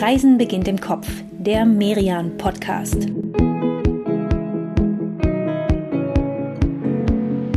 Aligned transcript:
Reisen 0.00 0.38
beginnt 0.38 0.66
im 0.66 0.80
Kopf, 0.80 1.06
der 1.30 1.66
Merian 1.66 2.38
Podcast. 2.38 3.06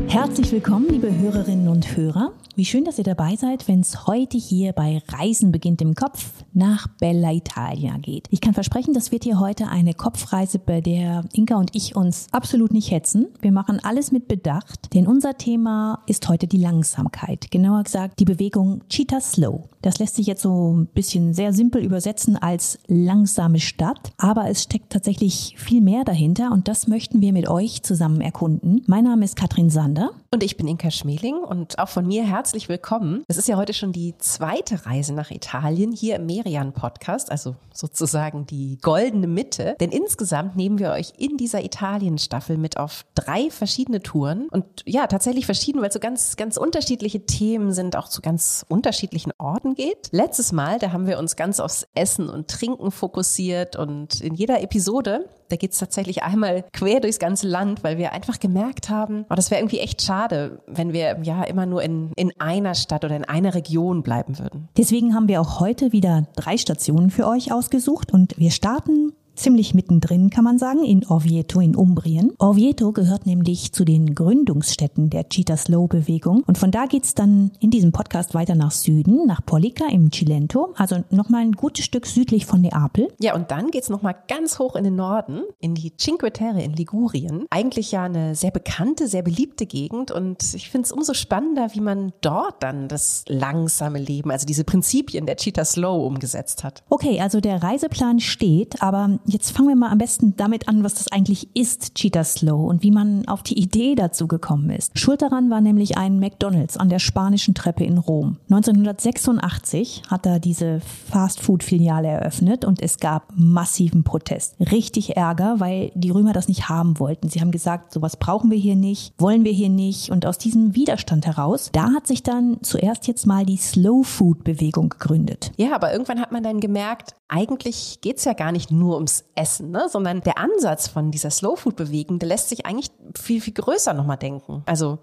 Herzlich 0.09 0.51
willkommen, 0.51 0.89
liebe 0.89 1.15
Hörerinnen 1.15 1.69
und 1.69 1.95
Hörer. 1.95 2.33
Wie 2.57 2.65
schön, 2.65 2.83
dass 2.83 2.97
ihr 2.97 3.05
dabei 3.05 3.37
seid, 3.37 3.69
wenn 3.69 3.79
es 3.79 4.07
heute 4.07 4.37
hier 4.37 4.73
bei 4.73 5.01
Reisen 5.07 5.53
beginnt 5.53 5.81
im 5.81 5.95
Kopf 5.95 6.43
nach 6.51 6.87
Bella 6.99 7.31
Italia 7.31 7.95
geht. 7.97 8.27
Ich 8.29 8.41
kann 8.41 8.53
versprechen, 8.53 8.93
das 8.93 9.13
wird 9.13 9.23
hier 9.23 9.39
heute 9.39 9.69
eine 9.69 9.93
Kopfreise, 9.93 10.59
bei 10.59 10.81
der 10.81 11.23
Inka 11.31 11.55
und 11.55 11.73
ich 11.73 11.95
uns 11.95 12.27
absolut 12.33 12.73
nicht 12.73 12.91
hetzen. 12.91 13.27
Wir 13.39 13.53
machen 13.53 13.79
alles 13.81 14.11
mit 14.11 14.27
Bedacht, 14.27 14.93
denn 14.93 15.07
unser 15.07 15.37
Thema 15.37 16.03
ist 16.07 16.27
heute 16.27 16.47
die 16.47 16.57
Langsamkeit. 16.57 17.51
Genauer 17.51 17.83
gesagt 17.83 18.19
die 18.19 18.25
Bewegung 18.25 18.81
Cheetah 18.89 19.21
Slow. 19.21 19.69
Das 19.83 19.99
lässt 19.99 20.15
sich 20.15 20.27
jetzt 20.27 20.41
so 20.41 20.73
ein 20.73 20.85
bisschen 20.85 21.33
sehr 21.33 21.51
simpel 21.51 21.83
übersetzen 21.83 22.37
als 22.37 22.79
langsame 22.87 23.59
Stadt, 23.59 24.13
aber 24.17 24.49
es 24.49 24.63
steckt 24.63 24.93
tatsächlich 24.93 25.55
viel 25.57 25.81
mehr 25.81 26.05
dahinter 26.05 26.53
und 26.53 26.69
das 26.69 26.87
möchten 26.87 27.19
wir 27.19 27.33
mit 27.33 27.49
euch 27.49 27.83
zusammen 27.83 28.21
erkunden. 28.21 28.81
Mein 28.87 29.03
Name 29.03 29.25
ist 29.25 29.35
Katrin 29.35 29.69
Sander. 29.69 30.11
Und 30.31 30.41
ich 30.41 30.55
bin 30.55 30.69
Inka 30.69 30.89
Schmeling 30.89 31.35
und 31.35 31.77
auch 31.79 31.89
von 31.89 32.07
mir 32.07 32.23
herzlich 32.23 32.69
willkommen. 32.69 33.23
Es 33.27 33.37
ist 33.37 33.49
ja 33.49 33.57
heute 33.57 33.73
schon 33.73 33.91
die 33.91 34.15
zweite 34.19 34.85
Reise 34.85 35.13
nach 35.13 35.31
Italien 35.31 35.91
hier 35.91 36.15
im 36.15 36.27
Merian 36.27 36.71
Podcast, 36.71 37.29
also 37.29 37.55
sozusagen 37.73 38.45
die 38.45 38.77
goldene 38.81 39.27
Mitte. 39.27 39.75
Denn 39.81 39.91
insgesamt 39.91 40.55
nehmen 40.55 40.79
wir 40.79 40.91
euch 40.91 41.11
in 41.17 41.35
dieser 41.35 41.61
Italien-Staffel 41.61 42.57
mit 42.57 42.77
auf 42.77 43.05
drei 43.15 43.49
verschiedene 43.49 44.01
Touren 44.01 44.47
und 44.49 44.65
ja, 44.85 45.07
tatsächlich 45.07 45.45
verschieden, 45.45 45.81
weil 45.81 45.91
so 45.91 45.99
ganz, 45.99 46.37
ganz 46.37 46.55
unterschiedliche 46.55 47.25
Themen 47.25 47.73
sind, 47.73 47.97
auch 47.97 48.07
zu 48.07 48.21
ganz 48.21 48.65
unterschiedlichen 48.69 49.33
Orten 49.37 49.72
geht. 49.75 50.09
Letztes 50.11 50.51
Mal, 50.51 50.79
da 50.79 50.91
haben 50.91 51.07
wir 51.07 51.19
uns 51.19 51.35
ganz 51.35 51.59
aufs 51.59 51.87
Essen 51.95 52.29
und 52.29 52.49
Trinken 52.49 52.91
fokussiert 52.91 53.75
und 53.75 54.21
in 54.21 54.35
jeder 54.35 54.61
Episode 54.61 55.29
da 55.53 55.57
geht 55.57 55.73
es 55.73 55.77
tatsächlich 55.77 56.23
einmal 56.23 56.65
quer 56.73 56.99
durchs 56.99 57.19
ganze 57.19 57.47
Land, 57.47 57.83
weil 57.83 57.99
wir 57.99 58.11
einfach 58.11 58.39
gemerkt 58.39 58.89
haben, 58.89 59.25
oh, 59.29 59.35
das 59.35 59.51
wäre 59.51 59.61
irgendwie 59.61 59.79
echt 59.79 60.01
schade, 60.01 60.63
wenn 60.65 60.93
wir 60.93 61.19
ja 61.21 61.43
immer 61.43 61.67
nur 61.67 61.83
in, 61.83 62.11
in 62.15 62.31
einer 62.39 62.73
Stadt 62.73 63.05
oder 63.05 63.15
in 63.15 63.23
einer 63.23 63.53
Region 63.53 64.01
bleiben 64.01 64.39
würden. 64.39 64.69
Deswegen 64.77 65.13
haben 65.13 65.27
wir 65.27 65.39
auch 65.39 65.59
heute 65.59 65.91
wieder 65.91 66.25
drei 66.35 66.57
Stationen 66.57 67.11
für 67.11 67.27
euch 67.27 67.51
ausgesucht 67.51 68.11
und 68.11 68.35
wir 68.39 68.49
starten 68.49 69.13
ziemlich 69.35 69.73
mittendrin, 69.73 70.29
kann 70.29 70.43
man 70.43 70.57
sagen, 70.57 70.83
in 70.83 71.05
Orvieto 71.07 71.59
in 71.59 71.75
Umbrien. 71.75 72.33
Orvieto 72.37 72.91
gehört 72.91 73.25
nämlich 73.25 73.73
zu 73.73 73.85
den 73.85 74.15
Gründungsstätten 74.15 75.09
der 75.09 75.29
Cheetah 75.29 75.57
Slow 75.57 75.87
Bewegung 75.87 76.43
und 76.45 76.57
von 76.57 76.71
da 76.71 76.85
geht's 76.85 77.15
dann 77.15 77.51
in 77.59 77.71
diesem 77.71 77.91
Podcast 77.91 78.33
weiter 78.33 78.55
nach 78.55 78.71
Süden, 78.71 79.25
nach 79.25 79.45
Polica 79.45 79.85
im 79.89 80.11
Cilento, 80.11 80.73
also 80.77 81.03
nochmal 81.09 81.41
ein 81.41 81.53
gutes 81.53 81.85
Stück 81.85 82.05
südlich 82.05 82.45
von 82.45 82.61
Neapel. 82.61 83.07
Ja, 83.19 83.35
und 83.35 83.51
dann 83.51 83.71
geht's 83.71 83.89
nochmal 83.89 84.15
ganz 84.27 84.59
hoch 84.59 84.75
in 84.75 84.83
den 84.83 84.95
Norden, 84.95 85.41
in 85.59 85.75
die 85.75 85.95
Cinque 85.97 86.31
Terre 86.31 86.61
in 86.61 86.73
Ligurien. 86.73 87.45
Eigentlich 87.49 87.91
ja 87.91 88.03
eine 88.03 88.35
sehr 88.35 88.51
bekannte, 88.51 89.07
sehr 89.07 89.23
beliebte 89.23 89.65
Gegend 89.65 90.11
und 90.11 90.53
ich 90.53 90.69
finde 90.69 90.85
es 90.85 90.91
umso 90.91 91.13
spannender, 91.13 91.73
wie 91.73 91.81
man 91.81 92.13
dort 92.21 92.61
dann 92.61 92.87
das 92.87 93.25
langsame 93.27 93.99
Leben, 93.99 94.31
also 94.31 94.45
diese 94.45 94.63
Prinzipien 94.63 95.25
der 95.25 95.37
Cheetah 95.37 95.65
Slow 95.65 96.05
umgesetzt 96.05 96.63
hat. 96.63 96.83
Okay, 96.89 97.19
also 97.19 97.39
der 97.39 97.61
Reiseplan 97.61 98.19
steht, 98.19 98.81
aber 98.81 99.19
Jetzt 99.25 99.51
fangen 99.51 99.69
wir 99.69 99.75
mal 99.75 99.89
am 99.89 99.97
besten 99.97 100.35
damit 100.35 100.67
an, 100.67 100.83
was 100.83 100.95
das 100.95 101.11
eigentlich 101.11 101.55
ist, 101.55 101.95
Cheetah 101.95 102.23
Slow 102.23 102.67
und 102.67 102.83
wie 102.83 102.91
man 102.91 103.27
auf 103.27 103.41
die 103.43 103.57
Idee 103.57 103.95
dazu 103.95 104.27
gekommen 104.27 104.69
ist. 104.69 104.97
Schuld 104.99 105.21
daran 105.21 105.49
war 105.49 105.61
nämlich 105.61 105.97
ein 105.97 106.19
McDonald's 106.19 106.77
an 106.77 106.89
der 106.89 106.99
spanischen 106.99 107.53
Treppe 107.53 107.83
in 107.85 107.97
Rom. 107.97 108.37
1986 108.49 110.03
hat 110.09 110.25
er 110.25 110.39
diese 110.39 110.81
Fast-Food-Filiale 111.09 112.07
eröffnet 112.07 112.65
und 112.65 112.81
es 112.81 112.97
gab 112.97 113.31
massiven 113.35 114.03
Protest. 114.03 114.55
Richtig 114.59 115.15
Ärger, 115.15 115.59
weil 115.59 115.91
die 115.95 116.09
Römer 116.09 116.33
das 116.33 116.47
nicht 116.47 116.67
haben 116.67 116.99
wollten. 116.99 117.29
Sie 117.29 117.39
haben 117.39 117.51
gesagt, 117.51 117.93
sowas 117.93 118.17
brauchen 118.17 118.51
wir 118.51 118.57
hier 118.57 118.75
nicht, 118.75 119.13
wollen 119.17 119.45
wir 119.45 119.53
hier 119.53 119.69
nicht. 119.69 120.09
Und 120.09 120.25
aus 120.25 120.37
diesem 120.37 120.75
Widerstand 120.75 121.25
heraus, 121.25 121.69
da 121.71 121.93
hat 121.93 122.07
sich 122.07 122.23
dann 122.23 122.57
zuerst 122.61 123.07
jetzt 123.07 123.25
mal 123.25 123.45
die 123.45 123.57
Slow-Food-Bewegung 123.57 124.89
gegründet. 124.89 125.51
Ja, 125.57 125.75
aber 125.75 125.91
irgendwann 125.93 126.19
hat 126.19 126.31
man 126.31 126.43
dann 126.43 126.59
gemerkt, 126.59 127.15
eigentlich 127.27 127.99
geht's 128.01 128.25
ja 128.25 128.33
gar 128.33 128.51
nicht 128.51 128.69
nur 128.69 128.95
ums 128.95 129.12
Essen, 129.35 129.71
ne? 129.71 129.87
sondern 129.89 130.21
der 130.21 130.37
Ansatz 130.37 130.87
von 130.87 131.11
dieser 131.11 131.29
Slow 131.29 131.55
Food 131.55 131.75
Bewegung, 131.75 132.19
der 132.19 132.29
lässt 132.29 132.49
sich 132.49 132.65
eigentlich 132.65 132.91
viel, 133.17 133.41
viel 133.41 133.53
größer 133.53 133.93
nochmal 133.93 134.17
denken. 134.17 134.63
Also 134.65 134.99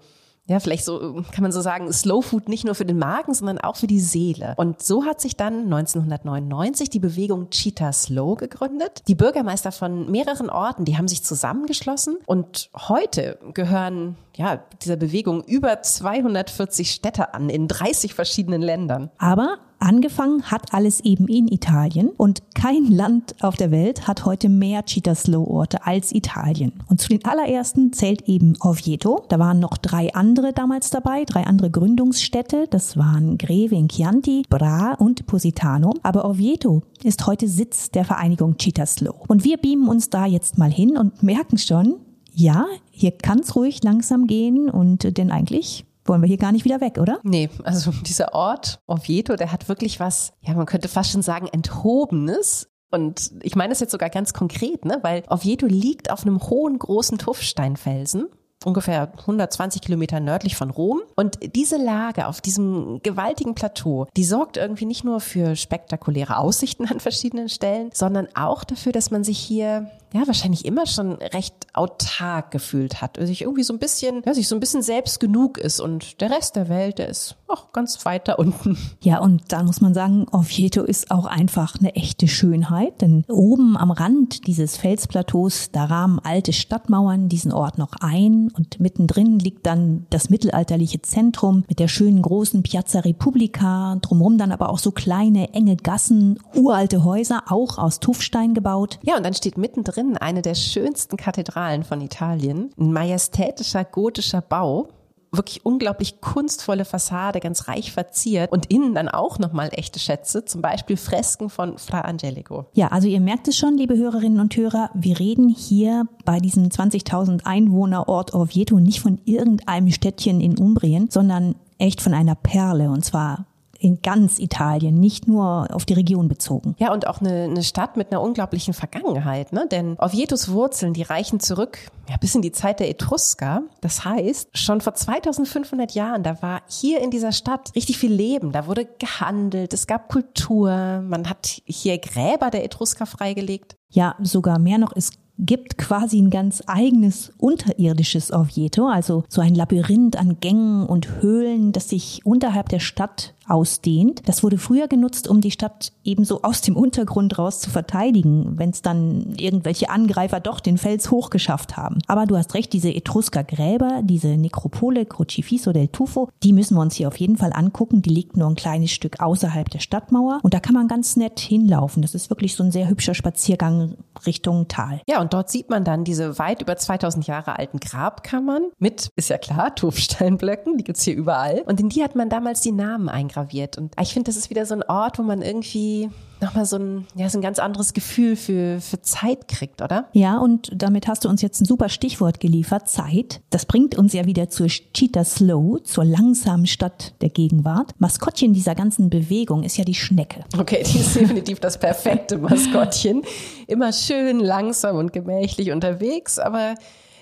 ja, 0.47 0.59
vielleicht 0.59 0.83
so 0.83 1.23
kann 1.31 1.43
man 1.43 1.51
so 1.51 1.61
sagen, 1.61 1.93
Slow 1.93 2.21
Food 2.21 2.49
nicht 2.49 2.65
nur 2.65 2.75
für 2.75 2.85
den 2.85 2.97
Magen, 2.97 3.33
sondern 3.33 3.59
auch 3.59 3.75
für 3.75 3.87
die 3.87 3.99
Seele. 3.99 4.55
Und 4.57 4.81
so 4.81 5.05
hat 5.05 5.21
sich 5.21 5.37
dann 5.37 5.65
1999 5.65 6.89
die 6.89 6.99
Bewegung 6.99 7.49
Cheetah 7.51 7.93
Slow 7.93 8.35
gegründet. 8.35 9.03
Die 9.07 9.15
Bürgermeister 9.15 9.71
von 9.71 10.09
mehreren 10.09 10.49
Orten, 10.49 10.83
die 10.83 10.97
haben 10.97 11.07
sich 11.07 11.23
zusammengeschlossen 11.23 12.17
und 12.25 12.69
heute 12.75 13.37
gehören 13.53 14.17
ja 14.35 14.61
dieser 14.81 14.97
Bewegung 14.97 15.43
über 15.43 15.81
240 15.81 16.91
Städte 16.91 17.33
an 17.33 17.49
in 17.49 17.67
30 17.67 18.13
verschiedenen 18.13 18.61
Ländern. 18.61 19.11
Aber 19.19 19.57
Angefangen 19.83 20.43
hat 20.43 20.75
alles 20.75 20.99
eben 20.99 21.27
in 21.27 21.47
Italien 21.47 22.09
und 22.09 22.43
kein 22.53 22.85
Land 22.85 23.33
auf 23.41 23.55
der 23.55 23.71
Welt 23.71 24.07
hat 24.07 24.25
heute 24.25 24.47
mehr 24.47 24.85
Cheetah 24.85 25.15
Slow 25.15 25.49
Orte 25.49 25.87
als 25.87 26.11
Italien. 26.11 26.71
Und 26.87 27.01
zu 27.01 27.09
den 27.09 27.25
allerersten 27.25 27.91
zählt 27.91 28.29
eben 28.29 28.53
Oviedo. 28.61 29.25
Da 29.27 29.39
waren 29.39 29.59
noch 29.59 29.77
drei 29.77 30.13
andere 30.13 30.53
damals 30.53 30.91
dabei, 30.91 31.25
drei 31.25 31.47
andere 31.47 31.71
Gründungsstädte. 31.71 32.67
Das 32.69 32.95
waren 32.95 33.39
Greve 33.39 33.73
in 33.73 33.87
Chianti, 33.87 34.43
Bra 34.47 34.93
und 34.93 35.25
Positano. 35.25 35.95
Aber 36.03 36.29
Oviedo 36.29 36.83
ist 37.03 37.25
heute 37.25 37.47
Sitz 37.47 37.89
der 37.89 38.05
Vereinigung 38.05 38.57
Cheetah 38.57 38.85
Slow. 38.85 39.15
Und 39.27 39.43
wir 39.43 39.57
beamen 39.57 39.87
uns 39.87 40.11
da 40.11 40.27
jetzt 40.27 40.59
mal 40.59 40.71
hin 40.71 40.95
und 40.95 41.23
merken 41.23 41.57
schon, 41.57 41.95
ja, 42.35 42.67
hier 42.91 43.11
kann 43.11 43.39
es 43.39 43.55
ruhig 43.55 43.83
langsam 43.83 44.27
gehen 44.27 44.69
und 44.69 45.17
denn 45.17 45.31
eigentlich 45.31 45.85
wollen 46.05 46.21
wir 46.21 46.27
hier 46.27 46.37
gar 46.37 46.51
nicht 46.51 46.65
wieder 46.65 46.81
weg, 46.81 46.97
oder? 46.97 47.19
Nee, 47.23 47.49
also 47.63 47.91
dieser 48.05 48.33
Ort, 48.33 48.79
Oviedo, 48.87 49.35
der 49.35 49.51
hat 49.51 49.69
wirklich 49.69 49.99
was, 49.99 50.33
ja, 50.41 50.53
man 50.53 50.65
könnte 50.65 50.87
fast 50.87 51.11
schon 51.11 51.21
sagen, 51.21 51.47
Enthobenes. 51.47 52.69
Und 52.91 53.31
ich 53.41 53.55
meine 53.55 53.69
das 53.69 53.79
jetzt 53.79 53.91
sogar 53.91 54.09
ganz 54.09 54.33
konkret, 54.33 54.83
ne? 54.83 54.99
weil 55.01 55.23
Oviedo 55.29 55.65
liegt 55.65 56.11
auf 56.11 56.23
einem 56.23 56.41
hohen, 56.41 56.77
großen 56.77 57.17
Tuffsteinfelsen 57.17 58.27
ungefähr 58.65 59.11
120 59.17 59.81
Kilometer 59.81 60.19
nördlich 60.19 60.55
von 60.55 60.69
Rom. 60.69 61.01
Und 61.15 61.39
diese 61.55 61.77
Lage 61.77 62.27
auf 62.27 62.41
diesem 62.41 62.99
gewaltigen 63.03 63.55
Plateau, 63.55 64.07
die 64.15 64.23
sorgt 64.23 64.57
irgendwie 64.57 64.85
nicht 64.85 65.03
nur 65.03 65.19
für 65.19 65.55
spektakuläre 65.55 66.37
Aussichten 66.37 66.85
an 66.85 66.99
verschiedenen 66.99 67.49
Stellen, 67.49 67.89
sondern 67.93 68.27
auch 68.35 68.63
dafür, 68.63 68.91
dass 68.91 69.11
man 69.11 69.23
sich 69.23 69.39
hier 69.39 69.89
ja 70.13 70.27
wahrscheinlich 70.27 70.65
immer 70.65 70.85
schon 70.85 71.13
recht 71.13 71.55
autark 71.73 72.51
gefühlt 72.51 73.01
hat, 73.01 73.17
sich 73.17 73.41
irgendwie 73.41 73.63
so 73.63 73.73
ein 73.73 73.79
bisschen, 73.79 74.21
ja, 74.25 74.33
sich 74.33 74.47
so 74.47 74.55
ein 74.55 74.59
bisschen 74.59 74.81
selbst 74.81 75.19
genug 75.19 75.57
ist 75.57 75.79
und 75.79 76.21
der 76.21 76.31
Rest 76.31 76.55
der 76.55 76.69
Welt, 76.69 76.99
der 76.99 77.09
ist 77.09 77.35
auch 77.47 77.71
ganz 77.71 78.05
weit 78.05 78.27
da 78.27 78.33
unten. 78.33 78.77
Ja, 79.01 79.19
und 79.19 79.51
da 79.51 79.63
muss 79.63 79.81
man 79.81 79.93
sagen, 79.93 80.25
Oviedo 80.31 80.83
ist 80.83 81.11
auch 81.11 81.25
einfach 81.25 81.79
eine 81.79 81.95
echte 81.95 82.27
Schönheit, 82.27 83.01
denn 83.01 83.25
oben 83.27 83.77
am 83.77 83.91
Rand 83.91 84.47
dieses 84.47 84.77
Felsplateaus, 84.77 85.69
da 85.71 85.85
rahmen 85.85 86.19
alte 86.23 86.53
Stadtmauern 86.53 87.29
diesen 87.29 87.51
Ort 87.51 87.77
noch 87.77 87.93
ein 87.99 88.51
und 88.55 88.79
mittendrin 88.79 89.39
liegt 89.39 89.65
dann 89.65 90.05
das 90.09 90.29
mittelalterliche 90.29 91.01
Zentrum 91.01 91.63
mit 91.67 91.79
der 91.79 91.87
schönen 91.87 92.21
großen 92.21 92.63
Piazza 92.63 92.99
Repubblica, 92.99 93.97
drumherum 94.01 94.37
dann 94.37 94.51
aber 94.51 94.69
auch 94.69 94.79
so 94.79 94.91
kleine, 94.91 95.53
enge 95.53 95.75
Gassen, 95.75 96.39
uralte 96.55 97.03
Häuser, 97.03 97.43
auch 97.47 97.77
aus 97.77 97.99
Tuffstein 97.99 98.53
gebaut. 98.53 98.99
Ja, 99.03 99.17
und 99.17 99.25
dann 99.25 99.33
steht 99.33 99.57
mittendrin 99.57 100.00
eine 100.17 100.41
der 100.41 100.55
schönsten 100.55 101.17
Kathedralen 101.17 101.83
von 101.83 102.01
Italien, 102.01 102.71
ein 102.77 102.93
majestätischer 102.93 103.83
gotischer 103.83 104.41
Bau 104.41 104.89
wirklich 105.31 105.65
unglaublich 105.65 106.19
kunstvolle 106.21 106.85
Fassade, 106.85 107.39
ganz 107.39 107.67
reich 107.67 107.91
verziert 107.91 108.51
und 108.51 108.65
innen 108.67 108.93
dann 108.93 109.07
auch 109.07 109.39
nochmal 109.39 109.69
echte 109.71 109.99
Schätze, 109.99 110.45
zum 110.45 110.61
Beispiel 110.61 110.97
Fresken 110.97 111.49
von 111.49 111.77
Fra 111.77 112.01
Angelico. 112.01 112.65
Ja, 112.73 112.89
also 112.89 113.07
ihr 113.07 113.21
merkt 113.21 113.47
es 113.47 113.57
schon, 113.57 113.77
liebe 113.77 113.95
Hörerinnen 113.95 114.39
und 114.39 114.55
Hörer, 114.55 114.89
wir 114.93 115.19
reden 115.19 115.49
hier 115.49 116.05
bei 116.25 116.39
diesem 116.39 116.65
20.000 116.65 117.45
Einwohnerort 117.45 118.33
Orvieto 118.33 118.79
nicht 118.79 118.99
von 118.99 119.19
irgendeinem 119.25 119.91
Städtchen 119.91 120.41
in 120.41 120.57
Umbrien, 120.57 121.09
sondern 121.09 121.55
echt 121.77 122.01
von 122.01 122.13
einer 122.13 122.35
Perle 122.35 122.89
und 122.89 123.05
zwar 123.05 123.45
in 123.81 124.01
ganz 124.01 124.37
Italien, 124.39 124.99
nicht 124.99 125.27
nur 125.27 125.67
auf 125.73 125.85
die 125.85 125.93
Region 125.93 126.27
bezogen. 126.27 126.75
Ja, 126.77 126.93
und 126.93 127.07
auch 127.07 127.19
eine, 127.19 127.43
eine 127.43 127.63
Stadt 127.63 127.97
mit 127.97 128.11
einer 128.11 128.21
unglaublichen 128.21 128.73
Vergangenheit, 128.73 129.53
ne? 129.53 129.67
Denn 129.69 129.97
Oviedos 129.99 130.51
Wurzeln, 130.51 130.93
die 130.93 131.01
reichen 131.01 131.39
zurück 131.39 131.79
ja, 132.07 132.17
bis 132.17 132.35
in 132.35 132.41
die 132.41 132.51
Zeit 132.51 132.79
der 132.79 132.89
Etrusker. 132.89 133.63
Das 133.81 134.05
heißt, 134.05 134.49
schon 134.57 134.81
vor 134.81 134.93
2500 134.93 135.93
Jahren, 135.93 136.23
da 136.23 136.41
war 136.41 136.61
hier 136.67 137.01
in 137.01 137.09
dieser 137.09 137.31
Stadt 137.31 137.71
richtig 137.75 137.97
viel 137.97 138.13
Leben. 138.13 138.51
Da 138.51 138.67
wurde 138.67 138.85
gehandelt, 138.99 139.73
es 139.73 139.87
gab 139.87 140.09
Kultur, 140.09 141.01
man 141.01 141.29
hat 141.29 141.61
hier 141.65 141.97
Gräber 141.97 142.49
der 142.51 142.63
Etrusker 142.63 143.05
freigelegt. 143.05 143.77
Ja, 143.89 144.15
sogar 144.21 144.59
mehr 144.59 144.77
noch, 144.77 144.93
es 144.95 145.11
gibt 145.37 145.77
quasi 145.77 146.21
ein 146.21 146.29
ganz 146.29 146.61
eigenes 146.67 147.33
unterirdisches 147.37 148.31
Oviedo, 148.31 148.87
also 148.87 149.23
so 149.27 149.41
ein 149.41 149.55
Labyrinth 149.55 150.15
an 150.15 150.39
Gängen 150.39 150.85
und 150.85 151.21
Höhlen, 151.21 151.71
das 151.71 151.89
sich 151.89 152.21
unterhalb 152.25 152.69
der 152.69 152.79
Stadt 152.79 153.33
ausdehnt. 153.51 154.21
Das 154.25 154.43
wurde 154.43 154.57
früher 154.57 154.87
genutzt, 154.87 155.27
um 155.27 155.41
die 155.41 155.51
Stadt 155.51 155.91
ebenso 156.03 156.41
aus 156.41 156.61
dem 156.61 156.75
Untergrund 156.75 157.37
raus 157.37 157.59
zu 157.59 157.69
verteidigen, 157.69 158.57
wenn 158.57 158.71
es 158.71 158.81
dann 158.81 159.33
irgendwelche 159.37 159.89
Angreifer 159.89 160.39
doch 160.39 160.59
den 160.59 160.77
Fels 160.77 161.11
hochgeschafft 161.11 161.77
haben. 161.77 161.99
Aber 162.07 162.25
du 162.25 162.37
hast 162.37 162.53
recht, 162.53 162.73
diese 162.73 162.93
Etrusker-Gräber, 162.93 164.01
diese 164.03 164.29
Nekropole 164.29 165.05
Crocifisso 165.05 165.73
del 165.73 165.89
Tufo, 165.89 166.29
die 166.43 166.53
müssen 166.53 166.75
wir 166.75 166.81
uns 166.81 166.95
hier 166.95 167.07
auf 167.07 167.17
jeden 167.17 167.37
Fall 167.37 167.51
angucken. 167.53 168.01
Die 168.01 168.09
liegt 168.09 168.37
nur 168.37 168.47
ein 168.47 168.55
kleines 168.55 168.91
Stück 168.91 169.19
außerhalb 169.19 169.69
der 169.69 169.79
Stadtmauer 169.79 170.39
und 170.43 170.53
da 170.53 170.59
kann 170.59 170.73
man 170.73 170.87
ganz 170.87 171.17
nett 171.17 171.39
hinlaufen. 171.39 172.01
Das 172.01 172.15
ist 172.15 172.29
wirklich 172.29 172.55
so 172.55 172.63
ein 172.63 172.71
sehr 172.71 172.89
hübscher 172.89 173.13
Spaziergang 173.13 173.97
Richtung 174.25 174.67
Tal. 174.67 175.01
Ja, 175.07 175.21
und 175.21 175.33
dort 175.33 175.49
sieht 175.49 175.69
man 175.69 175.83
dann 175.83 176.03
diese 176.03 176.39
weit 176.39 176.61
über 176.61 176.77
2000 176.77 177.27
Jahre 177.27 177.59
alten 177.59 177.79
Grabkammern 177.79 178.63
mit, 178.79 179.09
ist 179.15 179.29
ja 179.29 179.37
klar, 179.37 179.75
Tuffsteinblöcken, 179.75 180.77
die 180.77 180.83
gibt's 180.83 181.03
hier 181.03 181.15
überall. 181.15 181.63
Und 181.65 181.79
in 181.79 181.89
die 181.89 182.03
hat 182.03 182.15
man 182.15 182.29
damals 182.29 182.61
die 182.61 182.71
Namen 182.71 183.09
eingraviert. 183.09 183.40
Und 183.77 183.93
ich 183.99 184.13
finde, 184.13 184.29
das 184.29 184.37
ist 184.37 184.49
wieder 184.49 184.65
so 184.65 184.75
ein 184.75 184.83
Ort, 184.83 185.19
wo 185.19 185.23
man 185.23 185.41
irgendwie 185.41 186.09
nochmal 186.41 186.65
so 186.65 186.77
ein, 186.77 187.05
ja, 187.15 187.29
so 187.29 187.37
ein 187.37 187.41
ganz 187.41 187.59
anderes 187.59 187.93
Gefühl 187.93 188.35
für, 188.35 188.81
für 188.81 189.01
Zeit 189.01 189.47
kriegt, 189.47 189.81
oder? 189.81 190.07
Ja, 190.13 190.37
und 190.39 190.71
damit 190.73 191.07
hast 191.07 191.25
du 191.25 191.29
uns 191.29 191.41
jetzt 191.41 191.61
ein 191.61 191.65
super 191.65 191.89
Stichwort 191.89 192.39
geliefert, 192.39 192.89
Zeit. 192.89 193.41
Das 193.49 193.65
bringt 193.65 193.97
uns 193.97 194.13
ja 194.13 194.25
wieder 194.25 194.49
zur 194.49 194.67
Cheetah 194.67 195.23
Slow, 195.23 195.79
zur 195.83 196.05
langsamen 196.05 196.65
Stadt 196.65 197.13
der 197.21 197.29
Gegenwart. 197.29 197.93
Maskottchen 197.99 198.53
dieser 198.53 198.75
ganzen 198.75 199.09
Bewegung 199.09 199.63
ist 199.63 199.77
ja 199.77 199.85
die 199.85 199.93
Schnecke. 199.93 200.43
Okay, 200.57 200.83
die 200.83 200.99
ist 200.99 201.15
definitiv 201.15 201.59
das 201.59 201.77
perfekte 201.77 202.37
Maskottchen. 202.37 203.21
Immer 203.67 203.93
schön 203.93 204.39
langsam 204.39 204.97
und 204.97 205.13
gemächlich 205.13 205.71
unterwegs, 205.71 206.39
aber 206.39 206.75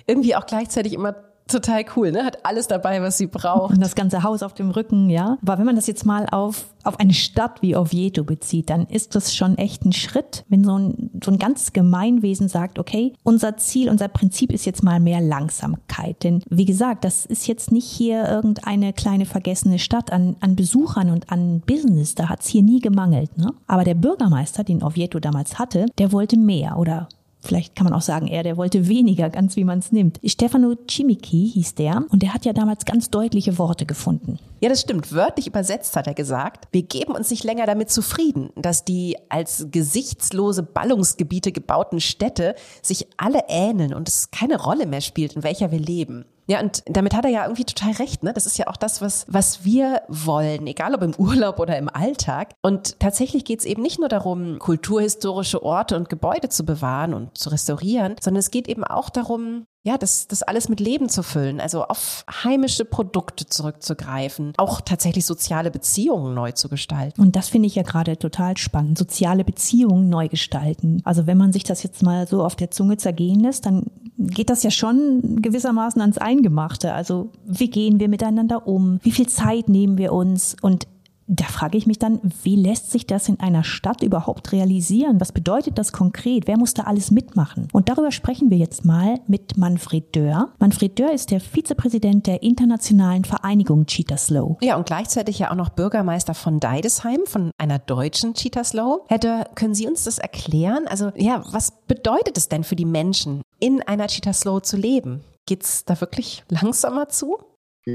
irgendwie 0.08 0.36
auch 0.36 0.46
gleichzeitig 0.46 0.94
immer 0.94 1.16
total 1.52 1.86
cool, 1.96 2.12
ne? 2.12 2.24
Hat 2.24 2.46
alles 2.46 2.68
dabei, 2.68 3.02
was 3.02 3.18
sie 3.18 3.28
braucht. 3.28 3.76
Und 3.76 3.82
das 3.82 3.96
ganze 3.96 4.24
Haus 4.24 4.44
auf 4.44 4.54
dem 4.54 4.72
Rücken, 4.72 5.10
ja. 5.10 5.38
Aber 5.42 5.58
wenn 5.58 5.66
man 5.66 5.76
das 5.76 5.88
jetzt 5.88 6.06
mal 6.06 6.28
auf, 6.32 6.74
auf 6.84 7.00
eine 7.00 7.14
Stadt 7.14 7.62
wie 7.62 7.76
Oviedo 7.76 8.24
bezieht, 8.24 8.70
dann 8.70 8.86
ist 8.86 9.16
das 9.16 9.36
schon 9.36 9.58
echt 9.58 9.86
ein 9.86 9.94
Schritt, 9.94 10.46
wenn 10.48 10.64
so 10.64 10.78
ein, 10.78 11.12
so 11.24 11.32
ein 11.32 11.40
ganz 11.40 11.74
Gemeinwesen 11.74 12.48
sagt, 12.48 12.80
okay, 12.80 13.14
unser 13.24 13.58
Ziel, 13.58 13.90
unser 13.90 14.08
Prinzip 14.08 14.52
ist 14.52 14.66
jetzt 14.66 14.84
mal 14.84 15.00
mehr 15.00 15.22
Langsamkeit. 15.22 16.24
Denn 16.24 16.44
wie 16.50 16.66
gesagt, 16.66 17.04
das 17.04 17.26
ist 17.26 17.48
jetzt 17.48 17.72
nicht 17.72 17.90
hier 17.90 18.28
irgendeine 18.28 18.94
kleine 18.94 19.26
vergessene 19.26 19.80
Stadt 19.80 20.12
an, 20.12 20.36
an 20.40 20.56
Besuchern 20.56 21.10
und 21.10 21.32
an 21.32 21.62
Business. 21.62 22.16
Da 22.16 22.30
hat's 22.30 22.48
hier 22.48 22.64
nie 22.64 22.80
gemangelt, 22.80 23.38
ne? 23.38 23.54
Aber 23.68 23.84
der 23.84 23.96
Bürgermeister, 23.96 24.64
den 24.64 24.84
Oviedo 24.84 25.20
damals 25.20 25.60
hatte, 25.60 25.88
der 25.98 26.12
wollte 26.12 26.38
mehr 26.38 26.78
oder 26.78 27.10
Vielleicht 27.42 27.76
kann 27.76 27.86
man 27.86 27.94
auch 27.94 28.02
sagen, 28.02 28.28
er, 28.28 28.44
der 28.44 28.58
wollte 28.58 28.88
weniger, 28.88 29.30
ganz 29.30 29.56
wie 29.56 29.64
man 29.64 29.80
es 29.80 29.92
nimmt. 29.92 30.20
Stefano 30.26 30.76
Cimicchi 30.90 31.50
hieß 31.54 31.76
der 31.76 32.04
und 32.10 32.22
der 32.22 32.34
hat 32.34 32.46
ja 32.46 32.54
damals 32.54 32.84
ganz 32.86 33.10
deutliche 33.10 33.58
Worte 33.58 33.86
gefunden. 33.86 34.40
Ja, 34.60 34.68
das 34.68 34.82
stimmt. 34.82 35.14
Wörtlich 35.14 35.48
übersetzt 35.48 35.96
hat 35.96 36.08
er 36.08 36.14
gesagt, 36.14 36.68
wir 36.72 36.84
geben 36.84 37.14
uns 37.14 37.30
nicht 37.30 37.46
länger 37.46 37.66
damit 37.66 37.90
zufrieden, 37.90 38.50
dass 38.56 38.84
die 38.84 39.16
als 39.30 39.68
gesichtslose 39.72 40.64
Ballungsgebiete 40.64 41.54
gebauten 41.54 42.02
Städte 42.02 42.56
sich 42.82 43.08
alle 43.16 43.44
ähneln 43.48 43.94
und 43.94 44.10
es 44.10 44.32
keine 44.32 44.62
Rolle 44.62 44.86
mehr 44.86 45.02
spielt, 45.02 45.34
in 45.34 45.44
welcher 45.44 45.72
wir 45.72 45.80
leben. 45.80 46.26
Ja, 46.50 46.62
und 46.62 46.82
damit 46.88 47.16
hat 47.16 47.26
er 47.26 47.32
ja 47.32 47.44
irgendwie 47.44 47.64
total 47.64 47.92
recht. 47.92 48.24
Ne? 48.24 48.34
Das 48.34 48.48
ist 48.48 48.58
ja 48.58 48.66
auch 48.68 48.76
das, 48.76 49.02
was, 49.02 49.26
was 49.30 49.64
wir 49.64 50.02
wollen, 50.08 50.66
egal 50.66 50.96
ob 50.96 51.04
im 51.04 51.14
Urlaub 51.16 51.60
oder 51.60 51.78
im 51.78 51.90
Alltag. 51.90 52.54
Und 52.64 53.00
tatsächlich 53.00 53.46
geht 53.46 53.60
es 53.60 53.66
eben 53.66 53.84
nicht 53.84 54.00
nur 54.00 54.10
darum, 54.10 54.58
kulturhistorische 54.58 55.62
Orte 55.62 55.96
und 55.96 56.10
Gebäude 56.10 56.50
zu 56.50 56.66
bewahren 56.66 57.14
und 57.14 57.38
zu 57.38 57.50
restaurieren, 57.50 58.16
sondern 58.20 58.40
es 58.40 58.50
geht 58.50 58.68
eben 58.68 58.84
auch 58.84 59.12
darum, 59.12 59.68
ja, 59.84 59.98
das, 59.98 60.28
das 60.28 60.44
alles 60.44 60.68
mit 60.68 60.82
Leben 60.82 61.08
zu 61.08 61.24
füllen, 61.24 61.62
also 61.62 61.86
auf 61.86 62.26
heimische 62.44 62.84
Produkte 62.84 63.46
zurückzugreifen, 63.46 64.54
auch 64.58 64.82
tatsächlich 64.82 65.26
soziale 65.26 65.72
Beziehungen 65.72 66.34
neu 66.34 66.52
zu 66.52 66.68
gestalten. 66.68 67.22
Und 67.22 67.38
das 67.38 67.48
finde 67.48 67.68
ich 67.68 67.76
ja 67.76 67.84
gerade 67.84 68.18
total 68.18 68.58
spannend, 68.58 68.98
soziale 68.98 69.46
Beziehungen 69.46 70.10
neu 70.10 70.28
gestalten. 70.28 71.02
Also 71.06 71.28
wenn 71.28 71.38
man 71.38 71.54
sich 71.54 71.64
das 71.64 71.82
jetzt 71.84 72.04
mal 72.04 72.28
so 72.28 72.44
auf 72.44 72.58
der 72.58 72.72
Zunge 72.72 72.98
zergehen 72.98 73.40
lässt, 73.40 73.66
dann 73.66 73.86
geht 74.18 74.50
das 74.50 74.64
ja 74.64 74.72
schon 74.72 75.42
gewissermaßen 75.42 76.02
ans 76.02 76.18
Eingemachte. 76.18 76.94
Also 76.94 77.32
wie 77.46 77.70
gehen 77.70 78.02
wir 78.02 78.10
miteinander 78.10 78.68
um? 78.68 79.00
Wie 79.02 79.12
viel 79.12 79.30
Zeit 79.30 79.70
nehmen 79.70 79.98
wir 79.98 80.12
uns? 80.12 80.58
Und 80.62 80.88
da 81.30 81.46
frage 81.46 81.78
ich 81.78 81.86
mich 81.86 82.00
dann, 82.00 82.20
wie 82.44 82.56
lässt 82.56 82.90
sich 82.90 83.06
das 83.06 83.30
in 83.30 83.40
einer 83.40 83.64
Stadt 83.64 84.02
überhaupt 84.02 84.52
realisieren? 84.52 85.22
Was 85.22 85.32
bedeutet 85.32 85.78
das 85.78 85.94
konkret? 85.94 86.48
Wer 86.48 86.58
muss 86.58 86.74
da 86.74 86.84
alles 86.84 87.12
mitmachen? 87.12 87.68
Und 87.72 87.88
darüber 87.88 88.12
sprechen 88.12 88.50
wir 88.50 88.58
jetzt 88.58 88.84
mal 88.84 89.20
mit 89.28 89.56
Manfred 89.56 90.16
Dörr. 90.16 90.50
Manfred 90.58 90.98
Dörr 90.98 91.14
ist 91.14 91.30
der 91.30 91.40
Vizepräsident 91.40 92.26
der 92.26 92.42
Internationalen 92.42 93.26
Vereinigung 93.26 93.86
Cheetah 93.86 94.18
Slow. 94.18 94.58
Ja, 94.62 94.76
und 94.76 94.88
gleichzeitig 94.88 95.38
ja 95.38 95.52
auch 95.52 95.56
noch 95.56 95.70
Bürgermeister 95.70 96.34
von 96.34 96.60
Deidesheim, 96.60 97.22
von 97.26 97.52
einer 97.60 97.78
deutschen 97.78 98.34
Cheetah 98.34 98.64
Slow. 98.64 99.02
Herr 99.08 99.20
Dörr, 99.20 99.46
können 99.54 99.76
Sie 99.76 99.88
uns 99.88 100.06
das 100.06 100.18
erklären? 100.18 100.88
Also, 100.88 101.12
ja, 101.16 101.44
was 101.52 101.74
bedeutet 101.88 102.38
es 102.40 102.50
denn 102.50 102.64
für 102.64 102.76
die 102.76 102.86
Menschen, 102.86 103.44
in 103.60 103.84
einer 103.84 104.08
Cheetah 104.08 104.34
Slow 104.34 104.62
zu 104.62 104.78
leben? 104.78 105.22
Geht's 105.46 105.86
da 105.86 106.00
wirklich 106.02 106.44
langsamer 106.50 107.10
zu? 107.10 107.38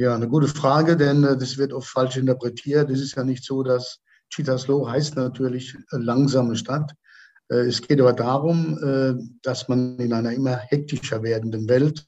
Ja, 0.01 0.15
eine 0.15 0.29
gute 0.29 0.49
Frage, 0.49 0.97
denn 0.97 1.23
äh, 1.23 1.37
das 1.37 1.57
wird 1.57 1.73
oft 1.73 1.89
falsch 1.89 2.17
interpretiert. 2.17 2.91
Es 2.91 3.01
ist 3.01 3.15
ja 3.15 3.23
nicht 3.23 3.45
so, 3.45 3.63
dass 3.63 4.01
Cheetah 4.31 4.59
Slow 4.59 4.89
heißt 4.91 5.15
natürlich 5.17 5.75
äh, 5.75 5.97
langsame 5.97 6.57
Stadt. 6.57 6.93
Äh, 7.49 7.67
es 7.67 7.81
geht 7.81 8.01
aber 8.01 8.13
darum, 8.13 8.77
dass 9.43 9.69
man 9.69 9.99
in 9.99 10.13
einer 10.13 10.33
immer 10.33 10.57
hektischer 10.57 11.23
werdenden 11.23 11.69
Welt 11.69 12.05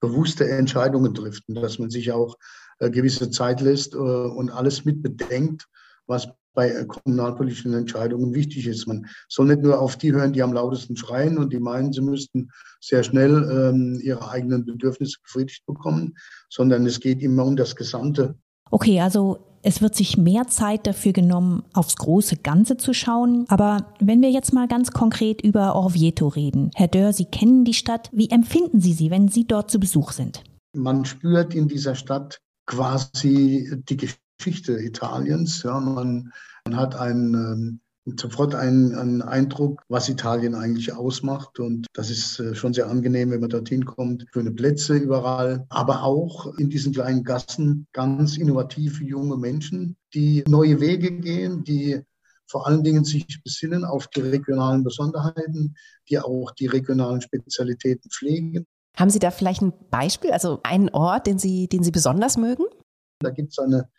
bewusste 0.00 0.48
Entscheidungen 0.48 1.14
trifft 1.14 1.44
und 1.48 1.54
dass 1.56 1.78
man 1.78 1.90
sich 1.90 2.12
auch 2.12 2.36
gewisse 2.78 3.30
Zeit 3.30 3.60
lässt 3.60 3.94
und 3.94 4.50
alles 4.50 4.86
mit 4.86 5.02
bedenkt, 5.02 5.66
was 6.06 6.28
bei 6.54 6.70
äh, 6.70 6.84
kommunalpolitischen 6.84 7.74
Entscheidungen 7.74 8.34
wichtig 8.34 8.66
ist. 8.66 8.86
Man 8.86 9.06
soll 9.28 9.46
nicht 9.46 9.62
nur 9.62 9.80
auf 9.80 9.96
die 9.96 10.12
hören, 10.12 10.32
die 10.32 10.42
am 10.42 10.52
lautesten 10.52 10.96
schreien 10.96 11.38
und 11.38 11.52
die 11.52 11.60
meinen, 11.60 11.92
sie 11.92 12.00
müssten 12.00 12.50
sehr 12.80 13.02
schnell 13.02 13.48
ähm, 13.50 14.00
ihre 14.02 14.30
eigenen 14.30 14.64
Bedürfnisse 14.64 15.18
befriedigt 15.22 15.64
bekommen, 15.66 16.14
sondern 16.48 16.86
es 16.86 17.00
geht 17.00 17.22
immer 17.22 17.44
um 17.44 17.56
das 17.56 17.76
Gesamte. 17.76 18.34
Okay, 18.70 19.00
also 19.00 19.38
es 19.62 19.82
wird 19.82 19.94
sich 19.94 20.16
mehr 20.16 20.46
Zeit 20.46 20.86
dafür 20.86 21.12
genommen, 21.12 21.64
aufs 21.74 21.96
große 21.96 22.36
Ganze 22.36 22.76
zu 22.76 22.94
schauen. 22.94 23.44
Aber 23.48 23.92
wenn 24.00 24.22
wir 24.22 24.30
jetzt 24.30 24.52
mal 24.52 24.68
ganz 24.68 24.90
konkret 24.92 25.42
über 25.42 25.74
Orvieto 25.74 26.28
reden. 26.28 26.70
Herr 26.74 26.88
Dörr, 26.88 27.12
Sie 27.12 27.26
kennen 27.26 27.64
die 27.64 27.74
Stadt. 27.74 28.08
Wie 28.12 28.30
empfinden 28.30 28.80
Sie 28.80 28.92
sie, 28.92 29.10
wenn 29.10 29.28
Sie 29.28 29.46
dort 29.46 29.70
zu 29.70 29.78
Besuch 29.78 30.12
sind? 30.12 30.44
Man 30.74 31.04
spürt 31.04 31.54
in 31.54 31.68
dieser 31.68 31.94
Stadt 31.94 32.40
quasi 32.66 33.68
die 33.88 33.96
Geschichte 34.40 34.80
Italiens. 34.80 35.62
Ja, 35.64 35.78
man, 35.78 36.32
man 36.64 36.76
hat 36.76 36.96
einen, 36.96 37.34
ähm, 37.34 37.80
sofort 38.18 38.54
einen, 38.54 38.94
einen, 38.94 39.20
Eindruck, 39.20 39.82
was 39.88 40.08
Italien 40.08 40.54
eigentlich 40.54 40.94
ausmacht. 40.94 41.60
Und 41.60 41.86
das 41.92 42.08
ist 42.08 42.40
äh, 42.40 42.54
schon 42.54 42.72
sehr 42.72 42.88
angenehm, 42.88 43.30
wenn 43.30 43.40
man 43.40 43.50
dorthin 43.50 43.84
kommt. 43.84 44.24
Schöne 44.32 44.50
Plätze 44.50 44.96
überall, 44.96 45.66
aber 45.68 46.04
auch 46.04 46.56
in 46.56 46.70
diesen 46.70 46.94
kleinen 46.94 47.22
Gassen 47.22 47.86
ganz 47.92 48.38
innovative 48.38 49.04
junge 49.04 49.36
Menschen, 49.36 49.98
die 50.14 50.42
neue 50.48 50.80
Wege 50.80 51.12
gehen, 51.20 51.62
die 51.62 52.00
vor 52.46 52.66
allen 52.66 52.82
Dingen 52.82 53.04
sich 53.04 53.42
besinnen 53.44 53.84
auf 53.84 54.06
die 54.08 54.22
regionalen 54.22 54.84
Besonderheiten, 54.84 55.76
die 56.08 56.18
auch 56.18 56.50
die 56.52 56.66
regionalen 56.66 57.20
Spezialitäten 57.20 58.10
pflegen. 58.10 58.66
Haben 58.96 59.10
Sie 59.10 59.18
da 59.18 59.30
vielleicht 59.30 59.60
ein 59.60 59.74
Beispiel, 59.90 60.32
also 60.32 60.60
einen 60.62 60.88
Ort, 60.88 61.26
den 61.26 61.38
Sie, 61.38 61.68
den 61.68 61.82
Sie 61.82 61.90
besonders 61.90 62.38
mögen? 62.38 62.64
Da 63.20 63.30
gibt 63.30 63.52
es 63.52 63.58
eine 63.58 63.90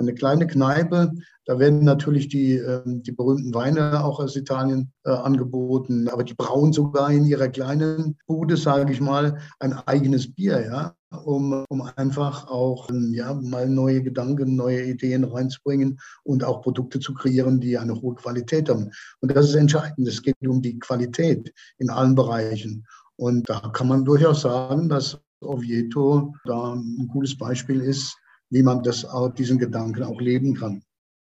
eine 0.00 0.14
kleine 0.14 0.46
Kneipe. 0.46 1.12
Da 1.44 1.58
werden 1.58 1.84
natürlich 1.84 2.28
die, 2.28 2.54
ähm, 2.54 3.02
die 3.02 3.12
berühmten 3.12 3.54
Weine 3.54 4.04
auch 4.04 4.20
aus 4.20 4.36
Italien 4.36 4.92
äh, 5.04 5.10
angeboten, 5.10 6.08
aber 6.08 6.24
die 6.24 6.34
brauen 6.34 6.72
sogar 6.72 7.10
in 7.10 7.24
ihrer 7.24 7.48
kleinen 7.48 8.16
Bude, 8.26 8.56
sage 8.56 8.92
ich 8.92 9.00
mal, 9.00 9.38
ein 9.58 9.72
eigenes 9.72 10.32
Bier, 10.32 10.64
ja, 10.64 10.94
um, 11.24 11.64
um 11.68 11.82
einfach 11.96 12.48
auch 12.48 12.88
ähm, 12.90 13.12
ja, 13.14 13.34
mal 13.34 13.68
neue 13.68 14.02
Gedanken, 14.02 14.56
neue 14.56 14.84
Ideen 14.84 15.24
reinzubringen 15.24 15.98
und 16.24 16.44
auch 16.44 16.62
Produkte 16.62 17.00
zu 17.00 17.14
kreieren, 17.14 17.60
die 17.60 17.78
eine 17.78 18.00
hohe 18.00 18.14
Qualität 18.14 18.68
haben. 18.68 18.90
Und 19.20 19.34
das 19.34 19.48
ist 19.48 19.54
entscheidend. 19.54 20.06
Es 20.06 20.22
geht 20.22 20.36
um 20.46 20.62
die 20.62 20.78
Qualität 20.78 21.52
in 21.78 21.90
allen 21.90 22.14
Bereichen. 22.14 22.86
Und 23.16 23.48
da 23.50 23.60
kann 23.72 23.88
man 23.88 24.04
durchaus 24.04 24.42
sagen, 24.42 24.88
dass 24.88 25.18
Oviedo 25.40 26.34
da 26.44 26.74
ein 26.74 27.08
gutes 27.08 27.36
Beispiel 27.36 27.80
ist, 27.80 28.16
wie 28.50 28.62
man 28.62 28.82
das 28.82 29.04
auch, 29.04 29.30
diesen 29.30 29.58
Gedanken 29.58 30.02
auch 30.02 30.20
leben 30.20 30.54
kann. 30.54 30.82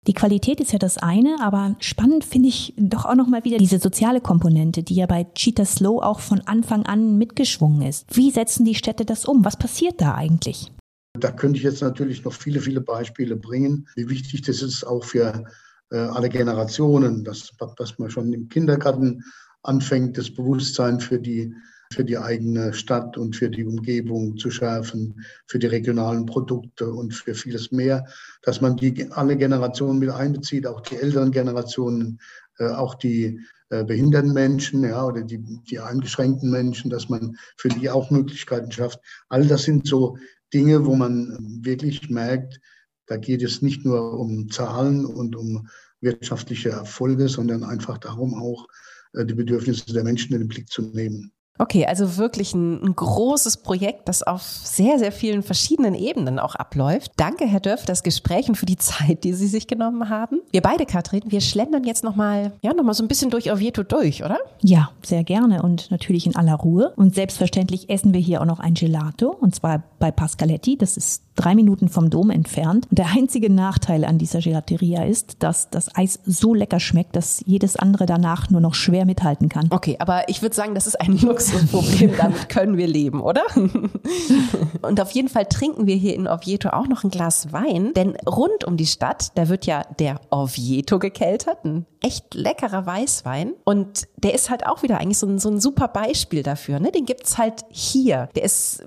Die 0.07 0.15
Qualität 0.15 0.61
ist 0.61 0.73
ja 0.73 0.79
das 0.79 0.97
eine, 0.97 1.37
aber 1.41 1.77
spannend 1.79 2.25
finde 2.25 2.49
ich 2.49 2.73
doch 2.79 3.05
auch 3.05 3.15
nochmal 3.15 3.45
wieder 3.45 3.59
diese 3.59 3.79
soziale 3.79 4.23
Komponente, 4.23 4.83
die 4.83 4.95
ja 4.95 5.07
bei 5.07 5.25
Cheetah 5.35 5.67
Slow 5.67 6.03
auch 6.03 6.21
von 6.21 6.41
Anfang 6.41 6.87
an 6.87 7.19
mitgeschwungen 7.19 7.83
ist. 7.83 8.07
Wie 8.17 8.31
setzen 8.31 8.65
die 8.65 8.75
Städte 8.75 9.05
das 9.05 9.27
um? 9.27 9.45
Was 9.45 9.59
passiert 9.59 10.01
da 10.01 10.15
eigentlich? 10.15 10.73
Da 11.19 11.31
könnte 11.31 11.59
ich 11.59 11.65
jetzt 11.65 11.83
natürlich 11.83 12.25
noch 12.25 12.33
viele, 12.33 12.61
viele 12.61 12.81
Beispiele 12.81 13.37
bringen, 13.37 13.89
wie 13.95 14.09
wichtig 14.09 14.43
das 14.43 14.63
ist 14.63 14.85
auch 14.85 15.05
für 15.05 15.45
äh, 15.91 15.97
alle 15.97 16.31
Generationen, 16.31 17.25
dass, 17.25 17.51
dass 17.77 17.99
man 17.99 18.11
schon 18.11 18.33
im 18.33 18.49
Kindergarten 18.49 19.23
anfängt, 19.63 20.17
das 20.17 20.33
Bewusstsein 20.33 21.01
für 21.01 21.19
die 21.19 21.55
für 21.93 22.05
die 22.05 22.19
eigene 22.19 22.73
Stadt 22.73 23.19
und 23.19 23.35
für 23.35 23.51
die 23.51 23.65
Umgebung 23.65 24.37
zu 24.37 24.51
schärfen, 24.51 25.25
für 25.47 25.59
die 25.59 25.67
regionalen 25.67 26.25
Produkte 26.25 26.91
und 26.91 27.13
für 27.13 27.35
vieles 27.35 27.73
mehr, 27.73 28.07
dass 28.43 28.61
man 28.61 28.77
die 28.77 29.11
alle 29.11 29.37
Generationen 29.37 29.99
mit 29.99 30.11
einbezieht, 30.11 30.67
auch 30.67 30.81
die 30.83 30.97
älteren 30.97 31.33
Generationen, 31.33 32.21
äh, 32.59 32.69
auch 32.69 32.95
die 32.95 33.41
äh, 33.71 33.85
behinderten 33.85 34.33
Menschen 34.33 34.85
ja, 34.85 35.05
oder 35.05 35.23
die, 35.23 35.39
die 35.39 35.81
eingeschränkten 35.81 36.51
Menschen, 36.51 36.91
dass 36.91 37.09
man 37.09 37.37
für 37.57 37.69
die 37.69 37.91
auch 37.91 38.11
Möglichkeiten 38.11 38.71
schafft. 38.71 39.01
All 39.29 39.47
das 39.47 39.65
sind 39.65 39.87
so 39.87 40.17
Dinge, 40.55 40.87
wo 40.87 40.95
man 40.95 41.37
wirklich 41.63 42.09
merkt, 42.09 42.61
da 43.07 43.17
geht 43.17 43.43
es 43.43 43.63
nicht 43.63 43.85
nur 43.85 44.19
um 44.19 44.49
Zahlen 44.49 45.05
und 45.05 45.35
um 45.35 45.69
wirtschaftliche 46.01 46.71
Erfolge, 46.71 47.29
sondern 47.29 47.65
einfach 47.65 47.99
darum 47.99 48.35
auch, 48.35 48.69
äh, 49.15 49.27
die 49.27 49.35
Bedürfnisse 49.35 49.93
der 49.93 50.05
Menschen 50.05 50.33
in 50.35 50.41
den 50.41 50.49
Blick 50.49 50.69
zu 50.69 50.83
nehmen. 50.83 51.33
Okay, 51.61 51.85
also 51.85 52.17
wirklich 52.17 52.55
ein, 52.55 52.83
ein, 52.83 52.97
großes 52.97 53.59
Projekt, 53.59 54.09
das 54.09 54.23
auf 54.23 54.41
sehr, 54.41 54.99
sehr 54.99 55.13
vielen 55.13 55.43
verschiedenen 55.43 55.95
Ebenen 55.95 56.39
auch 56.39 56.55
abläuft. 56.55 57.13
Danke, 57.17 57.47
Herr 57.47 57.61
Dörf, 57.61 57.85
das 57.85 58.03
Gespräch 58.03 58.49
und 58.49 58.55
für 58.55 58.65
die 58.65 58.77
Zeit, 58.79 59.25
die 59.25 59.35
Sie 59.35 59.47
sich 59.47 59.67
genommen 59.67 60.09
haben. 60.09 60.41
Wir 60.53 60.63
beide, 60.63 60.87
Katrin, 60.87 61.21
wir 61.27 61.43
schlendern 61.43 61.85
jetzt 61.85 62.03
nochmal, 62.03 62.53
ja, 62.63 62.73
nochmal 62.73 62.95
so 62.95 63.05
ein 63.05 63.09
bisschen 63.09 63.31
durch 63.31 63.53
Oviedo 63.53 63.83
durch, 63.83 64.25
oder? 64.25 64.39
Ja, 64.63 64.91
sehr 65.05 65.23
gerne 65.23 65.63
und 65.63 65.91
natürlich 65.91 66.27
in 66.27 66.35
aller 66.35 66.55
Ruhe. 66.55 66.95
Und 66.97 67.15
selbstverständlich 67.15 67.91
essen 67.91 68.15
wir 68.15 68.21
hier 68.21 68.41
auch 68.41 68.47
noch 68.47 68.61
ein 68.61 68.73
Gelato 68.73 69.29
und 69.29 69.55
zwar 69.55 69.83
bei 69.99 70.11
Pascaletti. 70.11 70.79
Das 70.79 70.97
ist 70.97 71.23
drei 71.37 71.55
Minuten 71.55 71.89
vom 71.89 72.11
Dom 72.11 72.31
entfernt. 72.31 72.87
Und 72.91 72.99
der 72.99 73.07
einzige 73.17 73.51
Nachteil 73.51 74.05
an 74.05 74.19
dieser 74.19 74.41
Gelateria 74.41 75.05
ist, 75.05 75.43
dass 75.43 75.71
das 75.71 75.95
Eis 75.97 76.21
so 76.25 76.55
lecker 76.55 76.81
schmeckt, 76.81 77.17
dass 77.17 77.43
jedes 77.47 77.77
andere 77.77 78.07
danach 78.07 78.51
nur 78.51 78.61
noch 78.61 78.75
schwer 78.75 79.05
mithalten 79.05 79.49
kann. 79.49 79.69
Okay, 79.71 79.97
aber 79.99 80.29
ich 80.29 80.43
würde 80.43 80.55
sagen, 80.55 80.75
das 80.75 80.87
ist 80.87 81.01
ein 81.01 81.17
Luxusproblem. 81.21 82.13
Damit 82.17 82.49
können 82.49 82.77
wir 82.77 82.87
leben, 82.87 83.21
oder? 83.21 83.43
Und 84.83 85.01
auf 85.01 85.11
jeden 85.13 85.29
Fall 85.29 85.47
trinken 85.47 85.87
wir 85.87 85.97
hier 85.97 86.15
in 86.15 86.27
Oviedo 86.27 86.71
auch 86.71 86.87
noch 86.87 87.05
ein 87.05 87.11
Glas 87.11 87.53
Wein, 87.53 87.93
denn 87.95 88.17
rund 88.27 88.65
um 88.65 88.77
die 88.77 88.87
Stadt, 88.87 89.33
da 89.37 89.49
wird 89.49 89.67
ja 89.67 89.85
der 89.99 90.21
Oviedo 90.31 90.99
gekeltert, 90.99 91.65
ein 91.65 91.87
echt 92.03 92.35
leckerer 92.35 92.87
Weißwein. 92.87 93.53
Und 93.65 94.09
der 94.17 94.35
ist 94.35 94.51
halt 94.51 94.67
auch 94.67 94.83
wieder 94.83 94.99
eigentlich 94.99 95.19
so 95.19 95.27
ein, 95.27 95.39
so 95.39 95.51
ein 95.51 95.61
super 95.61 95.89
Beispiel 95.89 96.43
dafür. 96.43 96.81
Ne? 96.81 96.91
Den 96.93 97.07
gibt's 97.07 97.39
halt 97.39 97.65
hier. 97.71 98.29
Der 98.35 98.45
ist 98.45 98.83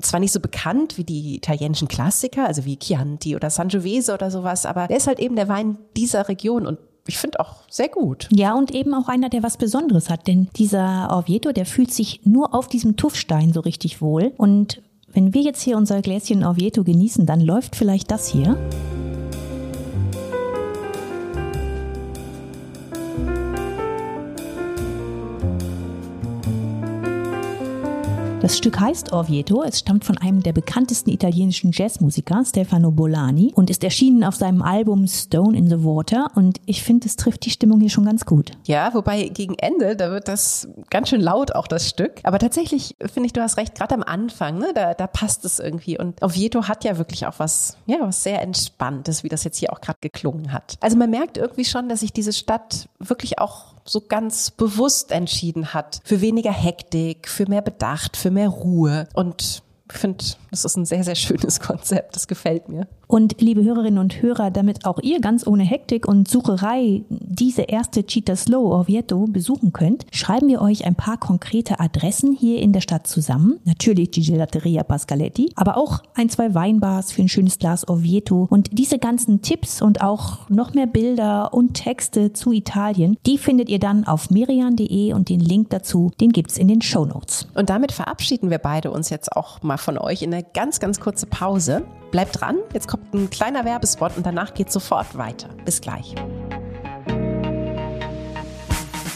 zwar 0.00 0.20
nicht 0.20 0.32
so 0.32 0.40
bekannt 0.40 0.98
wie 0.98 1.04
die 1.04 1.36
italienischen 1.36 1.88
Klassiker, 1.88 2.46
also 2.46 2.64
wie 2.64 2.78
Chianti 2.78 3.36
oder 3.36 3.50
Sangiovese 3.50 4.14
oder 4.14 4.30
sowas, 4.30 4.66
aber 4.66 4.86
der 4.86 4.96
ist 4.96 5.06
halt 5.06 5.18
eben 5.18 5.36
der 5.36 5.48
Wein 5.48 5.78
dieser 5.96 6.28
Region 6.28 6.66
und 6.66 6.78
ich 7.08 7.18
finde 7.18 7.40
auch 7.40 7.62
sehr 7.70 7.88
gut. 7.88 8.28
Ja, 8.32 8.54
und 8.54 8.74
eben 8.74 8.92
auch 8.94 9.08
einer, 9.08 9.28
der 9.28 9.42
was 9.42 9.58
Besonderes 9.58 10.10
hat, 10.10 10.26
denn 10.26 10.48
dieser 10.56 11.08
Orvieto, 11.10 11.52
der 11.52 11.66
fühlt 11.66 11.92
sich 11.92 12.20
nur 12.24 12.54
auf 12.54 12.66
diesem 12.66 12.96
Tuffstein 12.96 13.52
so 13.52 13.60
richtig 13.60 14.00
wohl. 14.00 14.32
Und 14.36 14.82
wenn 15.12 15.32
wir 15.32 15.42
jetzt 15.42 15.62
hier 15.62 15.76
unser 15.76 16.02
Gläschen 16.02 16.44
Orvieto 16.44 16.82
genießen, 16.82 17.24
dann 17.26 17.40
läuft 17.40 17.76
vielleicht 17.76 18.10
das 18.10 18.26
hier. 18.28 18.58
Das 28.46 28.58
Stück 28.58 28.78
heißt 28.78 29.12
Orvieto. 29.12 29.64
Es 29.64 29.80
stammt 29.80 30.04
von 30.04 30.18
einem 30.18 30.40
der 30.40 30.52
bekanntesten 30.52 31.10
italienischen 31.10 31.72
Jazzmusiker, 31.72 32.44
Stefano 32.46 32.92
Bolani, 32.92 33.52
und 33.56 33.70
ist 33.70 33.82
erschienen 33.82 34.22
auf 34.22 34.36
seinem 34.36 34.62
Album 34.62 35.08
Stone 35.08 35.58
in 35.58 35.68
the 35.68 35.82
Water. 35.82 36.30
Und 36.36 36.60
ich 36.64 36.84
finde, 36.84 37.08
es 37.08 37.16
trifft 37.16 37.44
die 37.44 37.50
Stimmung 37.50 37.80
hier 37.80 37.90
schon 37.90 38.04
ganz 38.04 38.24
gut. 38.24 38.52
Ja, 38.62 38.94
wobei 38.94 39.30
gegen 39.30 39.56
Ende, 39.58 39.96
da 39.96 40.12
wird 40.12 40.28
das 40.28 40.68
ganz 40.90 41.08
schön 41.08 41.22
laut, 41.22 41.56
auch 41.56 41.66
das 41.66 41.88
Stück. 41.88 42.20
Aber 42.22 42.38
tatsächlich 42.38 42.94
finde 43.00 43.26
ich, 43.26 43.32
du 43.32 43.42
hast 43.42 43.56
recht, 43.56 43.74
gerade 43.74 43.96
am 43.96 44.04
Anfang, 44.04 44.58
ne, 44.58 44.70
da, 44.72 44.94
da 44.94 45.08
passt 45.08 45.44
es 45.44 45.58
irgendwie. 45.58 45.98
Und 45.98 46.22
Oviedo 46.22 46.68
hat 46.68 46.84
ja 46.84 46.98
wirklich 46.98 47.26
auch 47.26 47.40
was, 47.40 47.76
ja, 47.86 47.96
was 47.98 48.22
sehr 48.22 48.42
Entspanntes, 48.42 49.24
wie 49.24 49.28
das 49.28 49.42
jetzt 49.42 49.58
hier 49.58 49.72
auch 49.72 49.80
gerade 49.80 49.98
geklungen 50.00 50.52
hat. 50.52 50.76
Also 50.80 50.96
man 50.96 51.10
merkt 51.10 51.36
irgendwie 51.36 51.64
schon, 51.64 51.88
dass 51.88 51.98
sich 51.98 52.12
diese 52.12 52.32
Stadt 52.32 52.88
wirklich 53.00 53.40
auch 53.40 53.74
so 53.88 54.00
ganz 54.00 54.50
bewusst 54.50 55.12
entschieden 55.12 55.74
hat. 55.74 56.00
Für 56.04 56.20
weniger 56.20 56.52
Hektik, 56.52 57.28
für 57.28 57.48
mehr 57.48 57.62
Bedacht, 57.62 58.16
für 58.16 58.30
mehr 58.30 58.48
Ruhe. 58.48 59.08
Und 59.14 59.62
ich 59.92 59.98
finde, 59.98 60.24
das 60.64 60.72
ist 60.72 60.76
ein 60.76 60.84
sehr, 60.86 61.04
sehr 61.04 61.14
schönes 61.14 61.60
Konzept. 61.60 62.16
Das 62.16 62.26
gefällt 62.26 62.68
mir. 62.68 62.86
Und 63.08 63.40
liebe 63.40 63.62
Hörerinnen 63.62 63.98
und 63.98 64.20
Hörer, 64.20 64.50
damit 64.50 64.84
auch 64.84 64.98
ihr 65.00 65.20
ganz 65.20 65.46
ohne 65.46 65.62
Hektik 65.62 66.08
und 66.08 66.26
Sucherei 66.28 67.02
diese 67.08 67.62
erste 67.62 68.04
Cheetah 68.04 68.34
Slow 68.34 68.72
Orvieto 68.72 69.26
besuchen 69.26 69.72
könnt, 69.72 70.06
schreiben 70.10 70.48
wir 70.48 70.60
euch 70.60 70.84
ein 70.84 70.96
paar 70.96 71.16
konkrete 71.18 71.78
Adressen 71.78 72.32
hier 72.32 72.60
in 72.60 72.72
der 72.72 72.80
Stadt 72.80 73.06
zusammen. 73.06 73.60
Natürlich 73.64 74.10
die 74.10 74.22
Gelateria 74.22 74.82
Pascaletti, 74.82 75.52
aber 75.54 75.76
auch 75.76 76.02
ein, 76.14 76.28
zwei 76.30 76.54
Weinbars 76.54 77.12
für 77.12 77.22
ein 77.22 77.28
schönes 77.28 77.58
Glas 77.58 77.86
Orvieto. 77.86 78.48
Und 78.50 78.70
diese 78.72 78.98
ganzen 78.98 79.42
Tipps 79.42 79.80
und 79.82 80.00
auch 80.00 80.48
noch 80.48 80.74
mehr 80.74 80.86
Bilder 80.86 81.54
und 81.54 81.74
Texte 81.74 82.32
zu 82.32 82.50
Italien, 82.50 83.16
die 83.26 83.38
findet 83.38 83.68
ihr 83.68 83.78
dann 83.78 84.04
auf 84.04 84.30
merian.de 84.30 85.12
und 85.12 85.28
den 85.28 85.40
Link 85.40 85.70
dazu, 85.70 86.10
den 86.20 86.32
gibt's 86.32 86.58
in 86.58 86.66
den 86.66 86.82
Show 86.82 87.04
Notes. 87.04 87.46
Und 87.54 87.70
damit 87.70 87.92
verabschieden 87.92 88.50
wir 88.50 88.58
beide 88.58 88.90
uns 88.90 89.10
jetzt 89.10 89.32
auch 89.36 89.62
mal 89.62 89.76
von 89.76 89.98
euch 89.98 90.22
in 90.22 90.34
eine 90.34 90.45
ganz, 90.54 90.80
ganz 90.80 91.00
kurze 91.00 91.26
Pause. 91.26 91.82
Bleibt 92.10 92.40
dran, 92.40 92.58
jetzt 92.72 92.88
kommt 92.88 93.12
ein 93.14 93.30
kleiner 93.30 93.64
Werbespot 93.64 94.16
und 94.16 94.24
danach 94.24 94.54
geht 94.54 94.70
sofort 94.70 95.16
weiter. 95.16 95.48
Bis 95.64 95.80
gleich. 95.80 96.14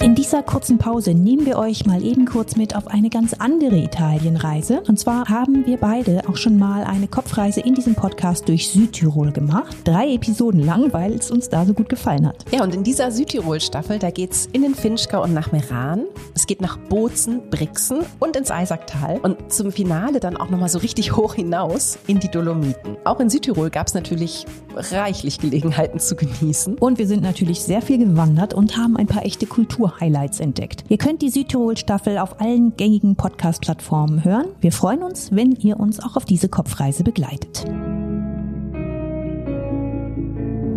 In 0.03 0.15
dieser 0.15 0.43
kurzen 0.43 0.79
Pause 0.79 1.13
nehmen 1.13 1.45
wir 1.45 1.59
euch 1.59 1.85
mal 1.85 2.03
eben 2.03 2.25
kurz 2.25 2.57
mit 2.57 2.75
auf 2.75 2.87
eine 2.87 3.11
ganz 3.11 3.35
andere 3.35 3.77
Italienreise. 3.77 4.83
Und 4.89 4.99
zwar 4.99 5.29
haben 5.29 5.67
wir 5.67 5.77
beide 5.77 6.23
auch 6.27 6.39
schon 6.39 6.59
mal 6.59 6.85
eine 6.85 7.07
Kopfreise 7.07 7.61
in 7.61 7.75
diesem 7.75 7.95
Podcast 7.95 8.49
durch 8.49 8.71
Südtirol 8.71 9.31
gemacht. 9.31 9.77
Drei 9.85 10.15
Episoden 10.15 10.65
lang, 10.65 10.91
weil 10.95 11.13
es 11.13 11.31
uns 11.31 11.51
da 11.51 11.67
so 11.67 11.75
gut 11.75 11.91
gefallen 11.91 12.27
hat. 12.27 12.47
Ja, 12.51 12.63
und 12.63 12.75
in 12.75 12.83
dieser 12.83 13.13
Südtirol-Staffel, 13.13 13.99
da 13.99 14.11
geht 14.11 14.33
es 14.33 14.47
in 14.47 14.63
den 14.63 14.75
Finchgau 14.75 15.23
und 15.23 15.35
nach 15.35 15.53
Meran. 15.53 16.07
Es 16.35 16.47
geht 16.47 16.63
nach 16.63 16.79
Bozen, 16.79 17.51
Brixen 17.51 17.99
und 18.21 18.37
ins 18.37 18.51
Eisacktal. 18.51 19.19
Und 19.23 19.53
zum 19.53 19.71
Finale 19.71 20.19
dann 20.19 20.39
auch 20.39 20.49
nochmal 20.49 20.71
so 20.71 20.79
richtig 20.79 21.15
hoch 21.15 21.35
hinaus 21.35 21.99
in 22.07 22.21
die 22.21 22.31
Dolomiten. 22.31 22.97
Auch 23.05 23.21
in 23.21 23.29
Südtirol 23.29 23.69
gab 23.69 23.89
es 23.89 23.93
natürlich 23.93 24.47
reichlich 24.75 25.39
Gelegenheiten 25.39 25.99
zu 25.99 26.17
genießen. 26.17 26.79
Und 26.79 26.99
wir 26.99 27.07
sind 27.07 27.23
natürlich 27.23 27.61
sehr 27.61 27.83
viel 27.83 27.99
gewandert 27.99 28.55
und 28.55 28.79
haben 28.79 28.97
ein 28.97 29.07
paar 29.07 29.27
echte 29.27 29.45
Kultur-Highlights 29.91 30.41
entdeckt. 30.41 30.85
Ihr 30.89 30.99
könnt 30.99 31.23
die 31.23 31.31
Südtirol-Staffel 31.31 32.19
auf 32.19 32.41
allen 32.41 32.77
gängigen 32.77 33.17
Podcast-Plattformen 33.17 34.25
hören. 34.25 34.47
Wir 34.61 34.73
freuen 34.73 35.03
uns, 35.03 35.35
wenn 35.35 35.53
ihr 35.53 35.79
uns 35.79 36.01
auch 36.01 36.17
auf 36.17 36.25
diese 36.25 36.49
Kopfreise 36.49 37.05
begleitet. 37.05 37.65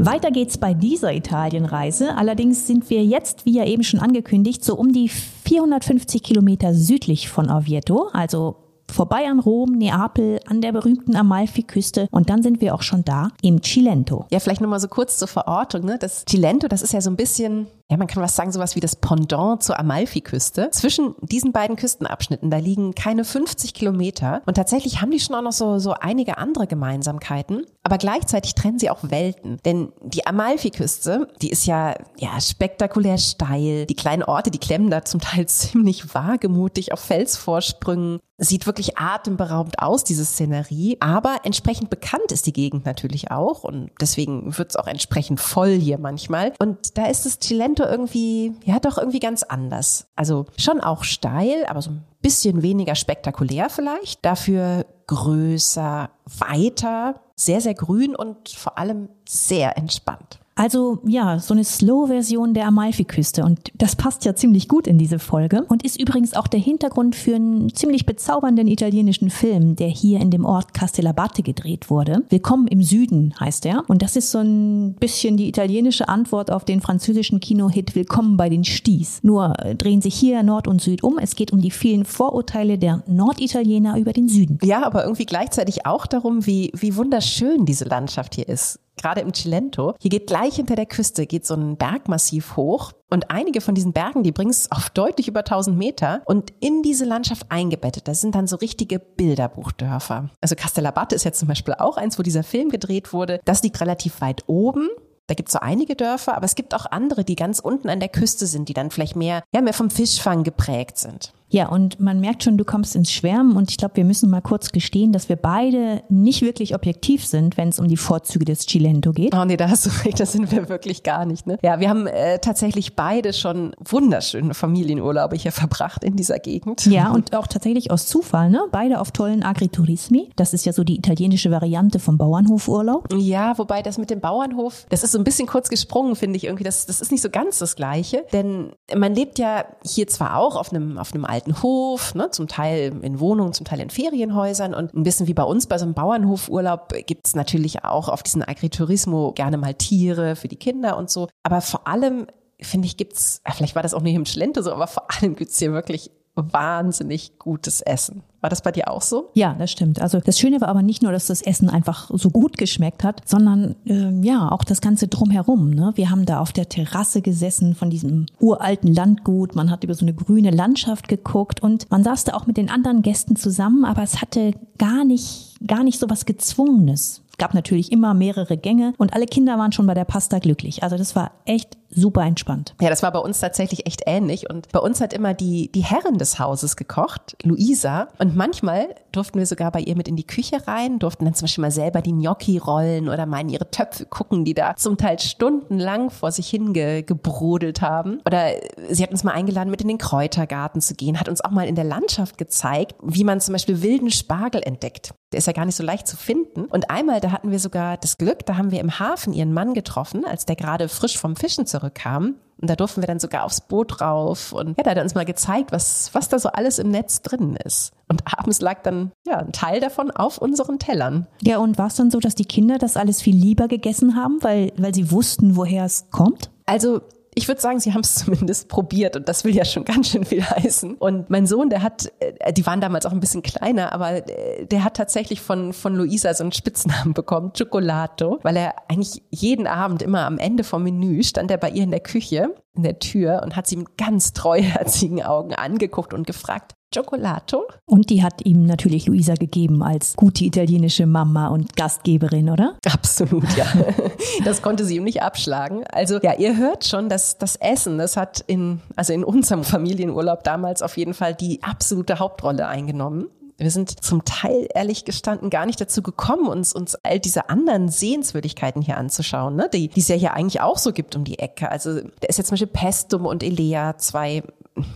Weiter 0.05 0.31
geht's 0.31 0.57
bei 0.57 0.73
dieser 0.73 1.13
Italienreise. 1.13 2.15
Allerdings 2.17 2.67
sind 2.67 2.89
wir 2.89 3.05
jetzt, 3.05 3.45
wie 3.45 3.53
ja 3.53 3.65
eben 3.65 3.83
schon 3.83 3.99
angekündigt, 3.99 4.63
so 4.65 4.75
um 4.75 4.91
die 4.91 5.07
450 5.07 6.23
Kilometer 6.23 6.73
südlich 6.73 7.29
von 7.29 7.49
Orvieto, 7.49 8.09
also 8.11 8.57
vorbei 8.91 9.27
an 9.27 9.39
Rom, 9.39 9.71
Neapel, 9.73 10.39
an 10.45 10.61
der 10.61 10.71
berühmten 10.71 11.15
Amalfiküste 11.15 12.07
und 12.11 12.29
dann 12.29 12.43
sind 12.43 12.61
wir 12.61 12.75
auch 12.75 12.81
schon 12.81 13.05
da 13.05 13.29
im 13.41 13.61
Cilento. 13.63 14.25
Ja, 14.29 14.39
vielleicht 14.39 14.61
nochmal 14.61 14.79
so 14.79 14.87
kurz 14.87 15.17
zur 15.17 15.27
Verortung. 15.27 15.85
Ne? 15.85 15.97
Das 15.99 16.25
Cilento, 16.25 16.67
das 16.67 16.81
ist 16.81 16.93
ja 16.93 17.01
so 17.01 17.09
ein 17.09 17.15
bisschen 17.15 17.67
ja, 17.91 17.97
man 17.97 18.07
kann 18.07 18.23
was 18.23 18.35
sagen, 18.35 18.51
sowas 18.51 18.75
wie 18.75 18.79
das 18.79 18.95
Pendant 18.95 19.61
zur 19.61 19.77
Amalfiküste. 19.77 20.69
Zwischen 20.71 21.15
diesen 21.21 21.51
beiden 21.51 21.75
Küstenabschnitten, 21.75 22.49
da 22.49 22.57
liegen 22.57 22.95
keine 22.95 23.25
50 23.25 23.73
Kilometer. 23.73 24.41
Und 24.45 24.55
tatsächlich 24.55 25.01
haben 25.01 25.11
die 25.11 25.19
schon 25.19 25.35
auch 25.35 25.41
noch 25.41 25.51
so, 25.51 25.79
so 25.79 25.93
einige 25.93 26.37
andere 26.37 26.65
Gemeinsamkeiten. 26.65 27.65
Aber 27.83 27.97
gleichzeitig 27.97 28.55
trennen 28.55 28.79
sie 28.79 28.89
auch 28.89 28.99
Welten. 29.03 29.59
Denn 29.65 29.91
die 30.01 30.25
Amalfiküste, 30.25 31.27
die 31.41 31.49
ist 31.49 31.65
ja, 31.65 31.95
ja, 32.17 32.39
spektakulär 32.39 33.17
steil. 33.17 33.85
Die 33.85 33.95
kleinen 33.95 34.23
Orte, 34.23 34.49
die 34.49 34.59
klemmen 34.59 34.89
da 34.89 35.03
zum 35.03 35.19
Teil 35.19 35.45
ziemlich 35.47 36.15
wagemutig 36.15 36.93
auf 36.93 37.01
Felsvorsprüngen. 37.01 38.19
Sieht 38.37 38.65
wirklich 38.65 38.97
atemberaubend 38.97 39.79
aus, 39.79 40.03
diese 40.03 40.25
Szenerie. 40.25 40.97
Aber 41.01 41.41
entsprechend 41.43 41.89
bekannt 41.89 42.31
ist 42.31 42.47
die 42.47 42.53
Gegend 42.53 42.85
natürlich 42.85 43.29
auch. 43.29 43.63
Und 43.63 43.91
deswegen 43.99 44.57
wird 44.57 44.71
es 44.71 44.75
auch 44.77 44.87
entsprechend 44.87 45.39
voll 45.39 45.77
hier 45.77 45.99
manchmal. 45.99 46.53
Und 46.59 46.97
da 46.97 47.05
ist 47.07 47.25
das 47.25 47.39
Cilento 47.39 47.72
Salto 47.75 47.89
irgendwie, 47.89 48.53
ja, 48.65 48.79
doch 48.79 48.97
irgendwie 48.97 49.19
ganz 49.19 49.43
anders. 49.43 50.07
Also 50.15 50.45
schon 50.57 50.81
auch 50.81 51.03
steil, 51.03 51.65
aber 51.67 51.81
so 51.81 51.91
ein 51.91 52.03
bisschen 52.21 52.61
weniger 52.61 52.95
spektakulär 52.95 53.69
vielleicht. 53.69 54.23
Dafür 54.23 54.85
größer, 55.07 56.09
weiter, 56.25 57.21
sehr, 57.35 57.61
sehr 57.61 57.73
grün 57.73 58.15
und 58.15 58.49
vor 58.49 58.77
allem 58.77 59.09
sehr 59.27 59.77
entspannt. 59.77 60.39
Also 60.55 60.99
ja, 61.05 61.39
so 61.39 61.53
eine 61.53 61.63
Slow-Version 61.63 62.53
der 62.53 62.67
Amalfiküste 62.67 63.43
und 63.43 63.71
das 63.73 63.95
passt 63.95 64.23
ja 64.23 64.35
ziemlich 64.35 64.67
gut 64.67 64.85
in 64.85 64.97
diese 64.99 65.17
Folge 65.17 65.63
und 65.63 65.83
ist 65.83 65.99
übrigens 65.99 66.35
auch 66.35 66.47
der 66.47 66.59
Hintergrund 66.59 67.15
für 67.15 67.35
einen 67.35 67.73
ziemlich 67.73 68.05
bezaubernden 68.05 68.67
italienischen 68.67 69.31
Film, 69.31 69.75
der 69.75 69.87
hier 69.87 70.19
in 70.19 70.29
dem 70.29 70.45
Ort 70.45 70.73
Castellabate 70.73 71.41
gedreht 71.41 71.89
wurde. 71.89 72.23
Willkommen 72.29 72.67
im 72.67 72.83
Süden 72.83 73.33
heißt 73.39 73.65
er 73.65 73.83
und 73.87 74.03
das 74.03 74.15
ist 74.15 74.29
so 74.29 74.39
ein 74.39 74.93
bisschen 74.99 75.37
die 75.37 75.49
italienische 75.49 76.07
Antwort 76.07 76.51
auf 76.51 76.65
den 76.65 76.81
französischen 76.81 77.39
Kinohit 77.39 77.95
Willkommen 77.95 78.37
bei 78.37 78.49
den 78.49 78.63
Sties. 78.63 79.19
Nur 79.23 79.59
äh, 79.59 79.75
drehen 79.75 80.01
sich 80.01 80.13
hier 80.13 80.43
Nord 80.43 80.67
und 80.67 80.81
Süd 80.81 81.03
um. 81.03 81.17
Es 81.17 81.35
geht 81.35 81.51
um 81.51 81.61
die 81.61 81.71
vielen 81.71 82.05
Vorurteile 82.05 82.77
der 82.77 83.03
Norditaliener 83.07 83.97
über 83.97 84.13
den 84.13 84.27
Süden. 84.27 84.59
Ja, 84.61 84.85
aber 84.85 85.03
irgendwie 85.03 85.25
gleichzeitig 85.25 85.85
auch 85.87 86.05
darum, 86.05 86.45
wie, 86.45 86.71
wie 86.75 86.95
wunderschön 86.95 87.65
diese 87.65 87.85
Landschaft 87.85 88.35
hier 88.35 88.47
ist 88.47 88.82
gerade 89.03 89.21
im 89.21 89.33
Cilento. 89.33 89.95
Hier 90.01 90.09
geht 90.09 90.27
gleich 90.27 90.55
hinter 90.55 90.75
der 90.75 90.85
Küste 90.85 91.25
geht 91.25 91.45
so 91.45 91.53
ein 91.55 91.77
Bergmassiv 91.77 92.55
hoch 92.55 92.93
und 93.09 93.29
einige 93.29 93.61
von 93.61 93.75
diesen 93.75 93.93
Bergen, 93.93 94.23
die 94.23 94.31
bringen 94.31 94.49
es 94.49 94.71
auf 94.71 94.89
deutlich 94.89 95.27
über 95.27 95.41
1000 95.41 95.77
Meter 95.77 96.21
und 96.25 96.53
in 96.61 96.81
diese 96.81 97.05
Landschaft 97.05 97.47
eingebettet. 97.49 98.07
Das 98.07 98.21
sind 98.21 98.33
dann 98.33 98.47
so 98.47 98.55
richtige 98.55 98.99
Bilderbuchdörfer. 98.99 100.29
Also 100.41 100.55
Castellabate 100.55 101.15
ist 101.15 101.25
jetzt 101.25 101.39
zum 101.39 101.49
Beispiel 101.49 101.75
auch 101.75 101.97
eins, 101.97 102.17
wo 102.17 102.23
dieser 102.23 102.43
Film 102.43 102.69
gedreht 102.69 103.13
wurde. 103.13 103.39
Das 103.45 103.61
liegt 103.61 103.79
relativ 103.81 104.21
weit 104.21 104.43
oben 104.47 104.89
da 105.27 105.35
gibt 105.35 105.49
es 105.49 105.53
so 105.53 105.59
einige 105.59 105.95
Dörfer, 105.95 106.35
aber 106.35 106.45
es 106.45 106.55
gibt 106.55 106.75
auch 106.75 106.85
andere, 106.85 107.23
die 107.23 107.35
ganz 107.35 107.59
unten 107.59 107.87
an 107.89 108.01
der 108.01 108.09
Küste 108.09 108.45
sind, 108.45 108.67
die 108.67 108.73
dann 108.73 108.91
vielleicht 108.91 109.15
mehr, 109.15 109.43
ja, 109.53 109.61
mehr 109.61 109.73
vom 109.73 109.89
Fischfang 109.89 110.43
geprägt 110.43 110.97
sind. 110.97 111.33
Ja, 111.53 111.69
und 111.69 111.99
man 111.99 112.19
merkt 112.19 112.43
schon, 112.43 112.57
du 112.57 112.65
kommst 112.65 112.95
ins 112.95 113.11
Schwärmen 113.11 113.55
und 113.55 113.69
ich 113.69 113.77
glaube, 113.77 113.95
wir 113.95 114.05
müssen 114.05 114.27
mal 114.31 114.41
kurz 114.41 114.71
gestehen, 114.71 115.11
dass 115.11 115.29
wir 115.29 115.35
beide 115.35 116.01
nicht 116.09 116.41
wirklich 116.41 116.73
objektiv 116.73 117.27
sind, 117.27 117.57
wenn 117.57 117.69
es 117.69 117.77
um 117.77 117.87
die 117.87 117.95
Vorzüge 117.95 118.43
des 118.43 118.65
Cilento 118.65 119.11
geht. 119.11 119.35
Oh 119.35 119.45
nee, 119.45 119.55
da 119.55 119.69
hast 119.69 119.85
du 119.85 119.91
recht, 120.03 120.19
das 120.19 120.31
sind 120.31 120.51
wir 120.51 120.67
wirklich 120.67 121.03
gar 121.03 121.25
nicht. 121.25 121.45
Ne? 121.45 121.59
Ja, 121.61 121.79
wir 121.79 121.89
haben 121.89 122.07
äh, 122.07 122.39
tatsächlich 122.39 122.95
beide 122.95 123.33
schon 123.33 123.75
wunderschöne 123.79 124.55
Familienurlaube 124.55 125.35
hier 125.35 125.51
verbracht 125.51 126.03
in 126.03 126.15
dieser 126.15 126.39
Gegend. 126.39 126.87
Ja, 126.87 127.11
und 127.11 127.35
auch 127.35 127.45
tatsächlich 127.45 127.91
aus 127.91 128.07
Zufall, 128.07 128.49
ne? 128.49 128.63
Beide 128.71 128.99
auf 128.99 129.11
tollen 129.11 129.43
Agriturismi. 129.43 130.31
Das 130.35 130.55
ist 130.55 130.65
ja 130.65 130.73
so 130.73 130.83
die 130.83 130.97
italienische 130.97 131.51
Variante 131.51 131.99
vom 131.99 132.17
Bauernhofurlaub. 132.17 133.13
Ja, 133.13 133.55
wobei 133.59 133.83
das 133.83 133.99
mit 133.99 134.09
dem 134.09 134.21
Bauernhof, 134.21 134.87
das 134.89 135.03
ist 135.03 135.11
so 135.11 135.19
ein 135.19 135.23
bisschen 135.23 135.47
kurz 135.47 135.69
gesprungen, 135.69 136.15
finde 136.15 136.37
ich 136.37 136.45
irgendwie. 136.45 136.63
Das, 136.63 136.87
das 136.87 136.99
ist 136.99 137.11
nicht 137.11 137.21
so 137.21 137.29
ganz 137.29 137.59
das 137.59 137.75
Gleiche, 137.75 138.25
denn 138.33 138.71
man 138.95 139.13
lebt 139.13 139.37
ja 139.37 139.65
hier 139.85 140.07
zwar 140.07 140.37
auch 140.37 140.55
auf 140.55 140.73
einem, 140.73 140.97
auf 140.97 141.13
einem 141.13 141.25
alten 141.25 141.42
alten 141.43 141.61
Hof, 141.61 142.15
ne, 142.15 142.29
zum 142.31 142.47
Teil 142.47 142.93
in 143.01 143.19
Wohnungen, 143.19 143.53
zum 143.53 143.65
Teil 143.65 143.79
in 143.79 143.89
Ferienhäusern 143.89 144.73
und 144.73 144.93
ein 144.93 145.03
bisschen 145.03 145.27
wie 145.27 145.33
bei 145.33 145.43
uns 145.43 145.67
bei 145.67 145.77
so 145.77 145.85
einem 145.85 145.93
Bauernhofurlaub 145.93 146.93
gibt 147.05 147.27
es 147.27 147.35
natürlich 147.35 147.83
auch 147.83 148.09
auf 148.09 148.23
diesen 148.23 148.43
Agriturismo 148.43 149.33
gerne 149.33 149.57
mal 149.57 149.73
Tiere 149.73 150.35
für 150.35 150.47
die 150.47 150.55
Kinder 150.55 150.97
und 150.97 151.09
so. 151.09 151.27
Aber 151.43 151.61
vor 151.61 151.87
allem 151.87 152.27
finde 152.61 152.85
ich, 152.85 152.97
gibt's, 152.97 153.41
vielleicht 153.55 153.75
war 153.75 153.83
das 153.83 153.93
auch 153.93 154.01
nicht 154.01 154.15
im 154.15 154.25
Schlente 154.25 154.63
so, 154.63 154.71
aber 154.71 154.87
vor 154.87 155.07
allem 155.09 155.35
gibt's 155.35 155.59
hier 155.59 155.73
wirklich 155.73 156.11
wahnsinnig 156.35 157.37
gutes 157.39 157.81
Essen. 157.81 158.23
War 158.41 158.49
das 158.49 158.61
bei 158.61 158.71
dir 158.71 158.89
auch 158.89 159.01
so? 159.01 159.29
Ja, 159.35 159.53
das 159.53 159.71
stimmt. 159.71 160.01
Also 160.01 160.19
das 160.19 160.37
Schöne 160.37 160.59
war 160.59 160.67
aber 160.67 160.81
nicht 160.81 161.01
nur, 161.01 161.13
dass 161.13 161.27
das 161.27 161.41
Essen 161.41 161.69
einfach 161.69 162.09
so 162.11 162.29
gut 162.29 162.57
geschmeckt 162.57 163.03
hat, 163.03 163.21
sondern 163.25 163.75
äh, 163.85 164.09
ja 164.21 164.51
auch 164.51 164.65
das 164.65 164.81
ganze 164.81 165.07
drumherum. 165.07 165.69
Ne? 165.69 165.93
Wir 165.95 166.09
haben 166.09 166.25
da 166.25 166.39
auf 166.39 166.51
der 166.51 166.67
Terrasse 166.67 167.21
gesessen 167.21 167.73
von 167.73 167.89
diesem 167.89 168.25
uralten 168.39 168.93
Landgut. 168.93 169.55
Man 169.55 169.71
hat 169.71 169.85
über 169.85 169.93
so 169.93 170.03
eine 170.03 170.13
grüne 170.13 170.49
Landschaft 170.49 171.07
geguckt 171.07 171.63
und 171.63 171.89
man 171.89 172.03
saß 172.03 172.25
da 172.25 172.33
auch 172.33 172.45
mit 172.45 172.57
den 172.57 172.69
anderen 172.69 173.01
Gästen 173.01 173.37
zusammen, 173.37 173.85
aber 173.85 174.03
es 174.03 174.21
hatte 174.21 174.53
gar 174.77 175.05
nicht 175.05 175.53
gar 175.65 175.83
nicht 175.83 175.99
so 175.99 176.09
was 176.09 176.25
Gezwungenes. 176.25 177.22
Gab 177.43 177.53
natürlich 177.53 177.91
immer 177.91 178.13
mehrere 178.13 178.55
Gänge 178.55 178.93
und 178.97 179.13
alle 179.13 179.25
Kinder 179.25 179.57
waren 179.57 179.73
schon 179.73 179.85
bei 179.85 179.93
der 179.93 180.05
Pasta 180.05 180.39
glücklich. 180.39 180.81
Also 180.81 180.95
das 180.95 181.13
war 181.13 181.31
echt 181.43 181.77
super 181.95 182.21
entspannt. 182.21 182.73
Ja, 182.81 182.89
das 182.89 183.03
war 183.03 183.11
bei 183.11 183.19
uns 183.19 183.39
tatsächlich 183.39 183.85
echt 183.85 184.03
ähnlich. 184.05 184.49
Und 184.49 184.71
bei 184.71 184.79
uns 184.79 185.01
hat 185.01 185.13
immer 185.13 185.33
die, 185.33 185.71
die 185.71 185.83
Herrin 185.83 186.17
des 186.17 186.39
Hauses 186.39 186.75
gekocht, 186.75 187.35
Luisa. 187.43 188.07
Und 188.17 188.35
manchmal 188.35 188.95
durften 189.11 189.39
wir 189.39 189.45
sogar 189.45 189.71
bei 189.71 189.81
ihr 189.81 189.95
mit 189.95 190.07
in 190.07 190.15
die 190.15 190.25
Küche 190.25 190.65
rein, 190.67 190.99
durften 190.99 191.25
dann 191.25 191.33
zum 191.33 191.45
Beispiel 191.45 191.61
mal 191.61 191.71
selber 191.71 192.01
die 192.01 192.13
Gnocchi 192.13 192.57
rollen 192.57 193.09
oder 193.09 193.25
mal 193.25 193.41
in 193.41 193.49
ihre 193.49 193.69
Töpfe 193.69 194.05
gucken, 194.05 194.45
die 194.45 194.53
da 194.53 194.75
zum 194.75 194.97
Teil 194.97 195.19
stundenlang 195.19 196.09
vor 196.09 196.31
sich 196.31 196.47
hingebrodelt 196.49 197.81
haben. 197.81 198.21
Oder 198.25 198.53
sie 198.89 199.03
hat 199.03 199.11
uns 199.11 199.23
mal 199.23 199.33
eingeladen, 199.33 199.69
mit 199.69 199.81
in 199.81 199.89
den 199.89 199.97
Kräutergarten 199.97 200.81
zu 200.81 200.95
gehen, 200.95 201.19
hat 201.19 201.29
uns 201.29 201.41
auch 201.41 201.51
mal 201.51 201.67
in 201.67 201.75
der 201.75 201.83
Landschaft 201.83 202.37
gezeigt, 202.37 202.95
wie 203.03 203.23
man 203.23 203.41
zum 203.41 203.53
Beispiel 203.53 203.81
wilden 203.81 204.11
Spargel 204.11 204.61
entdeckt. 204.63 205.13
Der 205.31 205.39
ist 205.39 205.47
ja 205.47 205.53
gar 205.53 205.65
nicht 205.65 205.75
so 205.75 205.83
leicht 205.83 206.07
zu 206.07 206.15
finden. 206.15 206.65
Und 206.65 206.91
einmal, 206.91 207.19
da 207.19 207.31
hatten 207.33 207.51
wir 207.51 207.59
sogar 207.59 207.97
das 207.97 208.17
Glück, 208.17 208.45
da 208.45 208.55
haben 208.55 208.71
wir 208.71 208.79
im 208.79 208.99
Hafen 208.99 209.33
ihren 209.33 209.53
Mann 209.53 209.73
getroffen, 209.73 210.23
als 210.25 210.45
der 210.45 210.55
gerade 210.55 210.87
frisch 210.87 211.17
vom 211.17 211.35
Fischen 211.35 211.65
zurückkam. 211.65 212.35
Und 212.61 212.69
da 212.69 212.77
durften 212.77 213.01
wir 213.01 213.07
dann 213.07 213.19
sogar 213.19 213.43
aufs 213.43 213.59
Boot 213.59 213.99
rauf. 213.99 214.53
Und 214.53 214.77
ja, 214.77 214.83
da 214.83 214.91
hat 214.91 214.97
er 214.97 215.03
uns 215.03 215.15
mal 215.15 215.25
gezeigt, 215.25 215.73
was, 215.73 216.11
was 216.13 216.29
da 216.29 216.39
so 216.39 216.47
alles 216.47 216.79
im 216.79 216.91
Netz 216.91 217.21
drin 217.21 217.57
ist. 217.57 217.91
Und 218.07 218.23
abends 218.37 218.61
lag 218.61 218.83
dann 218.83 219.11
ja 219.25 219.39
ein 219.39 219.51
Teil 219.51 219.81
davon 219.81 220.11
auf 220.11 220.37
unseren 220.37 220.79
Tellern. 220.79 221.27
Ja, 221.41 221.57
und 221.57 221.77
war 221.77 221.87
es 221.87 221.95
dann 221.95 222.11
so, 222.11 222.19
dass 222.19 222.35
die 222.35 222.45
Kinder 222.45 222.77
das 222.77 222.95
alles 222.95 223.21
viel 223.21 223.35
lieber 223.35 223.67
gegessen 223.67 224.15
haben, 224.15 224.37
weil, 224.41 224.71
weil 224.77 224.95
sie 224.95 225.11
wussten, 225.11 225.57
woher 225.57 225.83
es 225.83 226.09
kommt? 226.11 226.51
Also 226.65 227.01
ich 227.35 227.47
würde 227.47 227.61
sagen, 227.61 227.79
sie 227.79 227.93
haben 227.93 228.01
es 228.01 228.15
zumindest 228.25 228.67
probiert 228.67 229.15
und 229.15 229.27
das 229.29 229.43
will 229.43 229.55
ja 229.55 229.65
schon 229.65 229.85
ganz 229.85 230.09
schön 230.09 230.25
viel 230.25 230.43
heißen. 230.43 230.95
Und 230.95 231.29
mein 231.29 231.47
Sohn, 231.47 231.69
der 231.69 231.81
hat, 231.81 232.11
äh, 232.19 232.53
die 232.53 232.65
waren 232.65 232.81
damals 232.81 233.05
auch 233.05 233.11
ein 233.11 233.19
bisschen 233.19 233.43
kleiner, 233.43 233.93
aber 233.93 234.27
äh, 234.27 234.65
der 234.65 234.83
hat 234.83 234.95
tatsächlich 234.95 235.41
von, 235.41 235.73
von 235.73 235.95
Luisa 235.95 236.33
so 236.33 236.43
einen 236.43 236.51
Spitznamen 236.51 237.13
bekommen, 237.13 237.51
Chocolato, 237.57 238.39
weil 238.43 238.57
er 238.57 238.75
eigentlich 238.87 239.23
jeden 239.29 239.67
Abend 239.67 240.01
immer 240.01 240.25
am 240.25 240.37
Ende 240.37 240.63
vom 240.63 240.83
Menü 240.83 241.23
stand 241.23 241.51
er 241.51 241.57
bei 241.57 241.69
ihr 241.69 241.83
in 241.83 241.91
der 241.91 241.99
Küche, 241.99 242.53
in 242.75 242.83
der 242.83 242.99
Tür 242.99 243.41
und 243.43 243.55
hat 243.55 243.67
sie 243.67 243.77
mit 243.77 243.97
ganz 243.97 244.33
treuherzigen 244.33 245.23
Augen 245.23 245.53
angeguckt 245.53 246.13
und 246.13 246.27
gefragt, 246.27 246.73
Cioccolato. 246.93 247.65
Und 247.85 248.09
die 248.09 248.23
hat 248.23 248.45
ihm 248.45 248.65
natürlich 248.65 249.07
Luisa 249.07 249.33
gegeben 249.33 249.81
als 249.81 250.15
gute 250.15 250.45
italienische 250.45 251.05
Mama 251.05 251.47
und 251.47 251.75
Gastgeberin, 251.75 252.49
oder? 252.49 252.77
Absolut, 252.85 253.51
ja. 253.57 253.65
Das 254.45 254.61
konnte 254.61 254.85
sie 254.85 254.97
ihm 254.97 255.03
nicht 255.03 255.21
abschlagen. 255.21 255.83
Also 255.91 256.19
ja, 256.21 256.33
ihr 256.33 256.57
hört 256.57 256.85
schon, 256.85 257.09
dass 257.09 257.37
das 257.37 257.55
Essen, 257.55 257.97
das 257.97 258.17
hat 258.17 258.41
in, 258.41 258.81
also 258.95 259.13
in 259.13 259.23
unserem 259.23 259.63
Familienurlaub 259.63 260.43
damals 260.43 260.81
auf 260.81 260.97
jeden 260.97 261.13
Fall 261.13 261.33
die 261.33 261.61
absolute 261.63 262.19
Hauptrolle 262.19 262.67
eingenommen. 262.67 263.27
Wir 263.57 263.71
sind 263.71 264.03
zum 264.03 264.25
Teil, 264.25 264.67
ehrlich 264.73 265.05
gestanden, 265.05 265.49
gar 265.49 265.65
nicht 265.65 265.79
dazu 265.79 266.01
gekommen, 266.01 266.47
uns, 266.47 266.73
uns 266.73 266.95
all 266.95 267.19
diese 267.19 267.49
anderen 267.49 267.89
Sehenswürdigkeiten 267.89 268.81
hier 268.81 268.97
anzuschauen, 268.97 269.55
ne? 269.55 269.69
die, 269.71 269.87
die 269.87 269.99
es 269.99 270.07
ja 270.07 270.15
hier 270.15 270.33
eigentlich 270.33 270.61
auch 270.61 270.77
so 270.77 270.91
gibt 270.91 271.15
um 271.15 271.23
die 271.23 271.39
Ecke. 271.39 271.69
Also 271.69 272.01
da 272.01 272.27
ist 272.27 272.37
jetzt 272.37 272.47
zum 272.47 272.55
Beispiel 272.55 272.67
Pestum 272.67 273.25
und 273.25 273.43
Elea, 273.43 273.97
zwei 273.97 274.43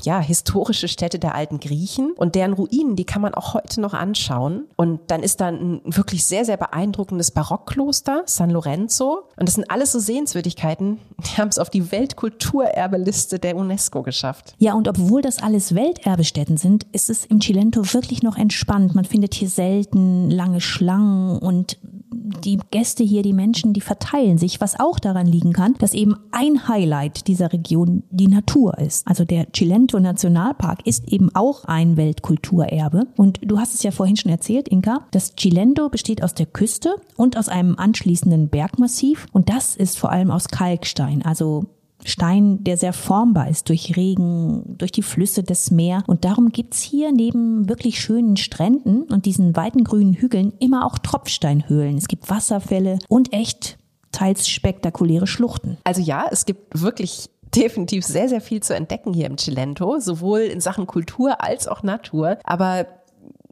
ja, 0.02 0.20
historische 0.20 0.88
Städte 0.88 1.20
der 1.20 1.36
alten 1.36 1.60
Griechen 1.60 2.14
und 2.14 2.36
deren 2.36 2.54
Ruinen, 2.54 2.96
die 2.96 3.06
kann 3.06 3.22
man 3.22 3.34
auch 3.34 3.54
heute 3.54 3.80
noch 3.82 3.94
anschauen. 3.94 4.66
Und 4.76 5.00
dann 5.08 5.22
ist 5.22 5.42
da 5.42 5.48
ein 5.48 5.82
wirklich 5.86 6.26
sehr, 6.26 6.46
sehr 6.46 6.58
beeindruckendes 6.58 7.32
Barockkloster, 7.32 8.24
San 8.26 8.50
Lorenzo. 8.50 9.24
Und 9.38 9.48
das 9.48 9.56
sind 9.56 9.70
alles 9.70 9.92
so 9.92 10.00
Sehenswürdigkeiten, 10.00 11.00
die 11.20 11.38
haben 11.42 11.50
es 11.50 11.60
auf 11.60 11.70
die 11.70 11.92
Weltkulturerbeliste 11.92 13.40
der 13.40 13.56
UNESCO 13.56 14.04
geschafft. 14.04 14.56
Ja, 14.58 14.74
und 14.74 14.88
obwohl 14.88 15.22
das 15.22 15.42
alles 15.42 15.76
Welterbestätten 15.76 16.58
sind, 16.58 16.86
ist 16.92 17.10
es 17.10 17.26
im 17.26 17.42
Cilento 17.42 17.94
wirklich 17.94 18.24
noch 18.24 18.38
entspannt. 18.38 18.96
Man 18.96 19.06
findet 19.06 19.34
hier 19.34 19.50
selten 19.50 20.30
lange 20.30 20.62
Schlangen 20.62 21.38
und 21.38 21.78
die 22.44 22.60
Gäste 22.72 23.04
hier, 23.04 23.24
die 23.24 23.34
Menschen, 23.34 23.74
die 23.74 23.82
verteilen 23.82 24.38
sich, 24.38 24.62
was 24.62 24.80
auch 24.80 25.00
daran 25.00 25.28
liegen 25.28 25.54
kann, 25.54 25.76
dass 25.80 25.94
eben 25.94 26.16
ein 26.32 26.68
Highlight 26.68 27.28
dieser 27.28 27.52
Region 27.54 28.04
die 28.10 28.28
Natur 28.28 28.78
ist. 28.78 29.08
Also 29.08 29.26
der 29.26 29.48
Cilento 29.54 30.00
Nationalpark 30.00 30.86
ist 30.86 31.12
eben 31.12 31.34
auch 31.34 31.66
ein 31.66 31.98
Weltkulturerbe. 31.98 33.08
Und 33.16 33.40
du 33.44 33.60
hast 33.60 33.74
es 33.74 33.84
ja 33.84 33.92
vorhin 33.92 34.18
schon 34.18 34.32
erzählt, 34.32 34.68
Inka, 34.68 35.08
das 35.12 35.36
Cilento 35.36 35.90
besteht 35.90 36.24
aus 36.24 36.34
der 36.34 36.46
Küste 36.46 36.96
und 37.16 37.38
aus 37.38 37.50
einem 37.50 37.76
anschließenden 37.78 38.50
Bergmassiv. 38.50 39.28
Und 39.32 39.50
das 39.50 39.76
ist 39.76 39.98
vor 39.98 40.12
allem 40.12 40.32
aus 40.32 40.48
Kalkstein, 40.48 41.22
also 41.24 41.66
Stein, 42.06 42.64
der 42.64 42.78
sehr 42.78 42.94
formbar 42.94 43.50
ist 43.50 43.70
durch 43.70 43.98
Regen, 43.98 44.78
durch 44.78 44.92
die 44.92 45.02
Flüsse 45.02 45.44
des 45.44 45.72
Meer. 45.72 46.04
Und 46.08 46.26
darum 46.26 46.50
gibt's 46.50 46.82
hier 46.82 47.12
neben 47.12 47.68
wirklich 47.68 48.00
schönen 48.00 48.38
Stränden 48.38 49.04
und 49.04 49.26
diesen 49.26 49.56
weiten 49.56 49.84
grünen 49.84 50.14
Hügeln 50.14 50.54
immer 50.60 50.86
auch 50.86 50.98
Tropfsteinhöhlen. 50.98 51.98
Es 51.98 52.08
gibt 52.08 52.30
Wasserfälle 52.30 53.00
und 53.10 53.34
echt 53.34 53.78
teils 54.12 54.48
spektakuläre 54.48 55.28
Schluchten. 55.28 55.78
Also 55.84 56.02
ja, 56.02 56.26
es 56.32 56.46
gibt 56.46 56.82
wirklich 56.82 57.30
definitiv 57.56 58.06
sehr, 58.06 58.30
sehr 58.30 58.42
viel 58.42 58.62
zu 58.62 58.76
entdecken 58.76 59.14
hier 59.14 59.28
im 59.28 59.38
Cilento, 59.38 60.00
sowohl 60.00 60.42
in 60.42 60.60
Sachen 60.60 60.88
Kultur 60.88 61.42
als 61.42 61.68
auch 61.68 61.84
Natur. 61.84 62.38
Aber 62.44 62.88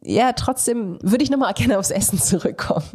ja, 0.06 0.34
trotzdem 0.34 0.98
würde 1.02 1.24
ich 1.24 1.30
nochmal 1.30 1.54
gerne 1.56 1.80
aufs 1.80 1.92
Essen 1.92 2.20
zurückkommen. 2.20 2.86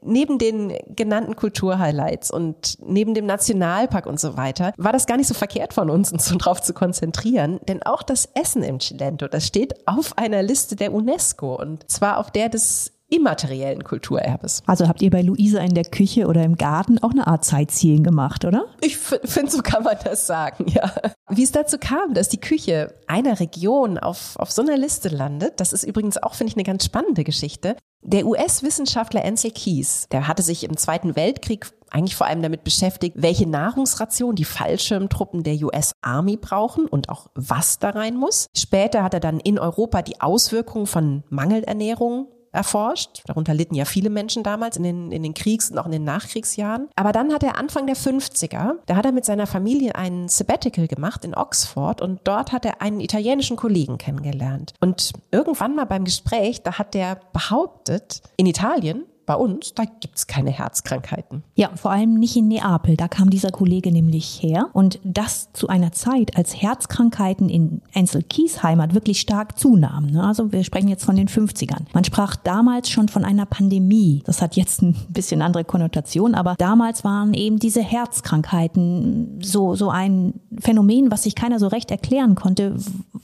Neben 0.00 0.38
den 0.38 0.72
genannten 0.94 1.36
Kulturhighlights 1.36 2.30
und 2.30 2.78
neben 2.80 3.14
dem 3.14 3.26
Nationalpark 3.26 4.06
und 4.06 4.20
so 4.20 4.36
weiter, 4.36 4.72
war 4.76 4.92
das 4.92 5.06
gar 5.06 5.16
nicht 5.16 5.28
so 5.28 5.34
verkehrt 5.34 5.74
von 5.74 5.90
uns, 5.90 6.12
uns 6.12 6.26
so 6.26 6.36
drauf 6.38 6.62
zu 6.62 6.72
konzentrieren. 6.72 7.60
Denn 7.68 7.82
auch 7.82 8.02
das 8.02 8.28
Essen 8.34 8.62
im 8.62 8.80
Cilento, 8.80 9.28
das 9.28 9.46
steht 9.46 9.86
auf 9.86 10.16
einer 10.16 10.42
Liste 10.42 10.76
der 10.76 10.92
UNESCO 10.92 11.56
und 11.56 11.90
zwar 11.90 12.18
auf 12.18 12.30
der 12.30 12.48
des 12.48 12.92
immateriellen 13.12 13.84
Kulturerbes. 13.84 14.62
Also 14.66 14.88
habt 14.88 15.02
ihr 15.02 15.10
bei 15.10 15.22
Luisa 15.22 15.60
in 15.60 15.74
der 15.74 15.84
Küche 15.84 16.26
oder 16.26 16.42
im 16.42 16.56
Garten 16.56 16.98
auch 16.98 17.10
eine 17.10 17.26
Art 17.26 17.44
Sightseeing 17.44 18.02
gemacht, 18.02 18.44
oder? 18.44 18.64
Ich 18.80 18.96
finde, 18.96 19.50
so 19.50 19.62
kann 19.62 19.84
man 19.84 19.96
das 20.02 20.26
sagen, 20.26 20.66
ja. 20.68 20.90
Wie 21.28 21.42
es 21.42 21.52
dazu 21.52 21.76
kam, 21.78 22.14
dass 22.14 22.28
die 22.28 22.40
Küche 22.40 22.94
einer 23.06 23.38
Region 23.38 23.98
auf, 23.98 24.36
auf 24.36 24.50
so 24.50 24.62
einer 24.62 24.76
Liste 24.76 25.08
landet, 25.08 25.60
das 25.60 25.72
ist 25.72 25.84
übrigens 25.84 26.16
auch, 26.16 26.34
finde 26.34 26.50
ich, 26.50 26.56
eine 26.56 26.64
ganz 26.64 26.84
spannende 26.84 27.22
Geschichte. 27.22 27.76
Der 28.02 28.26
US-Wissenschaftler 28.26 29.24
Ansel 29.24 29.52
Keys, 29.52 30.06
der 30.10 30.26
hatte 30.26 30.42
sich 30.42 30.64
im 30.64 30.76
Zweiten 30.76 31.14
Weltkrieg 31.14 31.70
eigentlich 31.90 32.16
vor 32.16 32.26
allem 32.26 32.42
damit 32.42 32.64
beschäftigt, 32.64 33.16
welche 33.18 33.48
Nahrungsration 33.48 34.34
die 34.34 34.44
Fallschirmtruppen 34.44 35.42
der 35.42 35.54
US 35.62 35.92
Army 36.00 36.36
brauchen 36.36 36.86
und 36.86 37.10
auch 37.10 37.28
was 37.34 37.78
da 37.78 37.90
rein 37.90 38.16
muss. 38.16 38.46
Später 38.56 39.02
hat 39.02 39.14
er 39.14 39.20
dann 39.20 39.38
in 39.38 39.58
Europa 39.58 40.02
die 40.02 40.20
Auswirkungen 40.20 40.86
von 40.86 41.22
Mangelernährung 41.28 42.28
erforscht. 42.52 43.22
Darunter 43.26 43.54
litten 43.54 43.74
ja 43.74 43.84
viele 43.84 44.10
Menschen 44.10 44.42
damals 44.42 44.76
in 44.76 44.82
den, 44.82 45.12
in 45.12 45.22
den 45.22 45.34
Kriegs- 45.34 45.70
und 45.70 45.78
auch 45.78 45.86
in 45.86 45.92
den 45.92 46.04
Nachkriegsjahren. 46.04 46.88
Aber 46.94 47.12
dann 47.12 47.32
hat 47.32 47.42
er 47.42 47.58
Anfang 47.58 47.86
der 47.86 47.96
50er, 47.96 48.74
da 48.86 48.96
hat 48.96 49.04
er 49.04 49.12
mit 49.12 49.24
seiner 49.24 49.46
Familie 49.46 49.94
einen 49.94 50.28
Sabbatical 50.28 50.86
gemacht 50.86 51.24
in 51.24 51.34
Oxford 51.34 52.00
und 52.00 52.20
dort 52.24 52.52
hat 52.52 52.64
er 52.64 52.80
einen 52.80 53.00
italienischen 53.00 53.56
Kollegen 53.56 53.98
kennengelernt. 53.98 54.74
Und 54.80 55.12
irgendwann 55.30 55.74
mal 55.74 55.86
beim 55.86 56.04
Gespräch, 56.04 56.62
da 56.62 56.78
hat 56.78 56.94
der 56.94 57.18
behauptet, 57.32 58.22
in 58.36 58.46
Italien 58.46 59.04
bei 59.26 59.34
uns, 59.34 59.74
da 59.74 59.84
gibt's 59.84 60.26
keine 60.26 60.50
Herzkrankheiten. 60.50 61.42
Ja, 61.54 61.70
vor 61.74 61.90
allem 61.90 62.14
nicht 62.14 62.36
in 62.36 62.48
Neapel. 62.48 62.96
Da 62.96 63.08
kam 63.08 63.30
dieser 63.30 63.50
Kollege 63.50 63.92
nämlich 63.92 64.42
her. 64.42 64.68
Und 64.72 64.98
das 65.04 65.52
zu 65.52 65.68
einer 65.68 65.92
Zeit, 65.92 66.36
als 66.36 66.60
Herzkrankheiten 66.60 67.48
in 67.48 67.82
Ansel 67.94 68.22
Kies 68.22 68.62
Heimat 68.62 68.94
wirklich 68.94 69.20
stark 69.20 69.58
zunahmen. 69.58 70.10
Ne? 70.10 70.24
Also 70.24 70.52
wir 70.52 70.64
sprechen 70.64 70.88
jetzt 70.88 71.04
von 71.04 71.16
den 71.16 71.28
50ern. 71.28 71.84
Man 71.92 72.04
sprach 72.04 72.36
damals 72.36 72.90
schon 72.90 73.08
von 73.08 73.24
einer 73.24 73.46
Pandemie. 73.46 74.22
Das 74.26 74.42
hat 74.42 74.56
jetzt 74.56 74.82
ein 74.82 74.96
bisschen 75.08 75.42
andere 75.42 75.64
Konnotation, 75.64 76.34
aber 76.34 76.54
damals 76.58 77.04
waren 77.04 77.34
eben 77.34 77.58
diese 77.58 77.82
Herzkrankheiten 77.82 79.40
so, 79.42 79.74
so 79.74 79.90
ein 79.90 80.34
Phänomen, 80.58 81.10
was 81.10 81.22
sich 81.22 81.34
keiner 81.34 81.58
so 81.58 81.68
recht 81.68 81.90
erklären 81.90 82.34
konnte, 82.34 82.76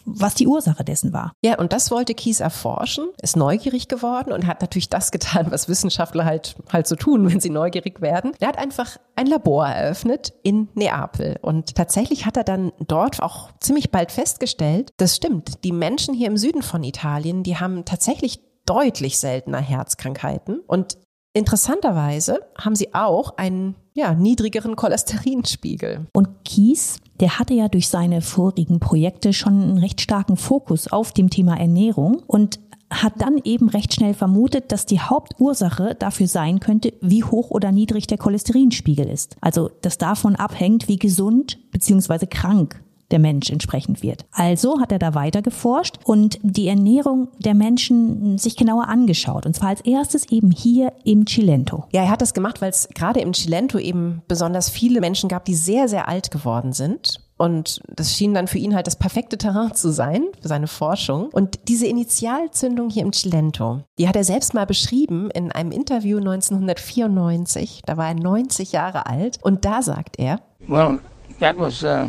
was 0.04 0.34
die 0.34 0.46
Ursache 0.46 0.84
dessen 0.84 1.12
war. 1.12 1.32
Ja, 1.42 1.58
und 1.58 1.72
das 1.72 1.90
wollte 1.90 2.14
Kies 2.14 2.40
erforschen, 2.40 3.06
ist 3.22 3.36
neugierig 3.36 3.88
geworden 3.88 4.32
und 4.32 4.46
hat 4.46 4.60
natürlich 4.60 4.88
das 4.88 5.10
getan, 5.10 5.46
was 5.50 5.68
Wissenschaftler 5.68 5.87
Wissenschaftler 5.88 6.24
halt, 6.24 6.56
halt 6.72 6.86
so 6.86 6.96
tun, 6.96 7.30
wenn 7.30 7.40
sie 7.40 7.50
neugierig 7.50 8.00
werden. 8.00 8.32
Er 8.40 8.48
hat 8.48 8.58
einfach 8.58 8.98
ein 9.16 9.26
Labor 9.26 9.66
eröffnet 9.66 10.32
in 10.42 10.68
Neapel. 10.74 11.36
Und 11.42 11.74
tatsächlich 11.74 12.26
hat 12.26 12.36
er 12.36 12.44
dann 12.44 12.72
dort 12.86 13.22
auch 13.22 13.50
ziemlich 13.60 13.90
bald 13.90 14.12
festgestellt, 14.12 14.92
das 14.98 15.16
stimmt, 15.16 15.64
die 15.64 15.72
Menschen 15.72 16.14
hier 16.14 16.28
im 16.28 16.36
Süden 16.36 16.62
von 16.62 16.84
Italien, 16.84 17.42
die 17.42 17.56
haben 17.56 17.84
tatsächlich 17.84 18.40
deutlich 18.66 19.18
seltener 19.18 19.60
Herzkrankheiten. 19.60 20.60
Und 20.66 20.98
interessanterweise 21.32 22.40
haben 22.58 22.76
sie 22.76 22.94
auch 22.94 23.36
einen 23.38 23.76
ja, 23.94 24.14
niedrigeren 24.14 24.76
Cholesterinspiegel. 24.76 26.06
Und 26.12 26.44
Kies, 26.44 27.00
der 27.20 27.38
hatte 27.38 27.54
ja 27.54 27.68
durch 27.68 27.88
seine 27.88 28.20
vorigen 28.20 28.78
Projekte 28.78 29.32
schon 29.32 29.60
einen 29.60 29.78
recht 29.78 30.00
starken 30.00 30.36
Fokus 30.36 30.92
auf 30.92 31.12
dem 31.12 31.30
Thema 31.30 31.58
Ernährung 31.58 32.22
und 32.26 32.60
hat 32.90 33.14
dann 33.18 33.38
eben 33.44 33.68
recht 33.68 33.94
schnell 33.94 34.14
vermutet, 34.14 34.72
dass 34.72 34.86
die 34.86 35.00
Hauptursache 35.00 35.94
dafür 35.98 36.26
sein 36.26 36.60
könnte, 36.60 36.92
wie 37.00 37.24
hoch 37.24 37.50
oder 37.50 37.72
niedrig 37.72 38.06
der 38.06 38.18
Cholesterinspiegel 38.18 39.08
ist. 39.08 39.36
Also 39.40 39.70
das 39.82 39.98
davon 39.98 40.36
abhängt, 40.36 40.88
wie 40.88 40.98
gesund 40.98 41.58
bzw. 41.70 42.26
krank 42.26 42.82
der 43.10 43.18
Mensch 43.18 43.50
entsprechend 43.50 44.02
wird. 44.02 44.26
Also 44.32 44.80
hat 44.80 44.92
er 44.92 44.98
da 44.98 45.14
weiter 45.14 45.42
geforscht 45.42 45.96
und 46.04 46.38
die 46.42 46.68
Ernährung 46.68 47.28
der 47.38 47.54
Menschen 47.54 48.36
sich 48.36 48.56
genauer 48.56 48.88
angeschaut. 48.88 49.46
Und 49.46 49.54
zwar 49.54 49.70
als 49.70 49.80
erstes 49.80 50.30
eben 50.30 50.50
hier 50.50 50.92
im 51.04 51.26
Cilento. 51.26 51.84
Ja, 51.92 52.02
er 52.02 52.10
hat 52.10 52.20
das 52.20 52.34
gemacht, 52.34 52.60
weil 52.60 52.70
es 52.70 52.88
gerade 52.94 53.20
im 53.20 53.32
Cilento 53.32 53.78
eben 53.78 54.22
besonders 54.28 54.68
viele 54.68 55.00
Menschen 55.00 55.28
gab, 55.28 55.44
die 55.46 55.54
sehr, 55.54 55.88
sehr 55.88 56.08
alt 56.08 56.30
geworden 56.30 56.72
sind 56.72 57.20
und 57.38 57.80
das 57.88 58.14
schien 58.14 58.34
dann 58.34 58.48
für 58.48 58.58
ihn 58.58 58.74
halt 58.74 58.86
das 58.86 58.96
perfekte 58.96 59.38
Terrain 59.38 59.72
zu 59.72 59.92
sein 59.92 60.24
für 60.42 60.48
seine 60.48 60.66
Forschung. 60.66 61.28
Und 61.32 61.60
diese 61.68 61.86
Initialzündung 61.86 62.90
hier 62.90 63.02
im 63.02 63.12
Cilento, 63.12 63.82
die 63.98 64.08
hat 64.08 64.16
er 64.16 64.24
selbst 64.24 64.54
mal 64.54 64.66
beschrieben 64.66 65.30
in 65.30 65.52
einem 65.52 65.70
Interview 65.70 66.18
1994. 66.18 67.82
Da 67.86 67.96
war 67.96 68.08
er 68.08 68.14
90 68.14 68.72
Jahre 68.72 69.06
alt. 69.06 69.38
Und 69.42 69.64
da 69.64 69.82
sagt 69.82 70.18
er, 70.18 70.40
Well, 70.66 70.98
that 71.38 71.56
was, 71.56 71.84
uh, 71.84 72.08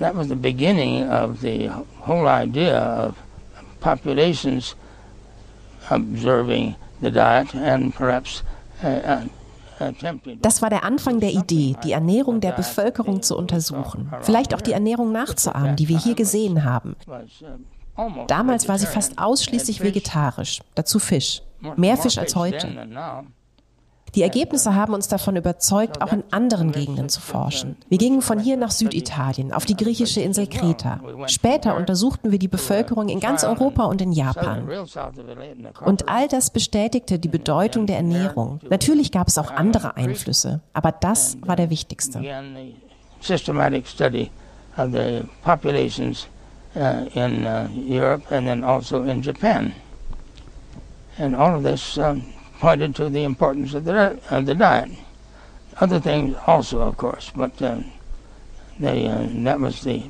that 0.00 0.14
was 0.16 0.28
the 0.28 0.34
beginning 0.34 1.08
of 1.08 1.40
the 1.40 1.70
whole 2.04 2.26
idea 2.26 3.06
of 3.06 3.14
populations 3.80 4.74
observing 5.88 6.74
the 7.00 7.12
diet 7.12 7.54
and 7.54 7.94
perhaps 7.94 8.42
uh, 8.82 8.88
uh 8.88 9.20
das 10.40 10.62
war 10.62 10.70
der 10.70 10.84
Anfang 10.84 11.20
der 11.20 11.32
Idee, 11.32 11.76
die 11.84 11.92
Ernährung 11.92 12.40
der 12.40 12.52
Bevölkerung 12.52 13.22
zu 13.22 13.36
untersuchen. 13.36 14.12
Vielleicht 14.22 14.54
auch 14.54 14.60
die 14.60 14.72
Ernährung 14.72 15.12
nachzuahmen, 15.12 15.76
die 15.76 15.88
wir 15.88 15.98
hier 15.98 16.14
gesehen 16.14 16.64
haben. 16.64 16.96
Damals 18.26 18.68
war 18.68 18.78
sie 18.78 18.86
fast 18.86 19.18
ausschließlich 19.18 19.82
vegetarisch, 19.82 20.60
dazu 20.74 20.98
Fisch. 20.98 21.42
Mehr 21.76 21.96
Fisch 21.96 22.18
als 22.18 22.36
heute. 22.36 22.68
Die 24.16 24.22
Ergebnisse 24.22 24.74
haben 24.74 24.94
uns 24.94 25.08
davon 25.08 25.36
überzeugt, 25.36 26.00
auch 26.00 26.10
in 26.10 26.24
anderen 26.30 26.72
Gegenden 26.72 27.10
zu 27.10 27.20
forschen. 27.20 27.76
Wir 27.90 27.98
gingen 27.98 28.22
von 28.22 28.38
hier 28.38 28.56
nach 28.56 28.70
Süditalien, 28.70 29.52
auf 29.52 29.66
die 29.66 29.76
griechische 29.76 30.22
Insel 30.22 30.46
Kreta. 30.46 31.00
Später 31.26 31.76
untersuchten 31.76 32.32
wir 32.32 32.38
die 32.38 32.48
Bevölkerung 32.48 33.10
in 33.10 33.20
ganz 33.20 33.44
Europa 33.44 33.84
und 33.84 34.00
in 34.00 34.12
Japan. 34.12 34.66
Und 35.84 36.08
all 36.08 36.28
das 36.28 36.48
bestätigte 36.48 37.18
die 37.18 37.28
Bedeutung 37.28 37.86
der 37.86 37.96
Ernährung. 37.98 38.60
Natürlich 38.70 39.12
gab 39.12 39.28
es 39.28 39.36
auch 39.36 39.50
andere 39.50 39.98
Einflüsse, 39.98 40.60
aber 40.72 40.92
das 40.92 41.36
war 41.42 41.56
der 41.56 41.68
wichtigste. 41.68 42.22
Systematic 43.20 43.84
uh, 44.00 44.04
uh, 44.78 45.22
also. 48.64 49.04
And 51.18 51.34
all 51.34 51.56
of 51.56 51.62
this 51.62 51.96
um, 51.96 52.22
pointed 52.60 52.94
to 52.96 53.08
the 53.08 53.24
importance 53.24 53.74
of 53.74 53.84
the, 53.84 54.20
of 54.30 54.46
the 54.46 54.54
diet. 54.54 54.90
Other 55.80 56.00
things 56.00 56.36
also, 56.46 56.80
of 56.80 56.96
course, 56.96 57.30
but 57.36 57.60
uh, 57.60 57.80
they, 58.78 59.06
uh, 59.06 59.26
that 59.44 59.60
was 59.60 59.82
the, 59.82 60.04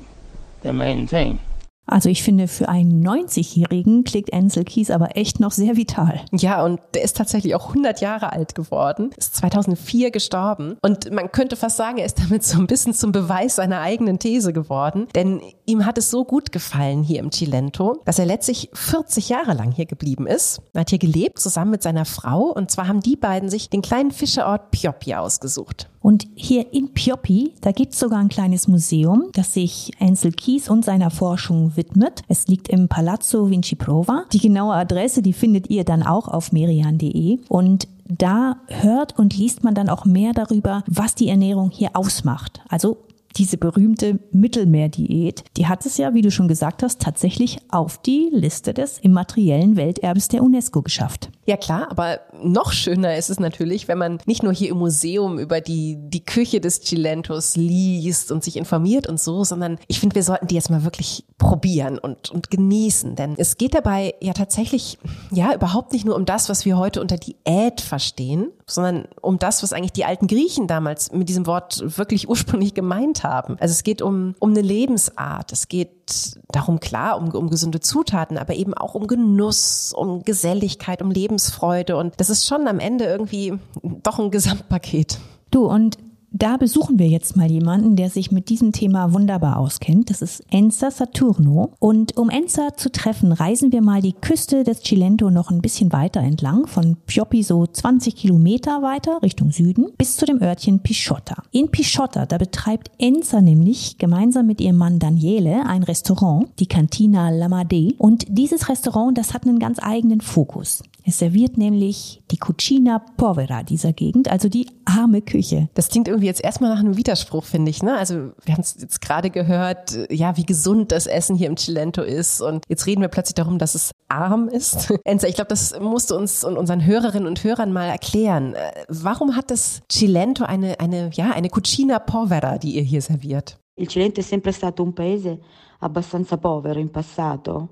the 0.62 0.72
main 0.72 1.06
thing. 1.06 1.40
Also 1.86 2.08
ich 2.08 2.22
finde, 2.22 2.48
für 2.48 2.68
einen 2.68 3.06
90-Jährigen 3.06 4.04
klingt 4.04 4.32
Ansel 4.32 4.64
Keys 4.64 4.90
aber 4.90 5.16
echt 5.16 5.40
noch 5.40 5.52
sehr 5.52 5.76
vital. 5.76 6.20
Ja, 6.32 6.64
und 6.64 6.80
der 6.94 7.02
ist 7.02 7.16
tatsächlich 7.16 7.54
auch 7.54 7.68
100 7.68 8.00
Jahre 8.00 8.32
alt 8.32 8.54
geworden, 8.54 9.10
ist 9.16 9.36
2004 9.36 10.10
gestorben. 10.10 10.76
Und 10.82 11.12
man 11.12 11.30
könnte 11.30 11.56
fast 11.56 11.76
sagen, 11.76 11.98
er 11.98 12.06
ist 12.06 12.18
damit 12.18 12.42
so 12.44 12.58
ein 12.58 12.66
bisschen 12.66 12.92
zum 12.92 13.12
Beweis 13.12 13.56
seiner 13.56 13.80
eigenen 13.80 14.18
These 14.18 14.52
geworden. 14.52 15.06
Denn 15.14 15.40
ihm 15.64 15.86
hat 15.86 15.98
es 15.98 16.10
so 16.10 16.24
gut 16.24 16.52
gefallen 16.52 17.02
hier 17.02 17.20
im 17.20 17.30
Cilento, 17.30 18.02
dass 18.04 18.18
er 18.18 18.26
letztlich 18.26 18.70
40 18.72 19.28
Jahre 19.28 19.54
lang 19.54 19.70
hier 19.70 19.86
geblieben 19.86 20.26
ist. 20.26 20.60
Er 20.72 20.80
hat 20.80 20.90
hier 20.90 20.98
gelebt, 20.98 21.38
zusammen 21.38 21.70
mit 21.70 21.82
seiner 21.82 22.04
Frau. 22.04 22.52
Und 22.52 22.70
zwar 22.70 22.88
haben 22.88 23.00
die 23.00 23.16
beiden 23.16 23.48
sich 23.48 23.70
den 23.70 23.82
kleinen 23.82 24.10
Fischerort 24.10 24.70
Pioppi 24.70 25.14
ausgesucht. 25.14 25.88
Und 26.06 26.28
hier 26.36 26.72
in 26.72 26.92
Pioppi, 26.94 27.54
da 27.62 27.72
gibt 27.72 27.92
es 27.92 27.98
sogar 27.98 28.20
ein 28.20 28.28
kleines 28.28 28.68
Museum, 28.68 29.24
das 29.32 29.54
sich 29.54 29.90
Ansel 29.98 30.30
Keys 30.30 30.68
und 30.68 30.84
seiner 30.84 31.10
Forschung 31.10 31.76
widmet. 31.76 32.22
Es 32.28 32.46
liegt 32.46 32.68
im 32.68 32.86
Palazzo 32.86 33.50
Vinciprova. 33.50 34.22
Die 34.32 34.38
genaue 34.38 34.74
Adresse, 34.74 35.20
die 35.20 35.32
findet 35.32 35.68
ihr 35.68 35.82
dann 35.82 36.04
auch 36.04 36.28
auf 36.28 36.52
merian.de. 36.52 37.40
Und 37.48 37.88
da 38.08 38.58
hört 38.68 39.18
und 39.18 39.36
liest 39.36 39.64
man 39.64 39.74
dann 39.74 39.88
auch 39.88 40.04
mehr 40.04 40.32
darüber, 40.32 40.84
was 40.86 41.16
die 41.16 41.28
Ernährung 41.28 41.72
hier 41.72 41.90
ausmacht. 41.94 42.60
Also 42.68 42.98
diese 43.36 43.58
berühmte 43.58 44.18
Mittelmeerdiät, 44.32 45.44
die 45.56 45.66
hat 45.66 45.86
es 45.86 45.96
ja, 45.96 46.14
wie 46.14 46.22
du 46.22 46.30
schon 46.30 46.48
gesagt 46.48 46.82
hast, 46.82 47.00
tatsächlich 47.00 47.58
auf 47.70 47.98
die 47.98 48.30
Liste 48.32 48.74
des 48.74 48.98
immateriellen 48.98 49.76
Welterbes 49.76 50.28
der 50.28 50.42
UNESCO 50.42 50.82
geschafft. 50.82 51.30
Ja 51.46 51.56
klar, 51.56 51.88
aber 51.90 52.20
noch 52.42 52.72
schöner 52.72 53.16
ist 53.16 53.30
es 53.30 53.38
natürlich, 53.38 53.86
wenn 53.86 53.98
man 53.98 54.18
nicht 54.26 54.42
nur 54.42 54.52
hier 54.52 54.70
im 54.70 54.78
Museum 54.78 55.38
über 55.38 55.60
die, 55.60 55.96
die 55.98 56.24
Küche 56.24 56.60
des 56.60 56.80
Chilentos 56.80 57.56
liest 57.56 58.32
und 58.32 58.42
sich 58.42 58.56
informiert 58.56 59.06
und 59.06 59.20
so, 59.20 59.44
sondern 59.44 59.78
ich 59.86 60.00
finde, 60.00 60.16
wir 60.16 60.24
sollten 60.24 60.48
die 60.48 60.56
jetzt 60.56 60.70
mal 60.70 60.82
wirklich 60.82 61.24
probieren 61.38 61.98
und, 61.98 62.30
und 62.30 62.50
genießen. 62.50 63.14
Denn 63.14 63.34
es 63.36 63.56
geht 63.58 63.74
dabei 63.74 64.14
ja 64.20 64.32
tatsächlich, 64.32 64.98
ja, 65.30 65.54
überhaupt 65.54 65.92
nicht 65.92 66.04
nur 66.04 66.16
um 66.16 66.24
das, 66.24 66.48
was 66.48 66.64
wir 66.64 66.76
heute 66.78 67.00
unter 67.00 67.16
Diät 67.16 67.80
verstehen, 67.80 68.48
sondern 68.68 69.06
um 69.20 69.38
das, 69.38 69.62
was 69.62 69.72
eigentlich 69.72 69.92
die 69.92 70.04
alten 70.04 70.26
Griechen 70.26 70.66
damals 70.66 71.12
mit 71.12 71.28
diesem 71.28 71.46
Wort 71.46 71.82
wirklich 71.98 72.28
ursprünglich 72.28 72.74
gemeint 72.74 73.22
haben. 73.22 73.56
Also 73.60 73.72
es 73.72 73.84
geht 73.84 74.02
um, 74.02 74.34
um 74.38 74.50
eine 74.50 74.60
Lebensart. 74.60 75.52
Es 75.52 75.68
geht 75.68 76.38
darum, 76.48 76.80
klar, 76.80 77.16
um, 77.18 77.30
um 77.30 77.48
gesunde 77.48 77.80
Zutaten, 77.80 78.38
aber 78.38 78.54
eben 78.54 78.74
auch 78.74 78.94
um 78.94 79.06
Genuss, 79.06 79.92
um 79.96 80.22
Geselligkeit, 80.22 81.00
um 81.00 81.10
Lebensfreude. 81.10 81.96
Und 81.96 82.14
das 82.18 82.28
ist 82.28 82.46
schon 82.46 82.66
am 82.66 82.80
Ende 82.80 83.04
irgendwie 83.04 83.58
doch 84.02 84.18
ein 84.18 84.30
Gesamtpaket. 84.30 85.18
Du, 85.50 85.66
und 85.66 85.98
Da 86.38 86.58
besuchen 86.58 86.98
wir 86.98 87.08
jetzt 87.08 87.34
mal 87.38 87.50
jemanden, 87.50 87.96
der 87.96 88.10
sich 88.10 88.30
mit 88.30 88.50
diesem 88.50 88.72
Thema 88.72 89.14
wunderbar 89.14 89.58
auskennt. 89.58 90.10
Das 90.10 90.20
ist 90.20 90.44
Enza 90.50 90.90
Saturno. 90.90 91.72
Und 91.78 92.18
um 92.18 92.28
Enza 92.28 92.76
zu 92.76 92.92
treffen, 92.92 93.32
reisen 93.32 93.72
wir 93.72 93.80
mal 93.80 94.02
die 94.02 94.12
Küste 94.12 94.62
des 94.62 94.82
Cilento 94.82 95.30
noch 95.30 95.50
ein 95.50 95.62
bisschen 95.62 95.94
weiter 95.94 96.20
entlang, 96.20 96.66
von 96.66 96.98
Pioppi 97.06 97.42
so 97.42 97.66
20 97.66 98.14
Kilometer 98.14 98.82
weiter 98.82 99.22
Richtung 99.22 99.50
Süden, 99.50 99.86
bis 99.96 100.18
zu 100.18 100.26
dem 100.26 100.42
Örtchen 100.42 100.80
Pisciotta. 100.80 101.42
In 101.52 101.70
Pisciotta, 101.70 102.26
da 102.26 102.36
betreibt 102.36 102.90
Enza 102.98 103.40
nämlich 103.40 103.96
gemeinsam 103.96 104.46
mit 104.46 104.60
ihrem 104.60 104.76
Mann 104.76 104.98
Daniele 104.98 105.64
ein 105.64 105.84
Restaurant, 105.84 106.48
die 106.58 106.66
Cantina 106.66 107.30
Lamade. 107.30 107.94
Und 107.96 108.26
dieses 108.28 108.68
Restaurant, 108.68 109.16
das 109.16 109.32
hat 109.32 109.46
einen 109.46 109.58
ganz 109.58 109.78
eigenen 109.80 110.20
Fokus. 110.20 110.82
Es 111.08 111.20
serviert 111.20 111.56
nämlich 111.56 112.20
die 112.32 112.36
Cucina 112.36 112.98
Povera 113.16 113.62
dieser 113.62 113.92
Gegend, 113.92 114.28
also 114.28 114.48
die 114.48 114.66
arme 114.84 115.22
Küche. 115.22 115.68
Das 115.74 115.88
klingt 115.88 116.08
irgendwie 116.08 116.26
jetzt 116.26 116.42
erstmal 116.42 116.70
nach 116.74 116.80
einem 116.80 116.96
Widerspruch, 116.96 117.44
finde 117.44 117.70
ich. 117.70 117.80
Ne? 117.80 117.96
Also 117.96 118.32
wir 118.44 118.54
haben 118.54 118.60
es 118.60 118.76
jetzt 118.80 119.00
gerade 119.00 119.30
gehört, 119.30 119.96
ja, 120.10 120.36
wie 120.36 120.44
gesund 120.44 120.90
das 120.90 121.06
Essen 121.06 121.36
hier 121.36 121.46
im 121.46 121.56
Cilento 121.56 122.02
ist. 122.02 122.40
Und 122.40 122.64
jetzt 122.68 122.86
reden 122.86 123.02
wir 123.02 123.08
plötzlich 123.08 123.34
darum, 123.34 123.58
dass 123.58 123.76
es 123.76 123.92
arm 124.08 124.48
ist. 124.48 124.92
Enza, 125.04 125.28
ich 125.28 125.36
glaube, 125.36 125.48
das 125.48 125.78
musst 125.78 126.10
du 126.10 126.16
uns 126.16 126.42
und 126.42 126.56
unseren 126.56 126.84
Hörerinnen 126.84 127.28
und 127.28 127.44
Hörern 127.44 127.72
mal 127.72 127.86
erklären. 127.86 128.56
Warum 128.88 129.36
hat 129.36 129.52
das 129.52 129.82
Cilento 129.88 130.44
eine, 130.44 130.80
eine, 130.80 131.10
ja, 131.12 131.30
eine 131.30 131.50
Cucina 131.50 132.00
Povera, 132.00 132.58
die 132.58 132.74
ihr 132.74 132.82
hier 132.82 133.00
serviert? 133.00 133.60
Il 133.76 133.88
Cilento 133.88 134.20
è 134.20 134.24
sempre 134.24 134.52
stato 134.52 134.82
un 134.82 134.92
paese 134.92 135.38
abbastanza 135.78 136.36
povero 136.36 136.80
in 136.80 136.90
passato. 136.90 137.68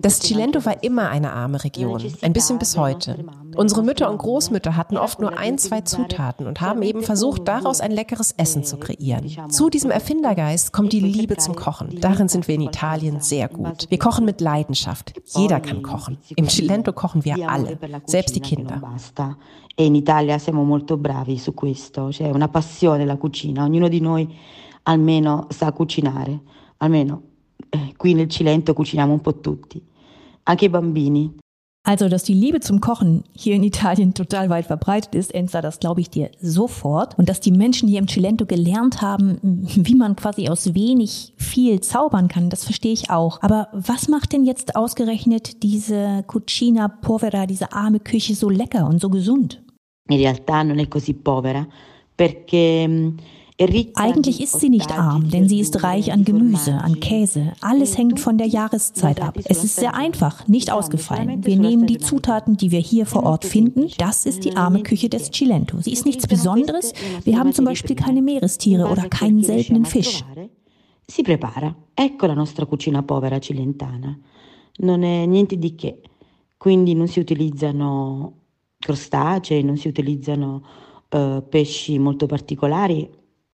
Das 0.00 0.20
Cilento 0.20 0.64
war 0.64 0.82
immer 0.82 1.08
eine 1.08 1.32
arme 1.32 1.62
Region, 1.62 2.02
ein 2.22 2.32
bisschen 2.32 2.58
bis 2.58 2.76
heute. 2.76 3.24
Unsere 3.56 3.82
Mütter 3.82 4.10
und 4.10 4.18
Großmütter 4.18 4.76
hatten 4.76 4.96
oft 4.96 5.20
nur 5.20 5.36
ein, 5.36 5.58
zwei 5.58 5.82
Zutaten 5.82 6.46
und 6.46 6.60
haben 6.60 6.82
eben 6.82 7.02
versucht, 7.02 7.46
daraus 7.48 7.80
ein 7.80 7.90
leckeres 7.90 8.32
Essen 8.32 8.64
zu 8.64 8.78
kreieren. 8.78 9.50
Zu 9.50 9.68
diesem 9.68 9.90
Erfindergeist 9.90 10.72
kommt 10.72 10.92
die 10.92 11.00
Liebe 11.00 11.36
zum 11.36 11.54
Kochen. 11.54 12.00
Darin 12.00 12.28
sind 12.28 12.48
wir 12.48 12.54
in 12.54 12.62
Italien 12.62 13.20
sehr 13.20 13.48
gut. 13.48 13.86
Wir 13.90 13.98
kochen 13.98 14.24
mit 14.24 14.40
Leidenschaft. 14.40 15.12
Jeder 15.36 15.60
kann 15.60 15.82
kochen. 15.82 16.18
Im 16.36 16.48
Cilento 16.48 16.92
kochen 16.92 17.24
wir 17.24 17.48
alle, 17.48 17.78
selbst 18.06 18.34
die 18.34 18.40
Kinder. 18.40 18.80
E 19.74 19.86
in 19.86 19.94
Italia 19.94 20.38
siamo 20.38 20.64
molto 20.64 20.98
bravi 20.98 21.38
su 21.38 21.54
questo, 21.54 22.08
c'è 22.08 22.30
una 22.30 22.48
passione 22.48 23.06
la 23.06 23.16
cucina, 23.16 23.64
ognuno 23.64 23.88
di 23.88 24.00
noi 24.00 24.28
almeno 24.82 25.46
sa 25.48 25.72
cucinare, 25.72 26.40
almeno 26.78 27.22
qui 27.96 28.14
nel 28.14 28.28
Cilento 28.28 28.74
cuciniamo 28.74 29.12
un 29.12 29.20
po' 29.20 29.40
tutti, 29.40 29.82
anche 30.44 30.64
i 30.66 30.68
bambini. 30.68 31.40
Also, 31.84 32.08
dass 32.08 32.22
die 32.22 32.34
Liebe 32.34 32.60
zum 32.60 32.80
Kochen 32.80 33.24
hier 33.32 33.56
in 33.56 33.64
Italien 33.64 34.14
total 34.14 34.48
weit 34.50 34.66
verbreitet 34.66 35.16
ist, 35.16 35.34
Enza, 35.34 35.60
das 35.60 35.80
glaube 35.80 36.00
ich 36.00 36.10
dir 36.10 36.30
sofort. 36.40 37.18
Und 37.18 37.28
dass 37.28 37.40
die 37.40 37.50
Menschen 37.50 37.88
hier 37.88 37.98
im 37.98 38.06
Cilento 38.06 38.46
gelernt 38.46 39.02
haben, 39.02 39.38
wie 39.42 39.96
man 39.96 40.14
quasi 40.14 40.48
aus 40.48 40.74
wenig 40.74 41.34
viel 41.36 41.80
zaubern 41.80 42.28
kann, 42.28 42.50
das 42.50 42.64
verstehe 42.64 42.92
ich 42.92 43.10
auch. 43.10 43.42
Aber 43.42 43.66
was 43.72 44.06
macht 44.06 44.32
denn 44.32 44.44
jetzt 44.44 44.76
ausgerechnet 44.76 45.64
diese 45.64 46.22
Cucina 46.28 46.86
Povera, 46.86 47.46
diese 47.46 47.72
arme 47.72 47.98
Küche 47.98 48.36
so 48.36 48.48
lecker 48.48 48.86
und 48.86 49.00
so 49.00 49.10
gesund? 49.10 49.60
In 50.08 50.18
realtà 50.18 50.62
non 50.62 50.78
è 50.78 50.86
così 50.86 51.14
povera, 51.14 51.66
perché 52.14 52.86
mm, 52.86 53.08
eigentlich 53.94 54.40
ist 54.40 54.60
sie 54.60 54.68
nicht 54.68 54.90
arm, 54.96 55.30
denn 55.30 55.48
sie 55.48 55.60
ist 55.60 55.82
reich 55.82 56.12
an 56.12 56.24
Gemüse, 56.24 56.74
an 56.74 57.00
Käse. 57.00 57.52
Alles 57.60 57.96
hängt 57.96 58.20
von 58.20 58.38
der 58.38 58.46
Jahreszeit 58.46 59.20
ab. 59.20 59.38
Es 59.44 59.64
ist 59.64 59.76
sehr 59.76 59.94
einfach, 59.94 60.46
nicht 60.48 60.70
ausgefallen. 60.70 61.44
Wir 61.44 61.56
nehmen 61.56 61.86
die 61.86 61.98
Zutaten, 61.98 62.56
die 62.56 62.70
wir 62.70 62.80
hier 62.80 63.06
vor 63.06 63.24
Ort 63.24 63.44
finden. 63.44 63.88
Das 63.98 64.26
ist 64.26 64.44
die 64.44 64.56
arme 64.56 64.82
Küche 64.82 65.08
des 65.08 65.30
Cilento. 65.30 65.80
Sie 65.80 65.92
ist 65.92 66.06
nichts 66.06 66.26
Besonderes. 66.26 66.92
Wir 67.24 67.38
haben 67.38 67.52
zum 67.52 67.64
Beispiel 67.64 67.96
keine 67.96 68.22
Meerestiere 68.22 68.86
oder 68.86 69.08
keinen 69.08 69.42
seltenen 69.42 69.84
Fisch. 69.84 70.24
Si 71.06 71.22
prepara. 71.22 71.74
Ecco 71.94 72.26
la 72.26 72.34
nostra 72.34 72.64
cucina 72.64 73.02
povera 73.02 73.38
cilentana. 73.38 74.18
Non 74.78 75.02
è 75.02 75.26
niente 75.26 75.58
di 75.58 75.74
che. 75.74 76.00
Quindi 76.56 76.94
non 76.94 77.08
si 77.08 77.18
utilizzano 77.18 78.40
crostacei, 78.78 79.62
non 79.62 79.76
si 79.76 79.88
utilizzano 79.88 80.62
uh, 81.10 81.42
pesci 81.48 81.98
molto 81.98 82.26
particolari, 82.26 83.08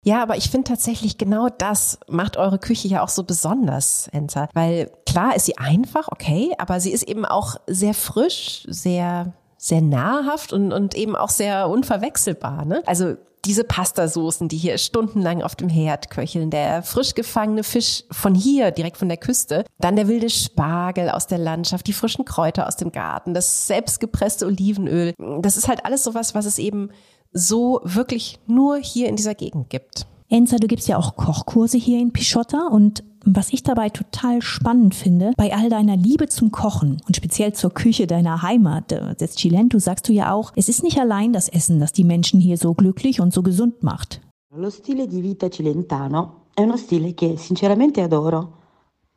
ja, 0.05 0.21
aber 0.21 0.37
ich 0.37 0.51
finde 0.51 0.69
tatsächlich 0.69 1.17
genau 1.17 1.49
das 1.49 1.97
macht 2.07 2.37
eure 2.37 2.59
Küche 2.59 2.87
ja 2.87 3.03
auch 3.03 3.09
so 3.09 3.23
besonders, 3.23 4.07
Enza. 4.11 4.47
Weil 4.53 4.91
klar 5.07 5.35
ist 5.35 5.47
sie 5.47 5.57
einfach, 5.57 6.09
okay, 6.09 6.53
aber 6.59 6.79
sie 6.79 6.91
ist 6.91 7.03
eben 7.03 7.25
auch 7.25 7.55
sehr 7.65 7.95
frisch, 7.95 8.67
sehr, 8.69 9.33
sehr 9.57 9.81
nahrhaft 9.81 10.53
und, 10.53 10.71
und 10.71 10.93
eben 10.93 11.15
auch 11.15 11.31
sehr 11.31 11.69
unverwechselbar. 11.69 12.65
Ne? 12.65 12.83
Also 12.85 13.15
diese 13.45 13.63
Pastasoßen, 13.63 14.47
die 14.47 14.57
hier 14.57 14.77
stundenlang 14.77 15.41
auf 15.41 15.55
dem 15.55 15.69
Herd 15.69 16.11
köcheln, 16.11 16.51
der 16.51 16.83
frisch 16.83 17.15
gefangene 17.15 17.63
Fisch 17.63 18.03
von 18.11 18.35
hier, 18.35 18.69
direkt 18.71 18.97
von 18.97 19.07
der 19.07 19.17
Küste, 19.17 19.65
dann 19.79 19.95
der 19.95 20.07
wilde 20.07 20.29
Spargel 20.29 21.09
aus 21.09 21.25
der 21.25 21.37
Landschaft, 21.37 21.87
die 21.87 21.93
frischen 21.93 22.25
Kräuter 22.25 22.67
aus 22.67 22.75
dem 22.75 22.91
Garten, 22.91 23.33
das 23.33 23.65
selbstgepresste 23.65 24.45
Olivenöl. 24.45 25.13
Das 25.41 25.57
ist 25.57 25.67
halt 25.67 25.85
alles 25.85 26.03
sowas, 26.03 26.35
was 26.35 26.45
es 26.45 26.59
eben 26.59 26.89
so 27.35 27.81
wirklich 27.83 28.39
nur 28.47 28.77
hier 28.77 29.09
in 29.09 29.17
dieser 29.17 29.35
Gegend 29.35 29.69
gibt. 29.69 30.07
Enza, 30.29 30.57
du 30.57 30.65
gibst 30.65 30.87
ja 30.87 30.97
auch 30.97 31.15
Kochkurse 31.15 31.77
hier 31.77 31.99
in 31.99 32.11
Pischotta 32.11 32.67
und 32.67 33.03
was 33.25 33.53
ich 33.53 33.61
dabei 33.61 33.89
total 33.89 34.41
spannend 34.41 34.95
finde, 34.95 35.33
bei 35.35 35.53
all 35.53 35.69
deiner 35.69 35.97
Liebe 35.97 36.27
zum 36.27 36.51
Kochen 36.51 37.01
und 37.07 37.15
speziell 37.15 37.53
zur 37.53 37.71
Küche 37.71 38.07
deiner 38.07 38.41
Heimat, 38.41 38.91
äh, 38.91 39.15
des 39.15 39.35
Cilento, 39.35 39.79
sagst 39.79 40.07
du 40.07 40.13
ja 40.13 40.31
auch, 40.31 40.51
es 40.55 40.69
ist 40.69 40.83
nicht 40.83 40.99
allein 40.99 41.33
das 41.33 41.49
Essen, 41.49 41.79
das 41.79 41.91
die 41.91 42.03
Menschen 42.03 42.39
hier 42.39 42.57
so 42.57 42.73
glücklich 42.73 43.19
und 43.19 43.33
so 43.33 43.43
gesund 43.43 43.83
macht. 43.83 44.21
Lo 44.55 44.69
stile 44.69 45.07
di 45.07 45.21
vita 45.21 45.49
cilentano 45.49 46.45
è 46.53 46.61
uno 46.61 46.77
stile 46.77 47.13
che 47.13 47.35
sinceramente 47.37 48.01
adoro, 48.01 48.53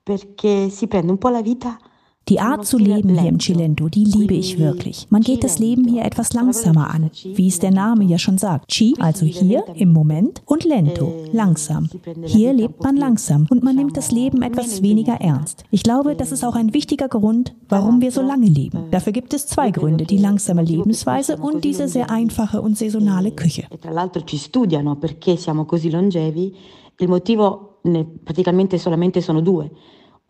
perché 0.03 0.69
si 0.71 0.89
prende 0.89 1.13
un 1.13 1.19
po' 1.19 1.29
la 1.29 1.43
vita 1.43 1.79
die 2.29 2.41
Art 2.41 2.67
zu 2.67 2.79
leben 2.79 3.19
hier 3.19 3.29
im 3.29 3.41
Cilento, 3.41 3.89
die 3.89 4.05
liebe 4.05 4.35
ich 4.35 4.59
wirklich. 4.59 5.07
Man 5.11 5.23
geht 5.23 5.45
das 5.45 5.59
Leben 5.59 5.87
hier 5.89 6.05
etwas 6.05 6.33
langsamer 6.33 6.91
an, 6.91 7.11
wie 7.25 7.49
es 7.49 7.59
der 7.59 7.71
Name 7.71 8.05
ja 8.05 8.19
schon 8.19 8.39
sagt. 8.39 8.71
Ci, 8.71 8.95
also 8.99 9.27
hier 9.27 9.65
im 9.75 9.93
Moment, 9.93 10.43
und 10.45 10.65
Lento, 10.65 11.13
langsam. 11.33 11.89
Hier 12.25 12.53
lebt 12.53 12.83
man 12.83 12.97
langsam 12.97 13.47
und 13.51 13.63
man 13.63 13.77
nimmt 13.77 13.97
das 13.97 14.11
Leben 14.11 14.43
etwas 14.43 14.83
weniger 14.83 15.15
ernst. 15.15 15.65
Ich 15.71 15.83
glaube, 15.83 16.15
das 16.17 16.33
ist 16.33 16.45
auch 16.45 16.55
ein 16.55 16.75
wichtiger 16.75 17.09
Grund, 17.09 17.55
warum 17.69 18.01
wir 18.01 18.13
so 18.13 18.23
lange 18.23 18.47
leben. 18.47 18.91
Dafür 18.91 19.13
gibt 19.13 19.33
es 19.35 19.47
zwei 19.47 19.71
Gründe, 19.71 20.05
die 20.05 20.19
langsame 20.19 20.63
Lebensweise 20.63 21.37
und 21.37 21.65
diese 21.65 21.89
sehr 21.89 22.11
einfache 22.11 22.61
und 22.61 22.77
saisonale 22.77 23.33
Küche. 23.33 23.65
Longevi. 25.89 26.55
Il 27.01 27.09
motivo 27.09 27.79
praticamente 28.25 28.77
solamente 28.79 29.21
sono 29.21 29.41
due. 29.41 29.71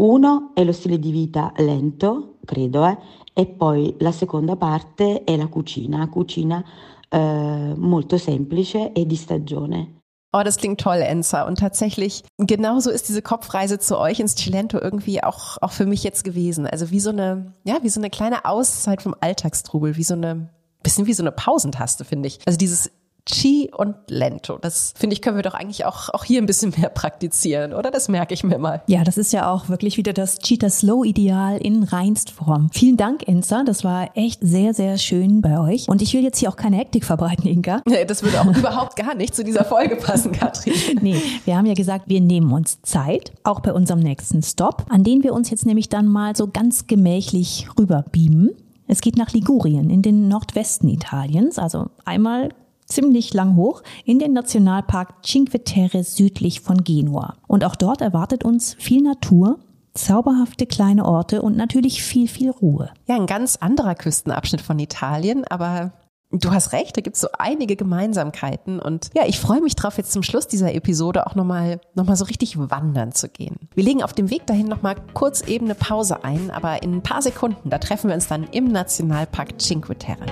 Uno 0.00 0.52
è 0.54 0.62
lo 0.62 0.72
stile 0.72 0.98
di 0.98 1.10
vita 1.10 1.52
lento, 1.56 2.36
credo, 2.44 2.86
eh, 2.86 2.96
e 3.32 3.46
poi 3.46 3.96
la 3.98 4.12
seconda 4.12 4.54
parte 4.54 5.24
è 5.24 5.36
la 5.36 5.48
cucina, 5.48 6.08
cucina 6.08 6.64
äh, 7.08 7.74
molto 7.74 8.16
semplice 8.16 8.92
e 8.92 9.06
di 9.06 9.16
stagione. 9.16 9.98
Oh, 10.32 10.42
das 10.42 10.56
klingt 10.56 10.80
toll, 10.80 11.00
Enza. 11.00 11.46
Und 11.46 11.58
tatsächlich, 11.58 12.22
genauso 12.36 12.90
ist 12.90 13.08
diese 13.08 13.22
Kopfreise 13.22 13.78
zu 13.78 13.98
euch 13.98 14.20
ins 14.20 14.36
Cilento 14.36 14.78
irgendwie 14.78 15.24
auch, 15.24 15.56
auch 15.60 15.72
für 15.72 15.86
mich 15.86 16.04
jetzt 16.04 16.22
gewesen. 16.22 16.66
Also 16.66 16.90
wie 16.90 17.00
so 17.00 17.10
eine, 17.10 17.54
ja, 17.64 17.78
wie 17.82 17.88
so 17.88 17.98
eine 17.98 18.10
kleine 18.10 18.44
Auszeit 18.44 19.02
vom 19.02 19.16
Alltagstrubel, 19.18 19.96
wie 19.96 20.04
so 20.04 20.14
eine, 20.14 20.50
bisschen 20.82 21.06
wie 21.06 21.14
so 21.14 21.22
eine 21.22 21.32
Pausentaste, 21.32 22.04
finde 22.04 22.28
ich. 22.28 22.38
Also 22.46 22.58
dieses 22.58 22.92
Chi 23.30 23.70
und 23.76 23.94
Lento. 24.08 24.58
Das 24.60 24.92
finde 24.96 25.14
ich, 25.14 25.22
können 25.22 25.36
wir 25.36 25.42
doch 25.42 25.54
eigentlich 25.54 25.84
auch, 25.84 26.08
auch 26.10 26.24
hier 26.24 26.40
ein 26.40 26.46
bisschen 26.46 26.72
mehr 26.76 26.88
praktizieren, 26.88 27.74
oder? 27.74 27.90
Das 27.90 28.08
merke 28.08 28.34
ich 28.34 28.42
mir 28.42 28.58
mal. 28.58 28.82
Ja, 28.86 29.04
das 29.04 29.18
ist 29.18 29.32
ja 29.32 29.50
auch 29.50 29.68
wirklich 29.68 29.96
wieder 29.96 30.12
das 30.12 30.38
Cheetah 30.38 30.70
Slow 30.70 31.04
Ideal 31.04 31.58
in 31.58 31.82
Reinstform. 31.82 32.70
Vielen 32.72 32.96
Dank, 32.96 33.28
Enza. 33.28 33.62
Das 33.64 33.84
war 33.84 34.10
echt 34.16 34.40
sehr, 34.42 34.74
sehr 34.74 34.98
schön 34.98 35.42
bei 35.42 35.60
euch. 35.60 35.88
Und 35.88 36.02
ich 36.02 36.14
will 36.14 36.22
jetzt 36.22 36.38
hier 36.38 36.48
auch 36.48 36.56
keine 36.56 36.76
Hektik 36.76 37.04
verbreiten, 37.04 37.46
Inga. 37.46 37.82
Nee, 37.88 38.04
das 38.04 38.22
würde 38.22 38.40
auch 38.40 38.46
überhaupt 38.46 38.96
gar 38.96 39.14
nicht 39.14 39.34
zu 39.34 39.44
dieser 39.44 39.64
Folge 39.64 39.96
passen, 39.96 40.32
Katrin. 40.32 40.74
nee, 41.02 41.20
wir 41.44 41.56
haben 41.56 41.66
ja 41.66 41.74
gesagt, 41.74 42.08
wir 42.08 42.20
nehmen 42.20 42.52
uns 42.52 42.80
Zeit, 42.82 43.32
auch 43.44 43.60
bei 43.60 43.72
unserem 43.72 44.00
nächsten 44.00 44.42
Stop, 44.42 44.86
an 44.88 45.04
den 45.04 45.22
wir 45.22 45.32
uns 45.32 45.50
jetzt 45.50 45.66
nämlich 45.66 45.88
dann 45.88 46.06
mal 46.06 46.36
so 46.36 46.48
ganz 46.48 46.86
gemächlich 46.86 47.68
rüber 47.78 48.04
beamen. 48.10 48.50
Es 48.86 49.00
geht 49.02 49.16
nach 49.16 49.32
Ligurien 49.32 49.90
in 49.90 50.02
den 50.02 50.28
Nordwesten 50.28 50.88
Italiens, 50.88 51.58
also 51.58 51.90
einmal 52.04 52.50
ziemlich 52.88 53.34
lang 53.34 53.56
hoch 53.56 53.82
in 54.04 54.18
den 54.18 54.32
Nationalpark 54.32 55.22
Cinque 55.22 55.62
Terre 55.62 56.02
südlich 56.02 56.60
von 56.60 56.82
Genua. 56.82 57.36
Und 57.46 57.64
auch 57.64 57.76
dort 57.76 58.00
erwartet 58.00 58.44
uns 58.44 58.74
viel 58.78 59.02
Natur, 59.02 59.58
zauberhafte 59.94 60.66
kleine 60.66 61.04
Orte 61.04 61.42
und 61.42 61.56
natürlich 61.56 62.02
viel, 62.02 62.28
viel 62.28 62.50
Ruhe. 62.50 62.90
Ja, 63.06 63.16
ein 63.16 63.26
ganz 63.26 63.56
anderer 63.56 63.94
Küstenabschnitt 63.94 64.60
von 64.60 64.78
Italien, 64.78 65.44
aber 65.44 65.92
Du 66.30 66.52
hast 66.52 66.74
recht, 66.74 66.94
da 66.94 67.00
gibt 67.00 67.16
es 67.16 67.22
so 67.22 67.28
einige 67.38 67.74
Gemeinsamkeiten 67.74 68.80
und 68.80 69.08
ja, 69.14 69.22
ich 69.26 69.40
freue 69.40 69.62
mich 69.62 69.76
drauf, 69.76 69.96
jetzt 69.96 70.12
zum 70.12 70.22
Schluss 70.22 70.46
dieser 70.46 70.74
Episode 70.74 71.26
auch 71.26 71.34
nochmal 71.34 71.80
noch 71.94 72.04
mal 72.04 72.16
so 72.16 72.26
richtig 72.26 72.58
wandern 72.58 73.12
zu 73.12 73.30
gehen. 73.30 73.56
Wir 73.74 73.84
legen 73.84 74.02
auf 74.02 74.12
dem 74.12 74.28
Weg 74.28 74.46
dahin 74.46 74.68
nochmal 74.68 74.96
kurz 75.14 75.40
eben 75.40 75.64
eine 75.64 75.74
Pause 75.74 76.24
ein, 76.24 76.50
aber 76.50 76.82
in 76.82 76.96
ein 76.96 77.02
paar 77.02 77.22
Sekunden, 77.22 77.70
da 77.70 77.78
treffen 77.78 78.08
wir 78.08 78.14
uns 78.14 78.28
dann 78.28 78.44
im 78.52 78.66
Nationalpark 78.66 79.58
Cinque 79.58 79.96
Terre. 79.96 80.26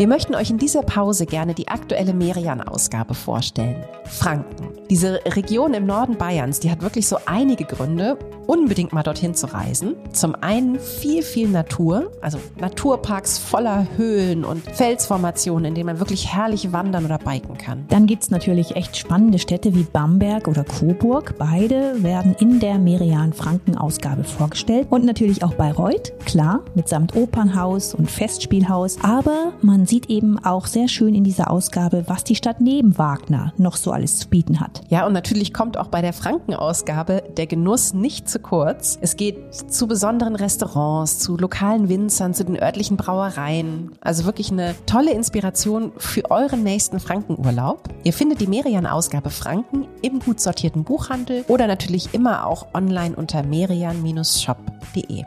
Wir 0.00 0.08
möchten 0.08 0.34
euch 0.34 0.48
in 0.48 0.56
dieser 0.56 0.80
Pause 0.80 1.26
gerne 1.26 1.52
die 1.52 1.68
aktuelle 1.68 2.14
Merian-Ausgabe 2.14 3.12
vorstellen. 3.12 3.84
Franken. 4.04 4.70
Diese 4.88 5.20
Region 5.26 5.74
im 5.74 5.84
Norden 5.84 6.16
Bayerns, 6.16 6.58
die 6.58 6.70
hat 6.70 6.80
wirklich 6.80 7.06
so 7.06 7.18
einige 7.26 7.66
Gründe, 7.66 8.16
unbedingt 8.46 8.92
mal 8.92 9.02
dorthin 9.02 9.34
zu 9.34 9.46
reisen. 9.52 9.94
Zum 10.12 10.34
einen 10.34 10.80
viel, 10.80 11.22
viel 11.22 11.48
Natur, 11.48 12.10
also 12.22 12.38
Naturparks 12.58 13.38
voller 13.38 13.86
Höhlen 13.96 14.44
und 14.44 14.62
Felsformationen, 14.62 15.66
in 15.66 15.74
denen 15.74 15.86
man 15.86 15.98
wirklich 16.00 16.32
herrlich 16.32 16.72
wandern 16.72 17.04
oder 17.04 17.18
biken 17.18 17.58
kann. 17.58 17.84
Dann 17.90 18.06
gibt 18.06 18.24
es 18.24 18.30
natürlich 18.30 18.74
echt 18.74 18.96
spannende 18.96 19.38
Städte 19.38 19.74
wie 19.74 19.84
Bamberg 19.84 20.48
oder 20.48 20.64
Coburg. 20.64 21.34
Beide 21.38 22.02
werden 22.02 22.34
in 22.40 22.58
der 22.58 22.78
Merian-Franken-Ausgabe 22.78 24.24
vorgestellt. 24.24 24.86
Und 24.90 25.04
natürlich 25.04 25.44
auch 25.44 25.54
Bayreuth, 25.54 26.12
klar, 26.24 26.64
mitsamt 26.74 27.14
Opernhaus 27.14 27.94
und 27.94 28.10
Festspielhaus. 28.10 28.96
Aber 29.02 29.52
man 29.60 29.86
sieht 29.90 30.08
eben 30.08 30.42
auch 30.42 30.66
sehr 30.66 30.88
schön 30.88 31.14
in 31.14 31.24
dieser 31.24 31.50
Ausgabe, 31.50 32.04
was 32.06 32.24
die 32.24 32.36
Stadt 32.36 32.60
neben 32.60 32.96
Wagner 32.96 33.52
noch 33.58 33.76
so 33.76 33.90
alles 33.90 34.18
zu 34.18 34.28
bieten 34.28 34.60
hat. 34.60 34.82
Ja, 34.88 35.04
und 35.04 35.12
natürlich 35.12 35.52
kommt 35.52 35.76
auch 35.76 35.88
bei 35.88 36.00
der 36.00 36.12
Franken-Ausgabe 36.12 37.24
der 37.36 37.46
Genuss 37.48 37.92
nicht 37.92 38.28
zu 38.28 38.38
kurz. 38.38 38.96
Es 39.00 39.16
geht 39.16 39.36
zu 39.52 39.88
besonderen 39.88 40.36
Restaurants, 40.36 41.18
zu 41.18 41.36
lokalen 41.36 41.88
Winzern, 41.88 42.34
zu 42.34 42.44
den 42.44 42.56
örtlichen 42.56 42.96
Brauereien. 42.96 43.90
Also 44.00 44.24
wirklich 44.24 44.52
eine 44.52 44.76
tolle 44.86 45.12
Inspiration 45.12 45.90
für 45.96 46.30
euren 46.30 46.62
nächsten 46.62 47.00
Frankenurlaub. 47.00 47.88
Ihr 48.04 48.12
findet 48.12 48.40
die 48.40 48.46
Merian-Ausgabe 48.46 49.30
Franken 49.30 49.88
im 50.02 50.20
gut 50.20 50.40
sortierten 50.40 50.84
Buchhandel 50.84 51.44
oder 51.48 51.66
natürlich 51.66 52.14
immer 52.14 52.46
auch 52.46 52.68
online 52.74 53.16
unter 53.16 53.42
merian-shop.de. 53.42 55.24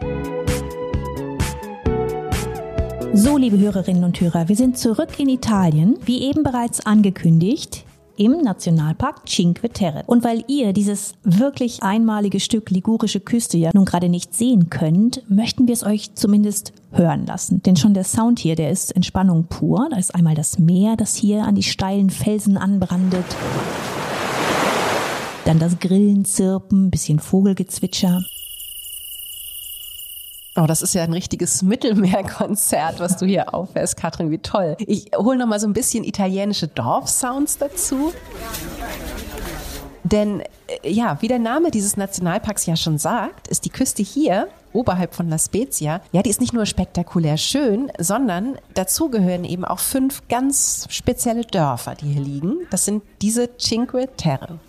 So, 3.16 3.38
liebe 3.38 3.60
Hörerinnen 3.60 4.04
und 4.04 4.20
Hörer, 4.20 4.50
wir 4.50 4.56
sind 4.56 4.76
zurück 4.76 5.20
in 5.20 5.30
Italien, 5.30 6.00
wie 6.04 6.24
eben 6.24 6.42
bereits 6.42 6.84
angekündigt 6.84 7.86
im 8.18 8.42
Nationalpark 8.42 9.28
Cinque 9.28 9.70
Terre. 9.70 10.02
Und 10.08 10.24
weil 10.24 10.44
ihr 10.48 10.74
dieses 10.74 11.14
wirklich 11.24 11.84
einmalige 11.84 12.40
Stück 12.40 12.72
ligurische 12.72 13.20
Küste 13.20 13.58
ja 13.58 13.70
nun 13.72 13.86
gerade 13.86 14.10
nicht 14.10 14.34
sehen 14.34 14.72
könnt, 14.72 15.22
möchten 15.30 15.68
wir 15.68 15.76
es 15.76 15.84
euch 15.84 16.16
zumindest 16.16 16.74
hören 16.92 17.28
lassen. 17.28 17.62
Denn 17.62 17.76
schon 17.76 17.94
der 17.94 18.04
Sound 18.04 18.40
hier, 18.40 18.56
der 18.56 18.72
ist 18.72 18.96
Entspannung 18.96 19.44
pur. 19.44 19.90
Da 19.92 19.98
ist 19.98 20.16
einmal 20.16 20.34
das 20.34 20.58
Meer, 20.58 20.96
das 20.98 21.16
hier 21.16 21.44
an 21.44 21.54
die 21.54 21.62
steilen 21.62 22.10
Felsen 22.10 22.58
anbrandet. 22.58 23.26
Dann 25.46 25.60
das 25.60 25.78
Grillen, 25.78 26.26
Zirpen, 26.26 26.90
bisschen 26.90 27.20
Vogelgezwitscher. 27.20 28.24
Oh, 30.56 30.66
das 30.68 30.84
ist 30.84 30.94
ja 30.94 31.04
ein 31.04 31.14
richtiges 31.14 31.62
Mittelmeerkonzert, 31.64 33.00
was 33.00 33.18
du 33.18 33.26
hier 33.26 33.54
aufhörst, 33.54 33.98
Katrin, 33.98 34.30
wie 34.30 34.38
toll. 34.38 34.76
Ich 34.80 35.12
hole 35.16 35.38
noch 35.38 35.48
mal 35.48 35.60
so 35.60 35.68
ein 35.68 35.74
bisschen 35.74 36.04
italienische 36.04 36.68
Dorfsounds 36.68 37.58
dazu. 37.58 38.14
Denn 40.04 40.42
äh, 40.68 40.92
ja, 40.92 41.18
wie 41.22 41.28
der 41.28 41.40
Name 41.40 41.72
dieses 41.72 41.98
Nationalparks 41.98 42.68
ja 42.68 42.76
schon 42.76 43.00
sagt, 43.00 43.48
ist 43.48 43.66
die 43.66 43.70
Küste 43.70 44.04
hier 44.04 44.48
oberhalb 44.74 45.16
von 45.16 45.30
La 45.30 45.40
Spezia, 45.40 46.02
ja, 46.12 46.22
die 46.22 46.30
ist 46.30 46.42
nicht 46.42 46.54
nur 46.54 46.66
spektakulär 46.66 47.38
schön, 47.38 47.92
sondern 47.98 48.58
dazu 48.74 49.10
gehören 49.10 49.46
eben 49.46 49.66
auch 49.66 49.80
fünf 49.80 50.28
ganz 50.28 50.88
spezielle 50.90 51.46
Dörfer, 51.46 51.96
die 51.96 52.14
hier 52.14 52.22
liegen. 52.22 52.58
Das 52.70 52.86
sind 52.86 53.04
diese 53.22 53.58
Cinque 53.58 54.08
Terre. 54.18 54.60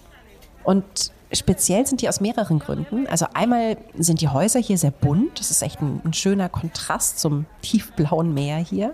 Und 0.62 1.12
Speziell 1.35 1.87
sind 1.87 2.01
die 2.01 2.09
aus 2.09 2.20
mehreren 2.20 2.59
Gründen. 2.59 3.07
Also 3.07 3.27
einmal 3.35 3.77
sind 3.97 4.20
die 4.20 4.29
Häuser 4.29 4.61
hier 4.61 4.79
sehr 4.79 4.90
bunt. 4.90 5.40
Das 5.40 5.51
ist 5.51 5.62
echt 5.62 5.81
ein, 5.81 6.01
ein 6.05 6.12
schöner 6.12 6.49
Kontrast 6.49 7.18
zum 7.18 7.47
tiefblauen 7.62 8.33
Meer 8.33 8.59
hier 8.59 8.92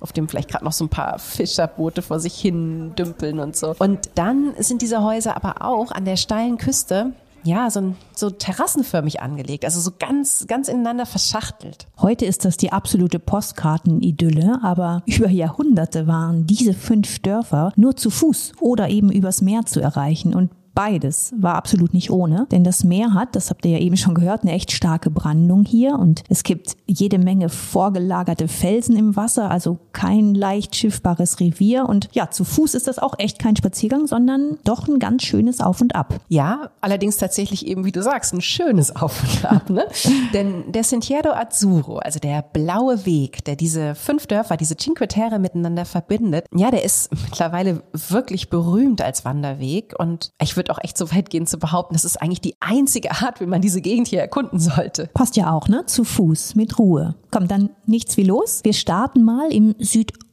auf 0.00 0.12
dem 0.12 0.28
vielleicht 0.28 0.50
gerade 0.50 0.64
noch 0.64 0.72
so 0.72 0.84
ein 0.84 0.88
paar 0.88 1.20
Fischerboote 1.20 2.02
vor 2.02 2.18
sich 2.18 2.34
hin 2.34 2.92
dümpeln 2.96 3.38
und 3.38 3.56
so. 3.56 3.76
Und 3.78 4.10
dann 4.16 4.52
sind 4.58 4.82
diese 4.82 5.00
Häuser 5.00 5.36
aber 5.36 5.64
auch 5.64 5.92
an 5.92 6.04
der 6.04 6.16
steilen 6.16 6.58
Küste 6.58 7.12
ja, 7.44 7.70
so, 7.70 7.94
so 8.14 8.30
terrassenförmig 8.30 9.20
angelegt, 9.20 9.64
also 9.64 9.80
so 9.80 9.90
ganz, 9.98 10.46
ganz 10.46 10.68
ineinander 10.68 11.06
verschachtelt. 11.06 11.88
Heute 12.00 12.24
ist 12.24 12.44
das 12.44 12.56
die 12.56 12.72
absolute 12.72 13.18
Postkartenidylle, 13.18 14.60
aber 14.62 15.02
über 15.06 15.28
Jahrhunderte 15.28 16.06
waren 16.06 16.46
diese 16.46 16.74
fünf 16.74 17.18
Dörfer 17.20 17.72
nur 17.76 17.96
zu 17.96 18.10
Fuß 18.10 18.52
oder 18.60 18.88
eben 18.88 19.10
übers 19.10 19.42
Meer 19.42 19.64
zu 19.64 19.80
erreichen 19.80 20.34
und 20.34 20.50
Beides 20.74 21.34
war 21.36 21.54
absolut 21.54 21.92
nicht 21.92 22.10
ohne, 22.10 22.46
denn 22.50 22.64
das 22.64 22.84
Meer 22.84 23.14
hat, 23.14 23.36
das 23.36 23.50
habt 23.50 23.64
ihr 23.66 23.72
ja 23.72 23.78
eben 23.78 23.96
schon 23.96 24.14
gehört, 24.14 24.42
eine 24.42 24.52
echt 24.52 24.72
starke 24.72 25.10
Brandung 25.10 25.64
hier 25.64 25.98
und 25.98 26.22
es 26.28 26.44
gibt 26.44 26.76
jede 26.86 27.18
Menge 27.18 27.48
vorgelagerte 27.48 28.48
Felsen 28.48 28.96
im 28.96 29.14
Wasser, 29.16 29.50
also 29.50 29.78
kein 29.92 30.34
leicht 30.34 30.74
schiffbares 30.74 31.40
Revier 31.40 31.88
und 31.88 32.08
ja, 32.12 32.30
zu 32.30 32.44
Fuß 32.44 32.74
ist 32.74 32.88
das 32.88 32.98
auch 32.98 33.14
echt 33.18 33.38
kein 33.38 33.56
Spaziergang, 33.56 34.06
sondern 34.06 34.58
doch 34.64 34.88
ein 34.88 34.98
ganz 34.98 35.24
schönes 35.24 35.60
Auf 35.60 35.80
und 35.80 35.94
Ab. 35.94 36.20
Ja, 36.28 36.70
allerdings 36.80 37.18
tatsächlich 37.18 37.66
eben, 37.66 37.84
wie 37.84 37.92
du 37.92 38.02
sagst, 38.02 38.32
ein 38.32 38.40
schönes 38.40 38.94
Auf 38.96 39.22
und 39.22 39.44
Ab, 39.44 39.68
ne? 39.68 39.84
denn 40.32 40.72
der 40.72 40.84
Sentiero 40.84 41.32
Azzurro, 41.32 41.98
also 41.98 42.18
der 42.18 42.42
blaue 42.42 43.04
Weg, 43.04 43.44
der 43.44 43.56
diese 43.56 43.94
fünf 43.94 44.26
Dörfer, 44.26 44.56
diese 44.56 44.76
Cinque 44.76 45.06
Terre 45.06 45.38
miteinander 45.38 45.84
verbindet, 45.84 46.46
ja, 46.54 46.70
der 46.70 46.84
ist 46.84 47.10
mittlerweile 47.12 47.82
wirklich 47.92 48.48
berühmt 48.48 49.02
als 49.02 49.24
Wanderweg 49.24 49.94
und 49.98 50.30
ich 50.40 50.56
würde 50.56 50.61
würde 50.62 50.72
auch 50.72 50.82
echt 50.82 50.96
so 50.96 51.10
weit 51.12 51.30
gehen 51.30 51.46
zu 51.46 51.58
behaupten, 51.58 51.94
das 51.94 52.04
ist 52.04 52.20
eigentlich 52.20 52.40
die 52.40 52.54
einzige 52.60 53.10
Art, 53.10 53.40
wie 53.40 53.46
man 53.46 53.60
diese 53.60 53.80
Gegend 53.80 54.08
hier 54.08 54.20
erkunden 54.20 54.58
sollte. 54.58 55.10
Passt 55.12 55.36
ja 55.36 55.52
auch, 55.52 55.68
ne? 55.68 55.84
Zu 55.86 56.04
Fuß, 56.04 56.54
mit 56.54 56.78
Ruhe. 56.78 57.14
Kommt 57.30 57.50
dann 57.50 57.70
nichts 57.86 58.16
wie 58.16 58.24
los. 58.24 58.60
Wir 58.62 58.72
starten 58.72 59.24
mal 59.24 59.52
im 59.52 59.74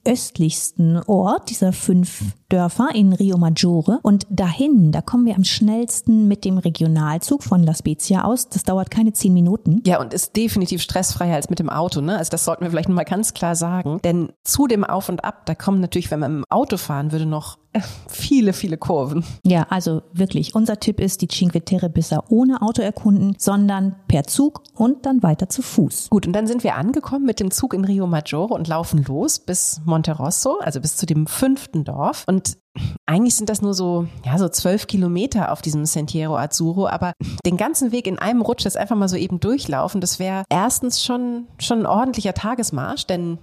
südöstlichsten 0.10 1.02
Ort 1.06 1.50
dieser 1.50 1.74
fünf 1.74 2.24
Dörfer 2.50 2.90
in 2.94 3.14
Rio 3.14 3.38
Maggiore. 3.38 4.00
Und 4.02 4.26
dahin, 4.30 4.92
da 4.92 5.02
kommen 5.02 5.26
wir 5.26 5.36
am 5.36 5.44
schnellsten 5.44 6.28
mit 6.28 6.46
dem 6.46 6.58
Regionalzug 6.58 7.44
von 7.44 7.64
La 7.64 7.76
Spezia 7.76 8.24
aus. 8.24 8.50
Das 8.50 8.64
dauert 8.64 8.90
keine 8.90 9.14
zehn 9.14 9.34
Minuten. 9.34 9.82
Ja, 9.86 10.02
und 10.02 10.14
ist 10.14 10.36
definitiv 10.36 10.82
stressfreier 10.82 11.36
als 11.36 11.50
mit 11.50 11.60
dem 11.60 11.70
Auto. 11.70 12.02
Ne? 12.02 12.18
Also 12.18 12.32
das 12.32 12.46
sollten 12.46 12.64
wir 12.64 12.72
vielleicht 12.72 12.90
mal 12.90 13.04
ganz 13.04 13.34
klar 13.34 13.56
sagen. 13.56 14.00
Denn 14.04 14.32
zu 14.44 14.68
dem 14.68 14.84
Auf 14.84 15.10
und 15.10 15.24
Ab, 15.24 15.46
da 15.46 15.54
kommen 15.54 15.80
natürlich, 15.80 16.10
wenn 16.10 16.20
man 16.20 16.38
im 16.38 16.46
Auto 16.50 16.78
fahren 16.78 17.12
würde, 17.12 17.28
noch 17.28 17.60
äh, 17.72 17.82
viele, 18.08 18.54
viele 18.54 18.78
Kurven. 18.78 19.24
Ja, 19.46 19.68
also 19.70 20.02
wirklich. 20.12 20.56
Unser 20.56 20.80
Tipp 20.80 21.00
ist, 21.00 21.22
die 21.22 21.28
Cinque 21.28 21.62
Terre 21.62 21.90
besser 21.90 22.24
ohne 22.30 22.64
Auto 22.64 22.82
erkunden, 22.82 23.36
sondern 23.38 23.96
per 24.08 24.24
Zug 24.24 24.64
und 24.74 25.06
dann 25.06 25.22
weiter 25.22 25.50
zu 25.50 25.62
Fuß. 25.62 26.10
Gut, 26.10 26.26
und 26.26 26.34
dann 26.34 26.48
sind 26.48 26.64
wir 26.64 26.76
angekommen 26.76 27.26
mit 27.26 27.40
dem 27.40 27.52
Zug 27.52 27.76
in 27.76 27.86
Rio 27.86 28.08
Maggiore 28.08 28.56
und 28.56 28.68
laufen 28.68 29.04
los 29.08 29.38
bis 29.38 29.82
Monterosso, 30.00 30.60
also 30.60 30.80
bis 30.80 30.96
zu 30.96 31.06
dem 31.06 31.28
fünften 31.28 31.84
Dorf. 31.84 32.24
Und 32.26 32.40
und 32.40 32.58
eigentlich 33.06 33.36
sind 33.36 33.50
das 33.50 33.62
nur 33.62 33.74
so, 33.74 34.08
ja, 34.26 34.38
so 34.38 34.48
zwölf 34.48 34.88
Kilometer 34.88 35.52
auf 35.52 35.62
diesem 35.62 35.86
Sentiero 35.86 36.38
Azzurro, 36.38 36.88
aber 36.88 37.14
den 37.46 37.58
ganzen 37.58 37.92
Weg 37.92 38.08
in 38.08 38.20
einem 38.20 38.42
Rutsch 38.42 38.64
jetzt 38.64 38.78
einfach 38.78 38.96
mal 38.96 39.10
so 39.10 39.18
eben 39.18 39.40
durchlaufen, 39.40 40.00
das 40.00 40.20
wäre 40.20 40.44
erstens 40.50 41.04
schon, 41.04 41.48
schon 41.60 41.80
ein 41.80 41.86
ordentlicher 41.86 42.34
Tagesmarsch, 42.34 43.06
denn 43.08 43.40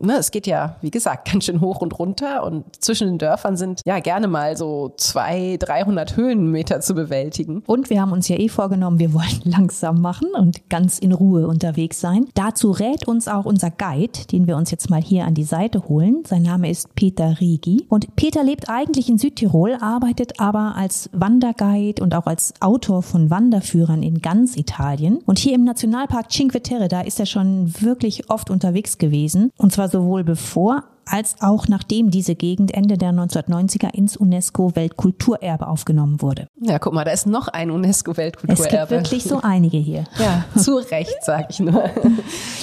ne, 0.00 0.16
es 0.16 0.30
geht 0.30 0.46
ja, 0.46 0.76
wie 0.80 0.90
gesagt, 0.90 1.30
ganz 1.30 1.44
schön 1.44 1.60
hoch 1.60 1.80
und 1.80 1.98
runter 1.98 2.44
und 2.44 2.64
zwischen 2.82 3.08
den 3.08 3.18
Dörfern 3.18 3.56
sind 3.56 3.80
ja 3.84 4.00
gerne 4.00 4.28
mal 4.28 4.56
so 4.56 4.92
zwei, 4.96 5.56
300 5.58 6.16
Höhenmeter 6.16 6.80
zu 6.80 6.94
bewältigen. 6.94 7.62
Und 7.66 7.90
wir 7.90 8.00
haben 8.00 8.12
uns 8.12 8.28
ja 8.28 8.36
eh 8.36 8.48
vorgenommen, 8.48 8.98
wir 8.98 9.12
wollen 9.12 9.26
langsam 9.44 10.00
machen 10.00 10.28
und 10.34 10.68
ganz 10.68 10.98
in 10.98 11.12
Ruhe 11.12 11.46
unterwegs 11.46 12.00
sein. 12.00 12.26
Dazu 12.34 12.70
rät 12.70 13.06
uns 13.06 13.28
auch 13.28 13.44
unser 13.44 13.70
Guide, 13.70 14.26
den 14.30 14.46
wir 14.46 14.56
uns 14.56 14.70
jetzt 14.70 14.90
mal 14.90 15.02
hier 15.02 15.24
an 15.24 15.34
die 15.34 15.44
Seite 15.44 15.88
holen. 15.88 16.22
Sein 16.26 16.42
Name 16.42 16.70
ist 16.70 16.94
Peter 16.94 17.40
Rigi 17.40 17.86
und 17.88 18.14
Peter 18.16 18.42
lebt 18.42 18.68
eigentlich 18.68 19.08
in 19.08 19.18
Südtirol, 19.18 19.76
arbeitet 19.80 20.40
aber 20.40 20.74
als 20.76 21.10
Wanderguide 21.12 22.02
und 22.02 22.14
auch 22.14 22.26
als 22.26 22.54
Autor 22.60 23.02
von 23.02 23.30
Wanderführern 23.30 24.02
in 24.02 24.20
ganz 24.20 24.56
Italien. 24.56 25.18
Und 25.26 25.38
hier 25.38 25.54
im 25.54 25.64
Nationalpark 25.64 26.30
Cinque 26.30 26.62
Terre, 26.62 26.88
da 26.88 27.00
ist 27.00 27.20
er 27.20 27.26
schon 27.26 27.72
wirklich 27.80 28.30
oft 28.30 28.50
unterwegs 28.50 28.98
gewesen 28.98 29.50
und 29.56 29.72
zwar 29.72 29.87
sowohl 29.88 30.24
bevor 30.24 30.84
als 31.10 31.36
auch 31.40 31.68
nachdem 31.68 32.10
diese 32.10 32.34
Gegend 32.34 32.72
Ende 32.74 32.98
der 32.98 33.12
1990er 33.12 33.92
ins 33.94 34.16
UNESCO-Weltkulturerbe 34.16 35.66
aufgenommen 35.66 36.20
wurde. 36.22 36.48
Ja, 36.60 36.78
guck 36.78 36.92
mal, 36.92 37.04
da 37.04 37.12
ist 37.12 37.26
noch 37.26 37.48
ein 37.48 37.70
UNESCO-Weltkulturerbe. 37.70 38.64
Es 38.64 38.70
gibt 38.70 38.90
wirklich 38.90 39.24
so 39.24 39.40
einige 39.42 39.78
hier. 39.78 40.04
Ja, 40.18 40.44
zu 40.60 40.76
Recht, 40.76 41.16
sag 41.22 41.50
ich 41.50 41.60
nur. 41.60 41.84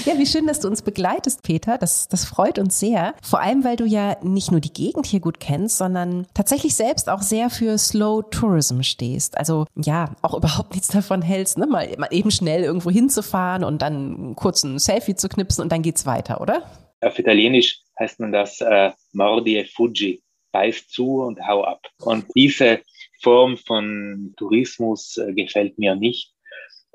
Ja, 0.05 0.17
wie 0.17 0.25
schön, 0.25 0.45
dass 0.45 0.59
du 0.59 0.67
uns 0.67 0.81
begleitest, 0.81 1.41
Peter. 1.41 1.77
Das, 1.77 2.07
das 2.09 2.25
freut 2.25 2.59
uns 2.59 2.79
sehr. 2.79 3.13
Vor 3.21 3.39
allem, 3.39 3.63
weil 3.63 3.77
du 3.77 3.85
ja 3.85 4.17
nicht 4.21 4.51
nur 4.51 4.59
die 4.59 4.73
Gegend 4.73 5.05
hier 5.05 5.21
gut 5.21 5.39
kennst, 5.39 5.77
sondern 5.77 6.27
tatsächlich 6.33 6.75
selbst 6.75 7.09
auch 7.09 7.21
sehr 7.21 7.49
für 7.49 7.77
Slow 7.77 8.23
Tourism 8.29 8.81
stehst. 8.81 9.37
Also 9.37 9.65
ja, 9.75 10.09
auch 10.21 10.33
überhaupt 10.33 10.73
nichts 10.73 10.89
davon 10.89 11.21
hältst, 11.21 11.57
ne? 11.57 11.65
mal, 11.65 11.87
mal 11.97 12.09
eben 12.11 12.29
schnell 12.29 12.63
irgendwo 12.63 12.89
hinzufahren 12.89 13.63
und 13.63 13.81
dann 13.81 14.35
kurz 14.35 14.63
ein 14.63 14.79
Selfie 14.79 15.15
zu 15.15 15.29
knipsen 15.29 15.63
und 15.63 15.71
dann 15.71 15.81
geht's 15.81 16.05
weiter, 16.05 16.41
oder? 16.41 16.63
Auf 17.01 17.19
Italienisch 17.19 17.81
heißt 17.99 18.19
man 18.19 18.31
das 18.31 18.61
äh, 18.61 18.91
Mordi 19.13 19.57
e 19.57 19.65
Fuggi, 19.65 20.21
beiß 20.51 20.87
zu 20.87 21.21
und 21.21 21.45
hau 21.45 21.63
ab. 21.63 21.81
Und 21.99 22.25
diese 22.35 22.81
Form 23.21 23.57
von 23.57 24.33
Tourismus 24.37 25.17
äh, 25.17 25.33
gefällt 25.33 25.77
mir 25.77 25.95
nicht. 25.95 26.33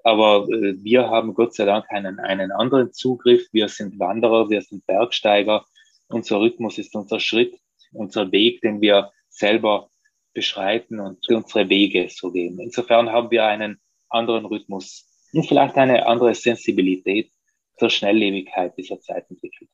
Aber 0.02 0.48
äh, 0.48 0.74
wir 0.82 1.08
haben 1.08 1.34
Gott 1.34 1.54
sei 1.54 1.64
Dank 1.64 1.84
einen, 1.90 2.18
einen 2.20 2.52
anderen 2.52 2.92
Zugriff. 2.92 3.46
Wir 3.52 3.68
sind 3.68 3.98
Wanderer, 3.98 4.48
wir 4.48 4.62
sind 4.62 4.86
Bergsteiger 4.86 5.64
Unser 6.08 6.40
Rhythmus 6.40 6.78
ist 6.78 6.94
unser 6.94 7.20
Schritt, 7.20 7.54
unser 7.92 8.32
Weg, 8.32 8.62
den 8.62 8.80
wir 8.80 9.12
selber 9.28 9.90
beschreiten 10.32 11.00
und 11.00 11.28
unsere 11.28 11.68
Wege 11.68 12.08
so 12.08 12.30
gehen. 12.30 12.58
Insofern 12.58 13.10
haben 13.10 13.30
wir 13.30 13.44
einen 13.44 13.80
anderen 14.08 14.46
Rhythmus 14.46 15.06
und 15.32 15.46
vielleicht 15.46 15.76
eine 15.76 16.06
andere 16.06 16.34
Sensibilität 16.34 17.30
zur 17.78 17.90
Schnelllebigkeit 17.90 18.76
dieser 18.76 19.00
Zeit 19.00 19.28
entwickelt. 19.30 19.70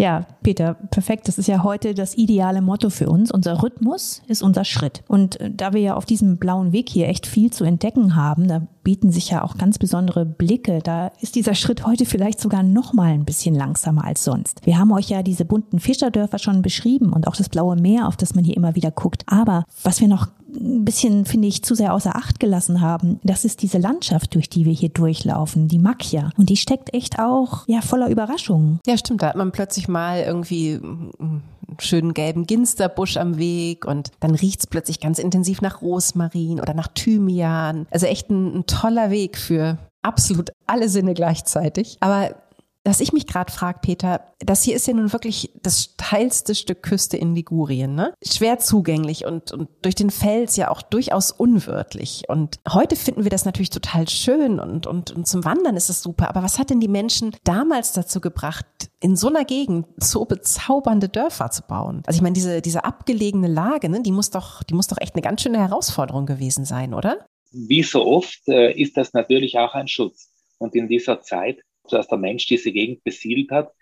Ja, 0.00 0.24
Peter, 0.42 0.76
perfekt. 0.90 1.28
Das 1.28 1.36
ist 1.36 1.46
ja 1.46 1.62
heute 1.62 1.92
das 1.92 2.16
ideale 2.16 2.62
Motto 2.62 2.88
für 2.88 3.10
uns. 3.10 3.30
Unser 3.30 3.62
Rhythmus 3.62 4.22
ist 4.28 4.42
unser 4.42 4.64
Schritt. 4.64 5.02
Und 5.08 5.38
äh, 5.38 5.50
da 5.54 5.74
wir 5.74 5.82
ja 5.82 5.94
auf 5.94 6.06
diesem 6.06 6.38
blauen 6.38 6.72
Weg 6.72 6.88
hier 6.88 7.06
echt 7.06 7.26
viel 7.26 7.52
zu 7.52 7.64
entdecken 7.64 8.16
haben, 8.16 8.48
da 8.48 8.66
bieten 8.82 9.12
sich 9.12 9.28
ja 9.28 9.44
auch 9.44 9.58
ganz 9.58 9.78
besondere 9.78 10.24
Blicke. 10.24 10.78
Da 10.82 11.08
ist 11.20 11.34
dieser 11.34 11.54
Schritt 11.54 11.86
heute 11.86 12.06
vielleicht 12.06 12.40
sogar 12.40 12.62
noch 12.62 12.94
mal 12.94 13.12
ein 13.12 13.26
bisschen 13.26 13.54
langsamer 13.54 14.06
als 14.06 14.24
sonst. 14.24 14.64
Wir 14.64 14.78
haben 14.78 14.90
euch 14.90 15.10
ja 15.10 15.22
diese 15.22 15.44
bunten 15.44 15.78
Fischerdörfer 15.78 16.38
schon 16.38 16.62
beschrieben 16.62 17.12
und 17.12 17.28
auch 17.28 17.36
das 17.36 17.50
blaue 17.50 17.76
Meer, 17.76 18.08
auf 18.08 18.16
das 18.16 18.34
man 18.34 18.42
hier 18.42 18.56
immer 18.56 18.76
wieder 18.76 18.90
guckt. 18.90 19.24
Aber 19.26 19.64
was 19.82 20.00
wir 20.00 20.08
noch 20.08 20.28
ein 20.60 20.84
bisschen, 20.84 21.24
finde 21.24 21.48
ich, 21.48 21.62
zu 21.62 21.74
sehr 21.74 21.94
außer 21.94 22.16
Acht 22.16 22.38
gelassen 22.38 22.80
haben, 22.80 23.18
das 23.22 23.44
ist 23.44 23.62
diese 23.62 23.78
Landschaft, 23.78 24.34
durch 24.34 24.48
die 24.48 24.64
wir 24.64 24.72
hier 24.72 24.90
durchlaufen, 24.90 25.68
die 25.68 25.78
Macchia. 25.78 26.30
Und 26.36 26.50
die 26.50 26.56
steckt 26.56 26.94
echt 26.94 27.18
auch, 27.18 27.66
ja, 27.66 27.80
voller 27.80 28.08
Überraschungen. 28.08 28.80
Ja, 28.86 28.96
stimmt. 28.96 29.22
Da 29.22 29.28
hat 29.28 29.36
man 29.36 29.52
plötzlich 29.52 29.88
mal 29.88 30.20
irgendwie 30.20 30.78
einen 30.82 31.42
schönen 31.78 32.14
gelben 32.14 32.46
Ginsterbusch 32.46 33.16
am 33.16 33.38
Weg 33.38 33.86
und 33.86 34.10
dann 34.20 34.34
riecht's 34.34 34.66
plötzlich 34.66 35.00
ganz 35.00 35.18
intensiv 35.18 35.62
nach 35.62 35.82
Rosmarin 35.82 36.60
oder 36.60 36.74
nach 36.74 36.88
Thymian. 36.88 37.86
Also 37.90 38.06
echt 38.06 38.30
ein, 38.30 38.58
ein 38.58 38.66
toller 38.66 39.10
Weg 39.10 39.38
für 39.38 39.78
absolut 40.02 40.52
alle 40.66 40.88
Sinne 40.88 41.14
gleichzeitig. 41.14 41.96
Aber 42.00 42.34
dass 42.82 43.00
ich 43.00 43.12
mich 43.12 43.26
gerade 43.26 43.52
frage, 43.52 43.80
Peter, 43.82 44.32
das 44.38 44.62
hier 44.62 44.74
ist 44.74 44.86
ja 44.86 44.94
nun 44.94 45.12
wirklich 45.12 45.52
das 45.62 45.82
steilste 45.82 46.54
Stück 46.54 46.82
Küste 46.82 47.16
in 47.16 47.34
Ligurien, 47.34 47.94
ne? 47.94 48.14
Schwer 48.24 48.58
zugänglich 48.58 49.26
und, 49.26 49.52
und 49.52 49.68
durch 49.82 49.94
den 49.94 50.10
Fels 50.10 50.56
ja 50.56 50.70
auch 50.70 50.80
durchaus 50.80 51.30
unwirtlich. 51.30 52.24
Und 52.28 52.58
heute 52.70 52.96
finden 52.96 53.24
wir 53.24 53.30
das 53.30 53.44
natürlich 53.44 53.70
total 53.70 54.08
schön 54.08 54.58
und, 54.58 54.86
und, 54.86 55.10
und 55.10 55.26
zum 55.26 55.44
Wandern 55.44 55.76
ist 55.76 55.90
es 55.90 56.02
super. 56.02 56.28
Aber 56.30 56.42
was 56.42 56.58
hat 56.58 56.70
denn 56.70 56.80
die 56.80 56.88
Menschen 56.88 57.36
damals 57.44 57.92
dazu 57.92 58.20
gebracht, 58.20 58.66
in 59.00 59.14
so 59.14 59.28
einer 59.28 59.44
Gegend 59.44 59.86
so 59.98 60.24
bezaubernde 60.24 61.10
Dörfer 61.10 61.50
zu 61.50 61.62
bauen? 61.62 62.02
Also 62.06 62.18
ich 62.18 62.22
meine, 62.22 62.34
diese, 62.34 62.62
diese 62.62 62.84
abgelegene 62.84 63.48
Lage, 63.48 63.90
ne, 63.90 64.02
die 64.02 64.12
muss 64.12 64.30
doch, 64.30 64.62
die 64.62 64.74
muss 64.74 64.86
doch 64.86 64.98
echt 65.00 65.14
eine 65.14 65.22
ganz 65.22 65.42
schöne 65.42 65.58
Herausforderung 65.58 66.24
gewesen 66.24 66.64
sein, 66.64 66.94
oder? 66.94 67.26
Wie 67.52 67.82
so 67.82 68.06
oft 68.06 68.48
äh, 68.48 68.72
ist 68.72 68.96
das 68.96 69.12
natürlich 69.12 69.58
auch 69.58 69.74
ein 69.74 69.88
Schutz. 69.88 70.30
Und 70.58 70.74
in 70.74 70.88
dieser 70.88 71.20
Zeit 71.20 71.58
als 71.94 72.08
der 72.08 72.18
Mensch 72.18 72.46
diese 72.46 72.72
Gegend 72.72 73.04
besiedelt 73.04 73.50
hat, 73.50 73.72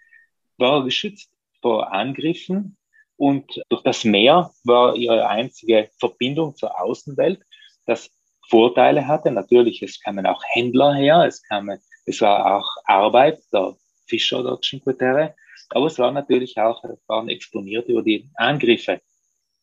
war 0.57 0.81
er 0.81 0.85
geschützt 0.85 1.31
vor 1.61 1.93
Angriffen 1.93 2.77
und 3.17 3.61
durch 3.69 3.83
das 3.83 4.05
Meer 4.05 4.53
war 4.65 4.95
ihre 4.95 5.29
einzige 5.29 5.91
Verbindung 5.99 6.55
zur 6.55 6.81
Außenwelt, 6.81 7.43
das 7.85 8.11
Vorteile 8.49 9.07
hatte. 9.07 9.31
Natürlich, 9.31 9.83
es 9.83 10.01
kamen 10.01 10.25
auch 10.25 10.43
Händler 10.47 10.95
her, 10.95 11.25
es, 11.27 11.43
kamen, 11.43 11.81
es 12.07 12.21
war 12.21 12.59
auch 12.59 12.69
Arbeit 12.85 13.41
der 13.53 13.77
Fischer 14.07 14.43
der 14.43 14.61
Cinque 14.61 14.97
Terre, 14.97 15.35
aber 15.71 15.87
es 15.87 15.99
war 15.99 16.13
natürlich 16.13 16.57
auch, 16.59 16.83
waren 17.09 17.29
exponiert 17.29 17.89
über 17.89 18.03
die 18.03 18.31
Angriffe. 18.37 19.01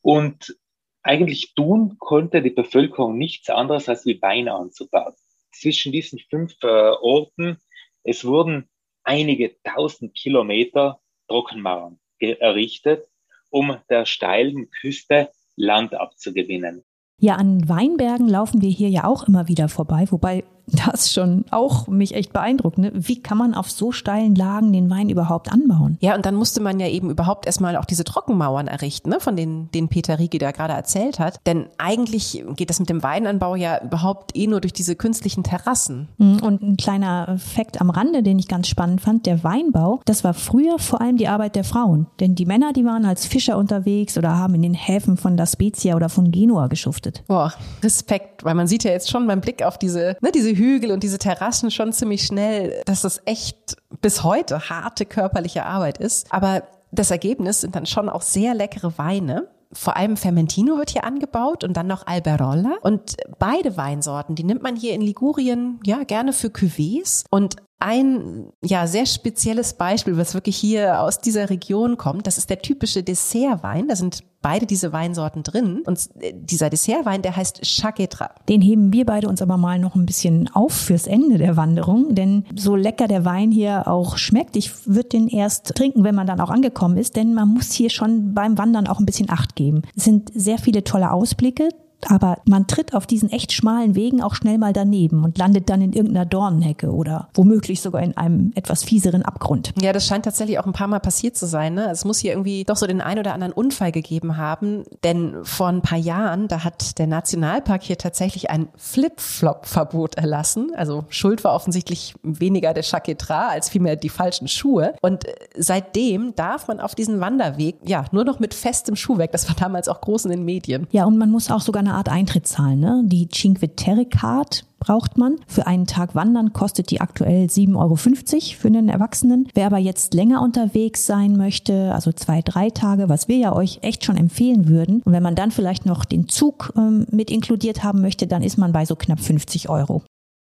Und 0.02 0.56
eigentlich 1.02 1.54
tun 1.56 1.98
konnte 1.98 2.42
die 2.42 2.50
Bevölkerung 2.50 3.18
nichts 3.18 3.50
anderes 3.50 3.88
als 3.88 4.06
wie 4.06 4.22
Wein 4.22 4.50
anzubauen. 4.50 5.14
Zwischen 5.54 5.92
diesen 5.94 6.20
fünf 6.30 6.54
äh, 6.62 6.68
Orten 6.68 7.62
es 8.06 8.24
wurden 8.24 8.70
einige 9.04 9.56
tausend 9.64 10.16
Kilometer 10.16 11.00
Trockenmauern 11.28 12.00
errichtet, 12.20 13.06
um 13.50 13.76
der 13.90 14.06
steilen 14.06 14.70
Küste 14.70 15.30
Land 15.56 15.94
abzugewinnen. 15.94 16.84
Ja, 17.20 17.36
an 17.36 17.68
Weinbergen 17.68 18.28
laufen 18.28 18.62
wir 18.62 18.70
hier 18.70 18.90
ja 18.90 19.06
auch 19.06 19.28
immer 19.28 19.48
wieder 19.48 19.70
vorbei, 19.70 20.06
wobei 20.10 20.44
das 20.68 21.14
schon 21.14 21.46
auch 21.52 21.88
mich 21.88 22.16
echt 22.16 22.34
beeindruckt. 22.34 22.78
Ne? 22.78 22.92
Wie 22.94 23.22
kann 23.22 23.38
man 23.38 23.54
auf 23.54 23.70
so 23.70 23.92
steilen 23.92 24.36
Lagen 24.36 24.74
den 24.74 24.90
Wein 24.90 25.10
überhaupt 25.10 25.52
anbauen? 25.52 25.98
Ja, 26.02 26.16
und 26.16 26.26
dann 26.26 26.36
musste 26.36 26.62
man 26.62 26.80
ja 26.80 26.88
eben 26.88 27.10
überhaupt 27.10 27.46
erstmal 27.46 27.78
auch 27.78 27.86
diese 27.86 28.04
Trockenmauern 28.04 28.68
errichten, 28.68 29.10
ne? 29.10 29.20
von 29.20 29.36
denen, 29.36 29.70
den 29.72 29.88
Peter 29.88 30.20
Rieke 30.20 30.38
da 30.38 30.52
gerade 30.52 30.74
erzählt 30.74 31.20
hat. 31.20 31.40
Denn 31.46 31.68
eigentlich 31.78 32.44
geht 32.56 32.70
das 32.70 32.80
mit 32.80 32.90
dem 32.90 33.04
Weinanbau 33.04 33.56
ja 33.56 33.84
überhaupt 33.84 34.36
eh 34.36 34.48
nur 34.48 34.62
durch 34.62 34.74
diese 34.74 34.96
künstlichen 34.96 35.44
Terrassen. 35.44 36.08
Mhm, 36.18 36.40
und 36.42 36.62
ein 36.62 36.78
kleiner 36.78 37.38
Fakt 37.38 37.80
am 37.82 37.90
Rande, 37.90 38.24
den 38.24 38.40
ich 38.40 38.48
ganz 38.48 38.68
spannend 38.68 39.02
fand, 39.02 39.26
der 39.26 39.44
Weinbau, 39.44 40.02
das 40.06 40.24
war 40.24 40.34
früher 40.34 40.80
vor 40.80 41.02
allem 41.02 41.18
die 41.18 41.28
Arbeit 41.28 41.56
der 41.56 41.64
Frauen. 41.64 42.08
Denn 42.20 42.36
die 42.36 42.46
Männer, 42.46 42.74
die 42.74 42.86
waren 42.86 43.06
als 43.06 43.26
Fischer 43.26 43.58
unterwegs 43.58 44.18
oder 44.18 44.36
haben 44.36 44.56
in 44.56 44.62
den 44.62 44.74
Häfen 44.74 45.18
von 45.18 45.38
La 45.38 45.46
Spezia 45.46 45.96
oder 45.96 46.10
von 46.10 46.32
Genua 46.32 46.68
geschuftet. 46.68 47.24
Boah, 47.28 47.54
Respekt, 47.84 48.44
weil 48.44 48.56
man 48.56 48.68
sieht 48.68 48.84
ja 48.84 48.92
jetzt 48.92 49.10
schon 49.10 49.28
beim 49.28 49.42
Blick 49.42 49.64
auf 49.64 49.78
diese, 49.78 50.18
ne, 50.22 50.32
diese 50.34 50.55
Hügel 50.56 50.92
und 50.92 51.04
diese 51.04 51.20
Terrassen 51.20 51.72
schon 51.72 51.94
ziemlich 51.94 52.26
schnell, 52.26 52.82
dass 52.86 53.02
das 53.02 53.22
echt 53.26 53.78
bis 54.02 54.24
heute 54.24 54.70
harte 54.70 55.06
körperliche 55.06 55.66
Arbeit 55.66 55.98
ist. 55.98 56.32
Aber 56.32 56.64
das 56.92 57.12
Ergebnis 57.12 57.62
sind 57.62 57.76
dann 57.76 57.86
schon 57.86 58.10
auch 58.10 58.22
sehr 58.22 58.54
leckere 58.54 58.98
Weine. 58.98 59.50
Vor 59.74 59.98
allem 59.98 60.16
Fermentino 60.16 60.78
wird 60.78 60.92
hier 60.92 61.04
angebaut 61.04 61.64
und 61.64 61.76
dann 61.76 61.88
noch 61.88 62.08
Alberolla. 62.08 62.78
Und 62.82 63.18
beide 63.40 63.76
Weinsorten, 63.76 64.36
die 64.36 64.44
nimmt 64.44 64.64
man 64.64 64.76
hier 64.76 64.94
in 64.94 65.02
Ligurien 65.02 65.80
ja 65.86 66.04
gerne 66.04 66.32
für 66.32 66.48
Cuvées. 66.48 67.26
Und 67.30 67.58
ein 67.80 68.52
ja 68.64 68.88
sehr 68.88 69.06
spezielles 69.06 69.74
Beispiel, 69.74 70.18
was 70.18 70.34
wirklich 70.34 70.58
hier 70.58 71.02
aus 71.02 71.20
dieser 71.20 71.50
Region 71.50 71.98
kommt, 71.98 72.26
das 72.26 72.38
ist 72.38 72.50
der 72.50 72.62
typische 72.62 73.04
Dessertwein. 73.04 73.88
Da 73.88 73.96
sind 73.96 74.24
beide 74.42 74.66
diese 74.68 74.94
Weinsorten 74.94 75.42
drin. 75.42 75.82
Und 75.86 76.10
dieser 76.34 76.70
Dessertwein, 76.70 77.24
der 77.24 77.36
heißt 77.36 77.62
Chaquetra. 77.64 78.30
Den 78.48 78.62
heben 78.62 78.94
wir 78.94 79.06
beide 79.06 79.28
uns 79.28 79.42
aber 79.42 79.58
mal 79.58 79.80
noch 79.80 79.96
ein 79.96 80.06
bisschen 80.06 80.50
auf 80.54 80.72
fürs 80.72 81.08
Ende 81.08 81.40
der 81.40 81.58
Wanderung, 81.58 82.14
denn 82.14 82.46
so 82.56 82.76
lecker 82.76 83.08
der 83.08 83.26
Wein 83.26 83.52
hier 83.52 83.88
auch 83.88 84.18
schmeckt, 84.18 84.56
ich 84.56 84.88
würde 84.88 85.10
den 85.10 85.28
erst 85.28 85.76
trinken, 85.76 86.04
wenn 86.04 86.14
man 86.14 86.28
dann 86.28 86.40
auch 86.40 86.52
angekommen 86.52 86.98
ist, 86.98 87.16
denn 87.16 87.34
man 87.34 87.50
muss 87.50 87.72
hier 87.72 87.90
schon 87.90 88.36
beim 88.36 88.58
Wandern 88.58 88.88
auch 88.88 89.00
ein 89.00 89.06
bisschen 89.08 89.32
Acht 89.32 89.56
geben. 89.56 89.82
Es 89.96 90.04
sind 90.04 90.32
sehr 90.36 90.60
viele 90.60 90.84
tolle 90.84 91.12
Ausblicke, 91.12 91.70
aber 92.10 92.40
man 92.46 92.68
tritt 92.68 92.94
auf 92.94 93.08
diesen 93.08 93.32
echt 93.32 93.52
schmalen 93.52 93.96
Wegen 93.96 94.22
auch 94.22 94.36
schnell 94.36 94.58
mal 94.58 94.74
daneben 94.74 95.24
und 95.24 95.38
landet 95.38 95.70
dann 95.70 95.82
in 95.82 95.94
irgendeiner 95.94 96.26
Dornenhecke 96.26 96.92
oder 96.92 97.30
womöglich 97.34 97.82
sogar 97.82 98.02
in 98.02 98.16
einem 98.18 98.52
etwas 98.56 98.84
fieseren 98.84 99.24
Abgrund. 99.24 99.74
Ja, 99.82 99.94
das 99.94 100.06
scheint 100.06 100.26
tatsächlich 100.26 100.60
auch 100.60 100.66
ein 100.66 100.74
paar 100.74 100.88
Mal 100.88 101.00
passiert 101.00 101.36
zu 101.36 101.46
sein. 101.46 101.74
Ne? 101.74 101.90
Es 101.90 102.06
muss 102.06 102.20
hier 102.20 102.32
irgendwie 102.32 102.64
doch 102.64 102.78
so 102.78 102.88
den 102.88 103.02
ein 103.02 103.20
oder 103.20 103.34
anderen 103.34 103.54
Unfall 103.54 103.92
gegeben 103.92 104.38
haben, 104.38 104.84
denn 105.04 105.36
vor 105.44 105.68
ein 105.68 105.82
paar 105.82 105.98
Jahren, 105.98 106.48
da 106.48 106.64
hat 106.64 106.98
der 107.00 107.08
Nationalpark 107.08 107.84
hier 107.84 107.98
tatsächlich 107.98 108.50
ein 108.50 108.68
Flip-Flop-Verbot 108.76 110.16
erlassen. 110.16 110.72
Also 110.76 111.06
Schuld 111.10 111.44
war 111.44 111.54
offensichtlich 111.54 112.16
weniger 112.24 112.74
der 112.74 112.84
Chaquetra 112.84 113.48
als 113.50 113.70
vielmehr 113.70 113.96
die 113.96 114.10
falschen 114.10 114.48
Schuhe. 114.48 114.94
Und 115.02 115.26
äh, 115.26 115.34
seitdem 115.58 116.36
darf 116.36 116.68
man 116.68 116.80
auf 116.80 116.96
diesen 116.96 117.20
Wanderweg 117.20 117.78
ja 117.86 118.06
nur 118.12 118.24
noch 118.24 118.40
mit 118.40 118.54
festem 118.54 118.96
Schuhwerk. 118.96 119.32
Das 119.32 119.48
war 119.48 119.56
damals 119.56 119.88
auch 119.88 120.02
groß 120.02 120.26
in 120.26 120.32
den 120.32 120.46
Medien. 120.46 120.88
Ja, 120.92 121.06
und 121.06 121.18
man 121.18 121.32
muss 121.32 121.50
auch 121.52 121.62
sogar 121.62 121.82
eine 121.82 121.95
Art 121.96 122.10
Eintritt 122.10 122.48
zahlen. 122.48 122.80
Ne? 122.80 123.04
Die 123.06 123.28
Cinque 123.30 123.76
Terre 123.76 124.06
Card 124.06 124.66
braucht 124.80 125.18
man. 125.18 125.38
Für 125.48 125.66
einen 125.66 125.88
Tag 125.88 126.14
Wandern 126.14 126.54
kostet 126.54 126.92
die 126.92 127.02
aktuell 127.02 127.46
7,50 127.46 127.76
Euro 127.76 127.96
für 127.96 128.68
einen 128.68 128.90
Erwachsenen. 128.90 129.48
Wer 129.56 129.68
aber 129.68 129.80
jetzt 129.80 130.14
länger 130.14 130.42
unterwegs 130.42 131.06
sein 131.06 131.36
möchte, 131.38 131.94
also 131.94 132.12
zwei, 132.12 132.42
drei 132.42 132.70
Tage, 132.70 133.10
was 133.10 133.28
wir 133.28 133.38
ja 133.38 133.56
euch 133.56 133.80
echt 133.82 134.06
schon 134.06 134.18
empfehlen 134.18 134.68
würden, 134.70 135.02
und 135.04 135.14
wenn 135.14 135.24
man 135.24 135.36
dann 135.36 135.52
vielleicht 135.52 135.86
noch 135.86 136.06
den 136.06 136.30
Zug 136.30 136.72
ähm, 136.78 137.08
mit 137.10 137.32
inkludiert 137.32 137.84
haben 137.84 138.02
möchte, 138.02 138.28
dann 138.28 138.44
ist 138.44 138.58
man 138.58 138.72
bei 138.72 138.86
so 138.86 138.96
knapp 138.96 139.20
50 139.20 139.70
Euro. 139.70 140.04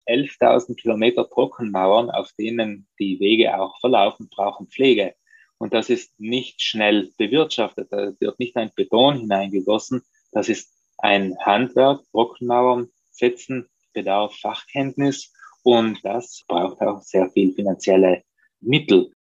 11.000 0.08 0.74
Kilometer 0.76 1.28
Trockenmauern, 1.28 2.10
auf 2.10 2.32
denen 2.38 2.86
die 2.98 3.20
Wege 3.20 3.60
auch 3.60 3.78
verlaufen, 3.80 4.28
brauchen 4.30 4.66
Pflege. 4.66 5.14
Und 5.58 5.74
das 5.74 5.90
ist 5.90 6.18
nicht 6.18 6.62
schnell 6.62 7.10
bewirtschaftet. 7.18 7.88
Da 7.90 8.12
wird 8.18 8.38
nicht 8.38 8.56
ein 8.56 8.70
Beton 8.74 9.18
hineingegossen. 9.18 10.02
Das 10.32 10.48
ist 10.48 10.77
ein 10.98 11.36
Handwerk, 11.40 12.02
Trockenmauern 12.10 12.88
setzen, 13.10 13.68
bedarf 13.92 14.34
Fachkenntnis 14.40 15.32
und 15.62 15.98
das 16.04 16.44
braucht 16.46 16.80
auch 16.80 17.02
sehr 17.02 17.28
viel 17.30 17.52
finanzielle 17.52 18.22
Mittel. 18.60 19.12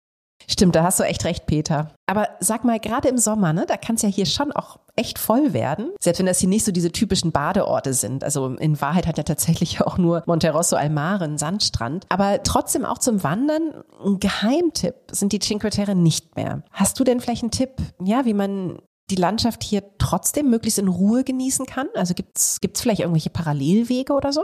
Stimmt, 0.49 0.75
da 0.75 0.84
hast 0.84 0.99
du 0.99 1.03
echt 1.03 1.25
recht, 1.25 1.45
Peter. 1.45 1.91
Aber 2.05 2.30
sag 2.39 2.63
mal, 2.63 2.80
gerade 2.80 3.09
im 3.09 3.17
Sommer, 3.17 3.53
ne, 3.53 3.65
da 3.67 3.75
kann 3.75 3.95
es 3.95 4.01
ja 4.01 4.09
hier 4.09 4.25
schon 4.25 4.51
auch 4.51 4.80
echt 4.95 5.19
voll 5.19 5.53
werden. 5.53 5.91
Selbst 5.99 6.19
wenn 6.19 6.25
das 6.25 6.39
hier 6.39 6.49
nicht 6.49 6.63
so 6.63 6.71
diese 6.71 6.91
typischen 6.91 7.32
Badeorte 7.32 7.93
sind. 7.93 8.23
Also 8.23 8.55
in 8.55 8.80
Wahrheit 8.80 9.07
hat 9.07 9.17
ja 9.17 9.23
tatsächlich 9.23 9.82
auch 9.86 9.97
nur 9.97 10.23
Monterosso 10.25 10.75
Almare 10.75 11.25
einen 11.25 11.38
Sandstrand. 11.38 12.05
Aber 12.09 12.43
trotzdem 12.43 12.86
auch 12.86 12.99
zum 12.99 13.23
Wandern 13.23 13.84
ein 14.03 14.19
Geheimtipp 14.19 14.95
sind 15.11 15.34
die 15.34 15.39
Cinque 15.39 15.69
Terre 15.69 15.95
nicht 15.95 16.36
mehr. 16.36 16.63
Hast 16.71 16.99
du 16.99 17.03
denn 17.03 17.19
vielleicht 17.19 17.43
einen 17.43 17.51
Tipp, 17.51 17.71
ja, 18.03 18.25
wie 18.25 18.34
man 18.34 18.80
die 19.10 19.16
Landschaft 19.16 19.64
hier 19.64 19.84
trotzdem 19.97 20.49
möglichst 20.49 20.80
in 20.80 20.88
Ruhe 20.88 21.24
genießen 21.24 21.66
kann? 21.66 21.88
Also 21.93 22.14
gibt 22.14 22.38
es 22.38 22.60
vielleicht 22.78 23.01
irgendwelche 23.01 23.30
Parallelwege 23.30 24.14
oder 24.14 24.34
so? 24.34 24.43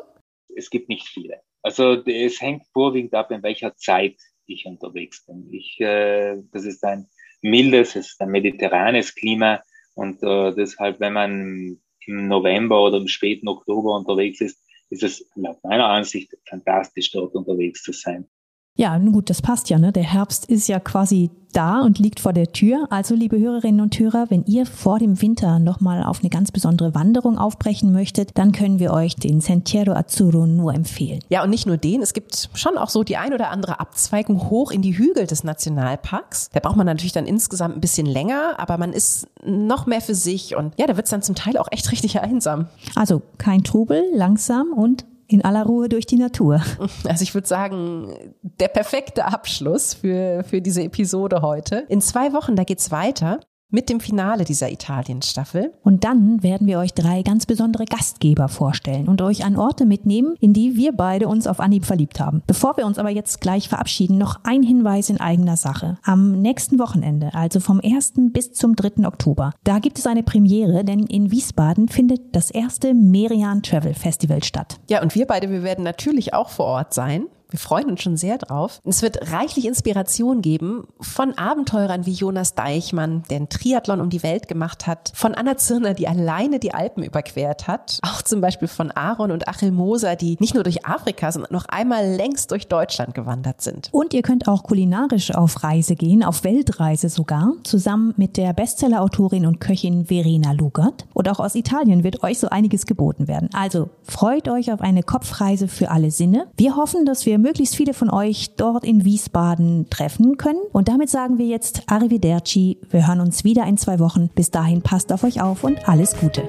Es 0.56 0.70
gibt 0.70 0.90
nicht 0.90 1.08
viele. 1.08 1.42
Also 1.62 1.94
es 2.06 2.42
hängt 2.42 2.64
vorwiegend 2.74 3.14
ab, 3.14 3.32
in 3.32 3.44
welcher 3.44 3.76
Zeit 3.76 4.18
ich 4.46 4.66
unterwegs 4.66 5.26
bin. 5.26 5.52
Ich, 5.52 5.80
äh, 5.80 6.38
das 6.52 6.66
ist 6.66 6.84
ein 6.84 7.08
mildes, 7.42 7.96
es 7.96 8.12
ist 8.12 8.22
ein 8.22 8.30
mediterranes 8.30 9.16
Klima 9.16 9.62
und 9.96 10.22
äh, 10.24 10.54
deshalb, 10.54 11.00
wenn 11.00 11.14
man 11.14 11.80
im 12.06 12.28
November 12.28 12.84
oder 12.84 12.98
im 12.98 13.08
späten 13.08 13.48
Oktober 13.48 13.96
unterwegs 13.96 14.42
ist, 14.42 14.60
ist 14.90 15.04
es 15.04 15.30
laut 15.36 15.64
meiner 15.64 15.88
Ansicht 15.88 16.36
fantastisch, 16.48 17.12
dort 17.12 17.34
unterwegs 17.34 17.82
zu 17.84 17.94
sein. 17.94 18.30
Ja, 18.76 18.98
nun 18.98 19.14
gut, 19.14 19.30
das 19.30 19.42
passt 19.42 19.70
ja. 19.70 19.78
Ne? 19.78 19.92
Der 19.92 20.04
Herbst 20.04 20.46
ist 20.46 20.68
ja 20.68 20.80
quasi 20.80 21.30
da 21.54 21.82
und 21.82 22.00
liegt 22.00 22.20
vor 22.20 22.34
der 22.34 22.52
Tür. 22.52 22.88
Also, 22.90 23.14
liebe 23.14 23.38
Hörerinnen 23.38 23.82
und 23.82 23.98
Hörer, 24.00 24.26
wenn 24.30 24.44
ihr 24.46 24.66
vor 24.66 24.98
dem 24.98 25.22
Winter 25.22 25.60
nochmal 25.60 26.04
auf 26.04 26.22
eine 26.22 26.30
ganz 26.30 26.52
besondere 26.52 26.96
Wanderung 26.96 27.38
aufbrechen 27.38 27.92
möchtet, 27.92 28.38
dann 28.38 28.52
können 28.52 28.80
wir 28.80 28.92
euch 28.92 29.16
den 29.16 29.42
Sentiero 29.42 29.94
Azzurro 29.94 30.48
nur 30.48 30.74
empfehlen. 30.74 31.20
Ja, 31.30 31.44
und 31.44 31.52
nicht 31.52 31.68
nur 31.68 31.78
den. 31.78 32.02
Es 32.02 32.14
gibt 32.14 32.50
schon 32.56 32.78
auch 32.80 32.90
so 32.90 33.04
die 33.04 33.18
ein 33.18 33.34
oder 33.34 33.52
andere 33.52 33.80
Abzweigung 33.80 34.50
hoch 34.50 34.72
in 34.72 34.82
die 34.82 34.98
Hügel 34.98 35.28
des 35.28 35.44
Nationalparks. 35.44 36.50
Da 36.52 36.60
braucht 36.60 36.78
man 36.78 36.88
natürlich 36.88 37.14
dann 37.14 37.28
insgesamt 37.28 37.76
ein 37.76 37.82
bisschen 37.82 38.08
länger, 38.08 38.56
aber 38.58 38.80
man 38.80 38.92
ist 38.92 39.28
noch 39.46 39.86
mehr 39.86 40.02
für 40.02 40.16
sich 40.16 40.56
und 40.56 40.74
ja, 40.80 40.88
da 40.88 40.96
wird 40.96 41.06
es 41.06 41.12
dann 41.12 41.22
zum 41.22 41.36
Teil 41.36 41.58
auch 41.58 41.68
echt 41.70 41.92
richtig 41.92 42.20
einsam. 42.20 42.68
Also 42.96 43.22
kein 43.38 43.64
Trubel, 43.64 44.04
langsam 44.16 44.74
und 44.74 45.06
in 45.34 45.44
aller 45.44 45.66
Ruhe 45.66 45.90
durch 45.90 46.06
die 46.06 46.18
Natur. 46.18 46.62
Also 47.08 47.24
ich 47.24 47.34
würde 47.34 47.48
sagen, 47.48 48.34
der 48.42 48.68
perfekte 48.68 49.26
Abschluss 49.26 49.94
für, 49.94 50.44
für 50.44 50.62
diese 50.62 50.84
Episode 50.84 51.42
heute. 51.42 51.86
In 51.90 52.02
zwei 52.02 52.34
Wochen, 52.34 52.56
da 52.56 52.64
geht's 52.64 52.92
weiter 52.92 53.40
mit 53.74 53.90
dem 53.90 54.00
Finale 54.00 54.46
dieser 54.46 54.72
Italien-Staffel. 54.72 55.74
Und 55.84 56.04
dann 56.04 56.44
werden 56.44 56.68
wir 56.68 56.80
euch 56.80 56.94
drei 56.94 57.24
ganz 57.24 57.46
besondere 57.46 57.86
Gastgeber 57.86 58.48
vorstellen 58.48 59.08
und 59.10 59.22
euch 59.22 59.44
an 59.44 59.58
Orte 59.58 59.86
mitnehmen, 59.86 60.36
in 60.40 60.54
die 60.54 60.78
wir 60.78 60.94
beide 60.94 61.28
uns 61.28 61.48
auf 61.48 61.60
Anhieb 61.60 61.86
verliebt 61.86 62.20
haben. 62.20 62.44
Bevor 62.48 62.78
wir 62.78 62.86
uns 62.86 63.00
aber 63.00 63.10
jetzt 63.10 63.42
gleich 63.42 63.68
verabschieden, 63.68 64.18
noch 64.18 64.40
ein 64.44 64.64
Hinweis 64.64 65.10
in 65.10 65.20
eigener 65.20 65.58
Sache. 65.58 65.98
Am 66.04 66.42
nächsten 66.42 66.80
Wochenende, 66.80 67.34
also 67.34 67.60
vom 67.60 67.82
1. 67.84 68.14
bis 68.32 68.54
zum 68.54 68.76
3. 68.76 69.08
Oktober, 69.08 69.54
da 69.64 69.80
gibt 69.80 69.98
es 69.98 70.06
eine 70.06 70.24
Premiere, 70.24 70.84
denn 70.86 71.06
in 71.08 71.32
Wiesbaden 71.32 71.90
findet 71.90 72.36
das 72.36 72.52
erste 72.52 72.94
Merian 72.94 73.64
Travel 73.64 73.96
Festival 73.96 74.44
statt. 74.44 74.80
Ja, 74.90 75.02
und 75.02 75.16
wir 75.16 75.26
beide, 75.26 75.50
wir 75.50 75.64
werden 75.64 75.84
natürlich 75.84 76.34
auch 76.34 76.50
vor 76.50 76.66
Ort 76.66 76.94
sein. 76.94 77.26
Wir 77.54 77.60
freuen 77.60 77.92
uns 77.92 78.02
schon 78.02 78.18
sehr 78.18 78.40
drauf. 78.40 78.82
Es 78.84 79.04
wird 79.04 79.32
reichlich 79.32 79.68
Inspiration 79.68 80.42
geben 80.42 80.88
von 81.00 81.38
Abenteurern 81.38 82.08
wie 82.08 82.12
Jonas 82.12 82.56
Deichmann, 82.56 83.22
der 83.30 83.38
einen 83.38 83.50
Triathlon 83.50 84.02
um 84.02 84.10
die 84.10 84.24
Welt 84.24 84.48
gemacht 84.48 84.88
hat, 84.88 85.12
von 85.14 85.36
Anna 85.36 85.56
Zirner, 85.56 85.94
die 85.94 86.08
alleine 86.08 86.58
die 86.58 86.74
Alpen 86.74 87.04
überquert 87.04 87.68
hat, 87.68 88.00
auch 88.02 88.24
zum 88.24 88.42
Beispiel 88.42 88.68
von 88.68 88.90
Aaron 88.90 89.30
und 89.30 89.48
Achel 89.48 89.72
Moser, 89.72 90.16
die 90.16 90.36
nicht 90.40 90.56
nur 90.56 90.64
durch 90.64 90.88
Afrika, 90.88 91.32
sondern 91.32 91.54
noch 91.54 91.66
einmal 91.66 92.16
längst 92.16 92.50
durch 92.50 92.68
Deutschland 92.68 93.14
gewandert 93.14 93.62
sind. 93.62 93.90
Und 93.92 94.16
ihr 94.16 94.24
könnt 94.24 94.48
auch 94.48 94.64
kulinarisch 94.64 95.30
auf 95.30 95.62
Reise 95.62 95.96
gehen, 95.96 96.24
auf 96.24 96.44
Weltreise 96.44 97.08
sogar, 97.08 97.54
zusammen 97.62 98.16
mit 98.18 98.36
der 98.36 98.54
Bestsellerautorin 98.54 99.46
und 99.46 99.60
Köchin 99.60 100.08
Verena 100.08 100.54
Lugert. 100.54 101.06
Und 101.14 101.30
auch 101.30 101.40
aus 101.40 101.54
Italien 101.54 102.04
wird 102.04 102.24
euch 102.24 102.40
so 102.40 102.50
einiges 102.50 102.88
geboten 102.88 103.28
werden. 103.28 103.52
Also 103.54 103.92
freut 104.02 104.48
euch 104.48 104.74
auf 104.74 104.82
eine 104.82 105.04
Kopfreise 105.04 105.68
für 105.68 105.92
alle 105.92 106.10
Sinne. 106.10 106.48
Wir 106.58 106.76
hoffen, 106.76 107.06
dass 107.06 107.28
wir 107.28 107.43
möglichst 107.44 107.76
viele 107.76 107.94
von 107.94 108.10
euch 108.10 108.56
dort 108.56 108.84
in 108.84 109.06
Wiesbaden 109.06 109.88
treffen 109.92 110.38
können. 110.38 110.62
Und 110.72 110.88
damit 110.88 111.10
sagen 111.10 111.38
wir 111.38 111.46
jetzt 111.46 111.84
Arrivederci. 111.88 112.80
Wir 112.90 113.06
hören 113.06 113.20
uns 113.20 113.44
wieder 113.44 113.66
in 113.66 113.78
zwei 113.78 114.00
Wochen. 114.00 114.30
Bis 114.34 114.50
dahin 114.50 114.82
passt 114.82 115.14
auf 115.14 115.24
euch 115.24 115.42
auf 115.42 115.64
und 115.64 115.88
alles 115.88 116.18
Gute. 116.18 116.48